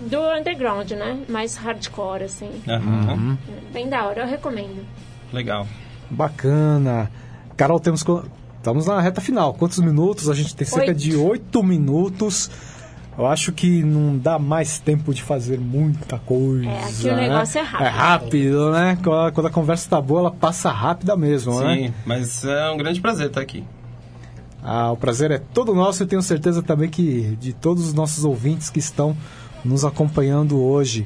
[0.09, 1.19] do underground, né?
[1.29, 2.49] Mais hardcore, assim.
[2.67, 3.37] Uhum.
[3.71, 4.85] Bem da hora, eu recomendo.
[5.31, 5.67] Legal.
[6.09, 7.09] Bacana.
[7.57, 8.03] Carol, temos.
[8.57, 9.53] Estamos na reta final.
[9.53, 10.29] Quantos minutos?
[10.29, 10.99] A gente tem cerca Oito.
[10.99, 12.49] de oito minutos.
[13.17, 16.65] Eu acho que não dá mais tempo de fazer muita coisa.
[16.67, 17.27] É, aqui o né?
[17.29, 17.85] negócio é rápido.
[17.85, 18.97] É rápido, né?
[19.03, 21.75] Quando a- Quando a conversa tá boa, ela passa rápida mesmo, né?
[21.75, 23.63] Sim, mas é um grande prazer estar aqui.
[24.63, 28.23] Ah, o prazer é todo nosso e tenho certeza também que de todos os nossos
[28.23, 29.15] ouvintes que estão
[29.63, 31.05] nos acompanhando hoje.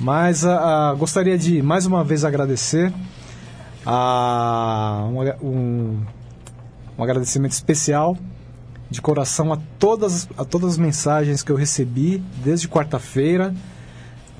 [0.00, 2.92] Mas ah, ah, gostaria de mais uma vez agradecer
[3.86, 6.00] a um, um,
[6.98, 8.16] um agradecimento especial
[8.90, 13.54] de coração a todas, a todas as mensagens que eu recebi desde quarta-feira.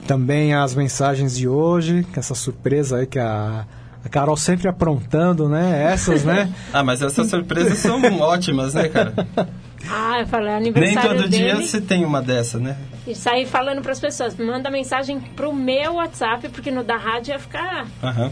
[0.06, 3.64] Também as mensagens de hoje, que essa surpresa aí que a,
[4.04, 5.84] a Carol sempre aprontando, né?
[5.92, 6.52] Essas, né?
[6.72, 9.14] Ah, mas essas surpresas são ótimas, né, cara?
[9.90, 11.44] Ah, eu falei, Nem aniversário todo dele.
[11.44, 12.76] dia você tem uma dessa, né?
[13.06, 17.32] E sair falando para as pessoas, manda mensagem pro meu WhatsApp, porque no da rádio
[17.32, 18.30] ia ficar Aham.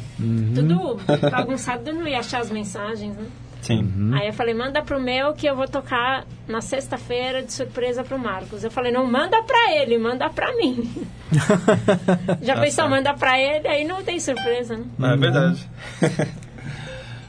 [0.55, 3.25] tudo bagunçado, não ia achar as mensagens, né?
[3.63, 4.13] Sim.
[4.15, 8.19] Aí eu falei, manda pro meu que eu vou tocar na sexta-feira de surpresa pro
[8.19, 8.65] Marcos.
[8.65, 10.91] Eu falei, não, manda pra ele, manda pra mim.
[12.41, 15.13] Já Tá pensou, manda pra ele, aí não tem surpresa, né?
[15.13, 15.69] É verdade.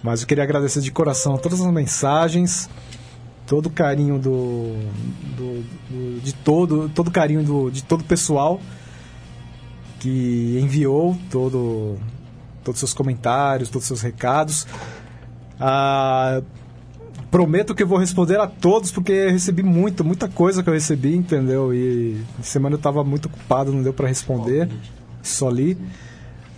[0.02, 2.70] Mas eu queria agradecer de coração todas as mensagens,
[3.52, 4.78] todo o carinho do,
[5.36, 8.61] do- do- de todo, todo carinho do, de todo o pessoal
[9.99, 11.98] que enviou todo,
[12.64, 14.65] todos os seus comentários, todos os seus recados.
[15.60, 16.41] Ah,
[17.30, 21.14] prometo que vou responder a todos, porque eu recebi muito, muita coisa que eu recebi,
[21.14, 21.73] entendeu?
[21.73, 24.69] E semana eu estava muito ocupado, não deu para responder,
[25.22, 25.78] só li.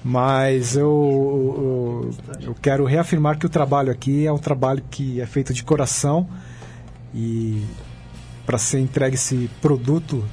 [0.04, 5.26] Mas eu, eu, eu quero reafirmar que o trabalho aqui é um trabalho que é
[5.26, 6.30] feito de coração
[7.14, 7.64] e
[8.46, 10.24] para ser entregue esse produto,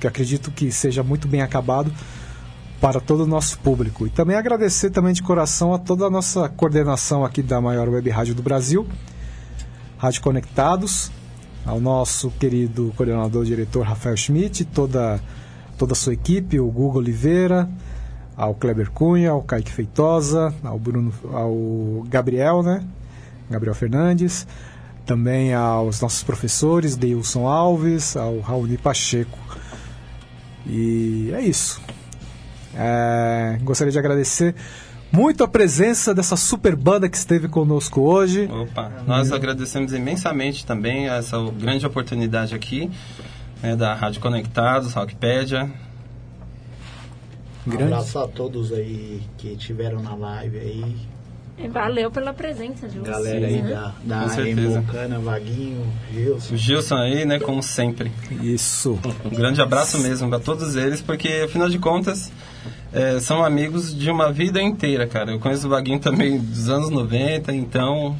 [0.00, 1.92] que acredito que seja muito bem acabado
[2.80, 4.06] para todo o nosso público.
[4.06, 8.10] E também agradecer também de coração a toda a nossa coordenação aqui da maior web
[8.10, 8.86] rádio do Brasil,
[9.96, 11.10] Rádio Conectados,
[11.64, 15.20] ao nosso querido coordenador diretor Rafael Schmidt, toda
[15.78, 17.68] toda a sua equipe, o Google Oliveira,
[18.36, 22.84] ao Kleber Cunha, ao Kaique Feitosa, ao Bruno, ao Gabriel, né?
[23.50, 24.46] Gabriel Fernandes,
[25.04, 29.38] também aos nossos professores, Deilson Alves, ao Raoni Pacheco.
[30.66, 31.80] E é isso.
[32.74, 34.54] É, gostaria de agradecer
[35.12, 38.48] muito a presença dessa super banda que esteve conosco hoje.
[38.50, 42.90] Opa, nós agradecemos imensamente também essa grande oportunidade aqui
[43.62, 45.70] né, da Rádio Conectados, Rockpedia.
[47.66, 51.13] Um abraço a todos aí que estiveram na live aí.
[51.56, 53.16] E Valeu pela presença de vocês.
[53.16, 53.70] Galera aí né?
[53.70, 54.78] da, da Com certeza.
[54.78, 56.54] Embocana, Vaguinho, Gilson.
[56.54, 58.10] O Gilson aí, né, como sempre.
[58.42, 58.98] Isso.
[59.24, 62.32] Um grande abraço mesmo para todos eles, porque afinal de contas
[62.92, 65.32] é, são amigos de uma vida inteira, cara.
[65.32, 68.16] Eu conheço o Vaguinho também dos anos 90, então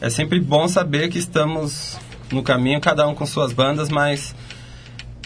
[0.00, 1.98] é sempre bom saber que estamos
[2.30, 4.34] no caminho, cada um com suas bandas, mas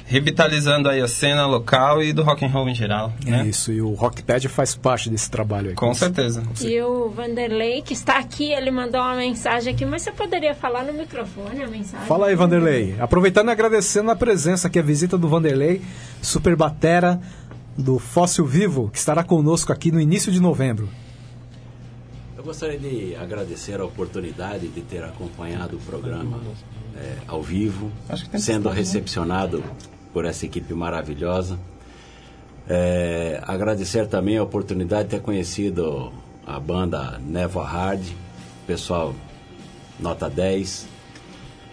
[0.07, 3.47] revitalizando aí a cena local e do rock and roll em geral, né?
[3.47, 5.75] Isso, e o Rockpad faz parte desse trabalho aí.
[5.75, 6.43] Com certeza.
[6.61, 10.85] E o Vanderlei, que está aqui, ele mandou uma mensagem aqui, mas você poderia falar
[10.85, 12.07] no microfone a mensagem?
[12.07, 12.95] Fala aí, Vanderlei.
[13.01, 15.81] Aproveitando e agradecendo a presença aqui, a visita do Vanderlei,
[16.21, 17.19] super batera
[17.77, 20.89] do Fóssil Vivo, que estará conosco aqui no início de novembro.
[22.37, 26.39] Eu gostaria de agradecer a oportunidade de ter acompanhado o programa
[26.95, 27.91] é, ao vivo,
[28.39, 28.77] sendo né?
[28.77, 29.65] recepcionado
[30.15, 31.59] por essa equipe maravilhosa.
[32.67, 36.13] É, agradecer também a oportunidade de ter conhecido
[36.47, 38.01] a banda Never Hard,
[38.67, 39.15] pessoal
[39.99, 40.87] nota 10.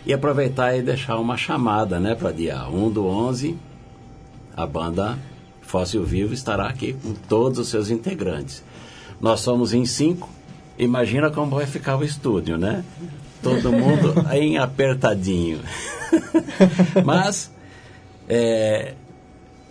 [0.05, 3.55] E aproveitar e deixar uma chamada né, para dia 1 do 11,
[4.57, 5.17] a banda
[5.61, 8.63] Fóssil Vivo estará aqui com todos os seus integrantes.
[9.21, 10.27] Nós somos em cinco,
[10.77, 12.83] imagina como vai ficar o estúdio, né?
[13.43, 15.59] Todo mundo em apertadinho.
[17.05, 17.51] Mas
[18.33, 18.93] é,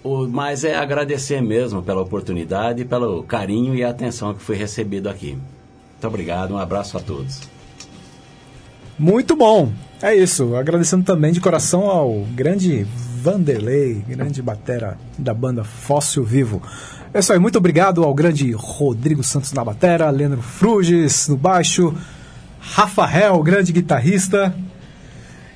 [0.05, 5.31] o mais é agradecer mesmo pela oportunidade, pelo carinho e atenção que foi recebido aqui.
[5.31, 7.41] Muito obrigado, um abraço a todos.
[8.99, 9.73] Muito bom.
[10.03, 10.55] É isso.
[10.57, 12.87] Agradecendo também de coração ao grande
[13.23, 16.63] Vanderlei, grande batera da banda Fóssil Vivo.
[17.15, 17.39] É isso aí.
[17.39, 21.95] Muito obrigado ao grande Rodrigo Santos na batera, Leandro Fruges no baixo,
[22.61, 24.55] Rafael, grande guitarrista,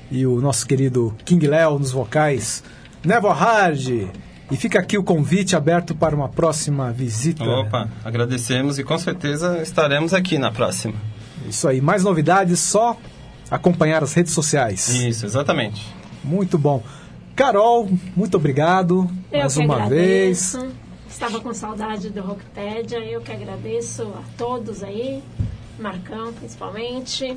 [0.09, 2.63] e o nosso querido King Léo nos vocais,
[3.05, 4.09] Never Hard.
[4.51, 7.43] E fica aqui o convite aberto para uma próxima visita.
[7.43, 10.93] Opa, agradecemos e com certeza estaremos aqui na próxima.
[11.49, 11.81] Isso aí.
[11.81, 12.95] Mais novidades, só
[13.49, 14.89] acompanhar as redes sociais.
[14.89, 15.85] Isso, exatamente.
[16.23, 16.83] Muito bom.
[17.35, 20.55] Carol, muito obrigado Eu mais que uma vez.
[20.55, 20.85] agradeço.
[21.09, 22.99] Estava com saudade do Rockpedia.
[22.99, 25.23] Eu que agradeço a todos aí,
[25.79, 27.35] Marcão principalmente.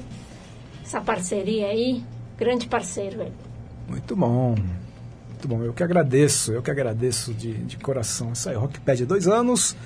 [0.83, 2.03] Essa parceria aí,
[2.37, 3.33] grande parceiro ele.
[3.89, 4.55] Muito bom.
[5.39, 5.63] Muito bom.
[5.63, 8.33] Eu que agradeço, eu que agradeço de, de coração.
[8.33, 9.77] Isso aí, Rockpad dois anos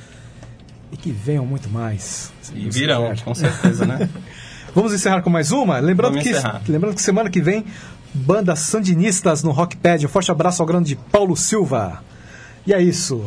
[0.91, 2.33] e que venham muito mais.
[2.55, 3.23] E virão, quiser.
[3.23, 4.09] com certeza, né?
[4.75, 5.79] Vamos encerrar com mais uma?
[5.79, 6.63] Lembrando Vamos que, encerrar.
[6.67, 7.67] lembrando que semana que vem,
[8.15, 10.07] bandas sandinistas no Rockpad.
[10.07, 12.03] Um forte abraço ao grande Paulo Silva.
[12.67, 13.23] E é isso.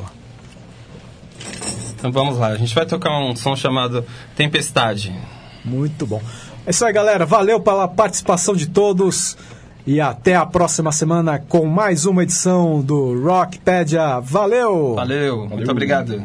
[1.93, 4.03] Então vamos lá, a gente vai tocar um som chamado
[4.35, 5.15] Tempestade.
[5.63, 6.23] Muito bom.
[6.65, 7.23] É isso aí, galera.
[7.23, 9.37] Valeu pela participação de todos.
[9.87, 14.19] E até a próxima semana com mais uma edição do Rockpedia.
[14.19, 14.95] Valeu!
[14.95, 16.23] Valeu, muito obrigado.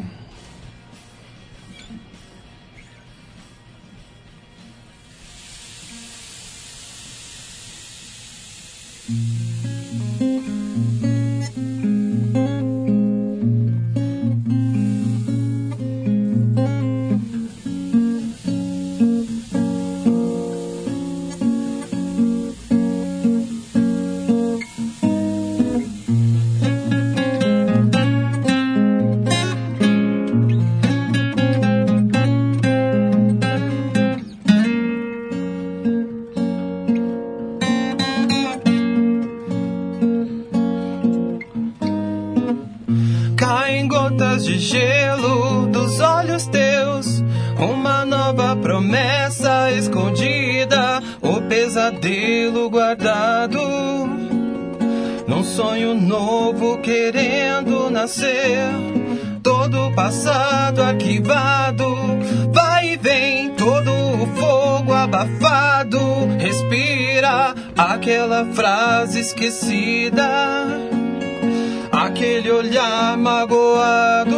[59.41, 61.85] Todo o passado arquivado,
[62.53, 65.99] vai e vem todo o fogo abafado,
[66.39, 70.27] respira aquela frase esquecida.
[71.91, 74.30] Aquele olhar magoado.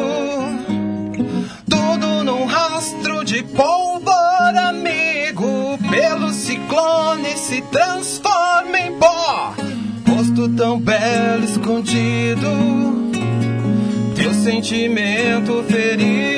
[14.64, 16.32] Sentimento ferido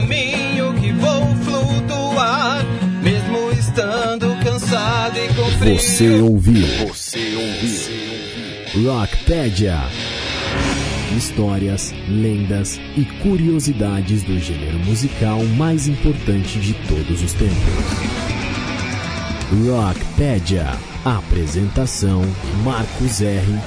[0.00, 2.64] caminho que vou flutuar,
[3.02, 5.78] mesmo estando cansado e com frio.
[5.78, 6.66] Você ouviu?
[6.88, 8.92] Você ouviu?
[8.92, 9.78] Rockpedia.
[11.16, 17.56] Histórias, lendas e curiosidades do gênero musical mais importante de todos os tempos.
[19.66, 20.66] Rockpedia.
[21.04, 22.22] Apresentação
[22.62, 23.58] Marcos R.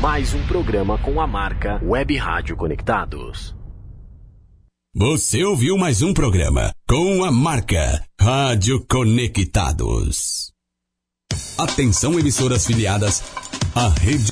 [0.00, 3.59] Mais um programa com a marca Web Rádio Conectados.
[5.02, 10.52] Você ouviu mais um programa com a marca Rádio Conectados.
[11.56, 13.22] Atenção emissoras filiadas
[13.74, 14.28] à rede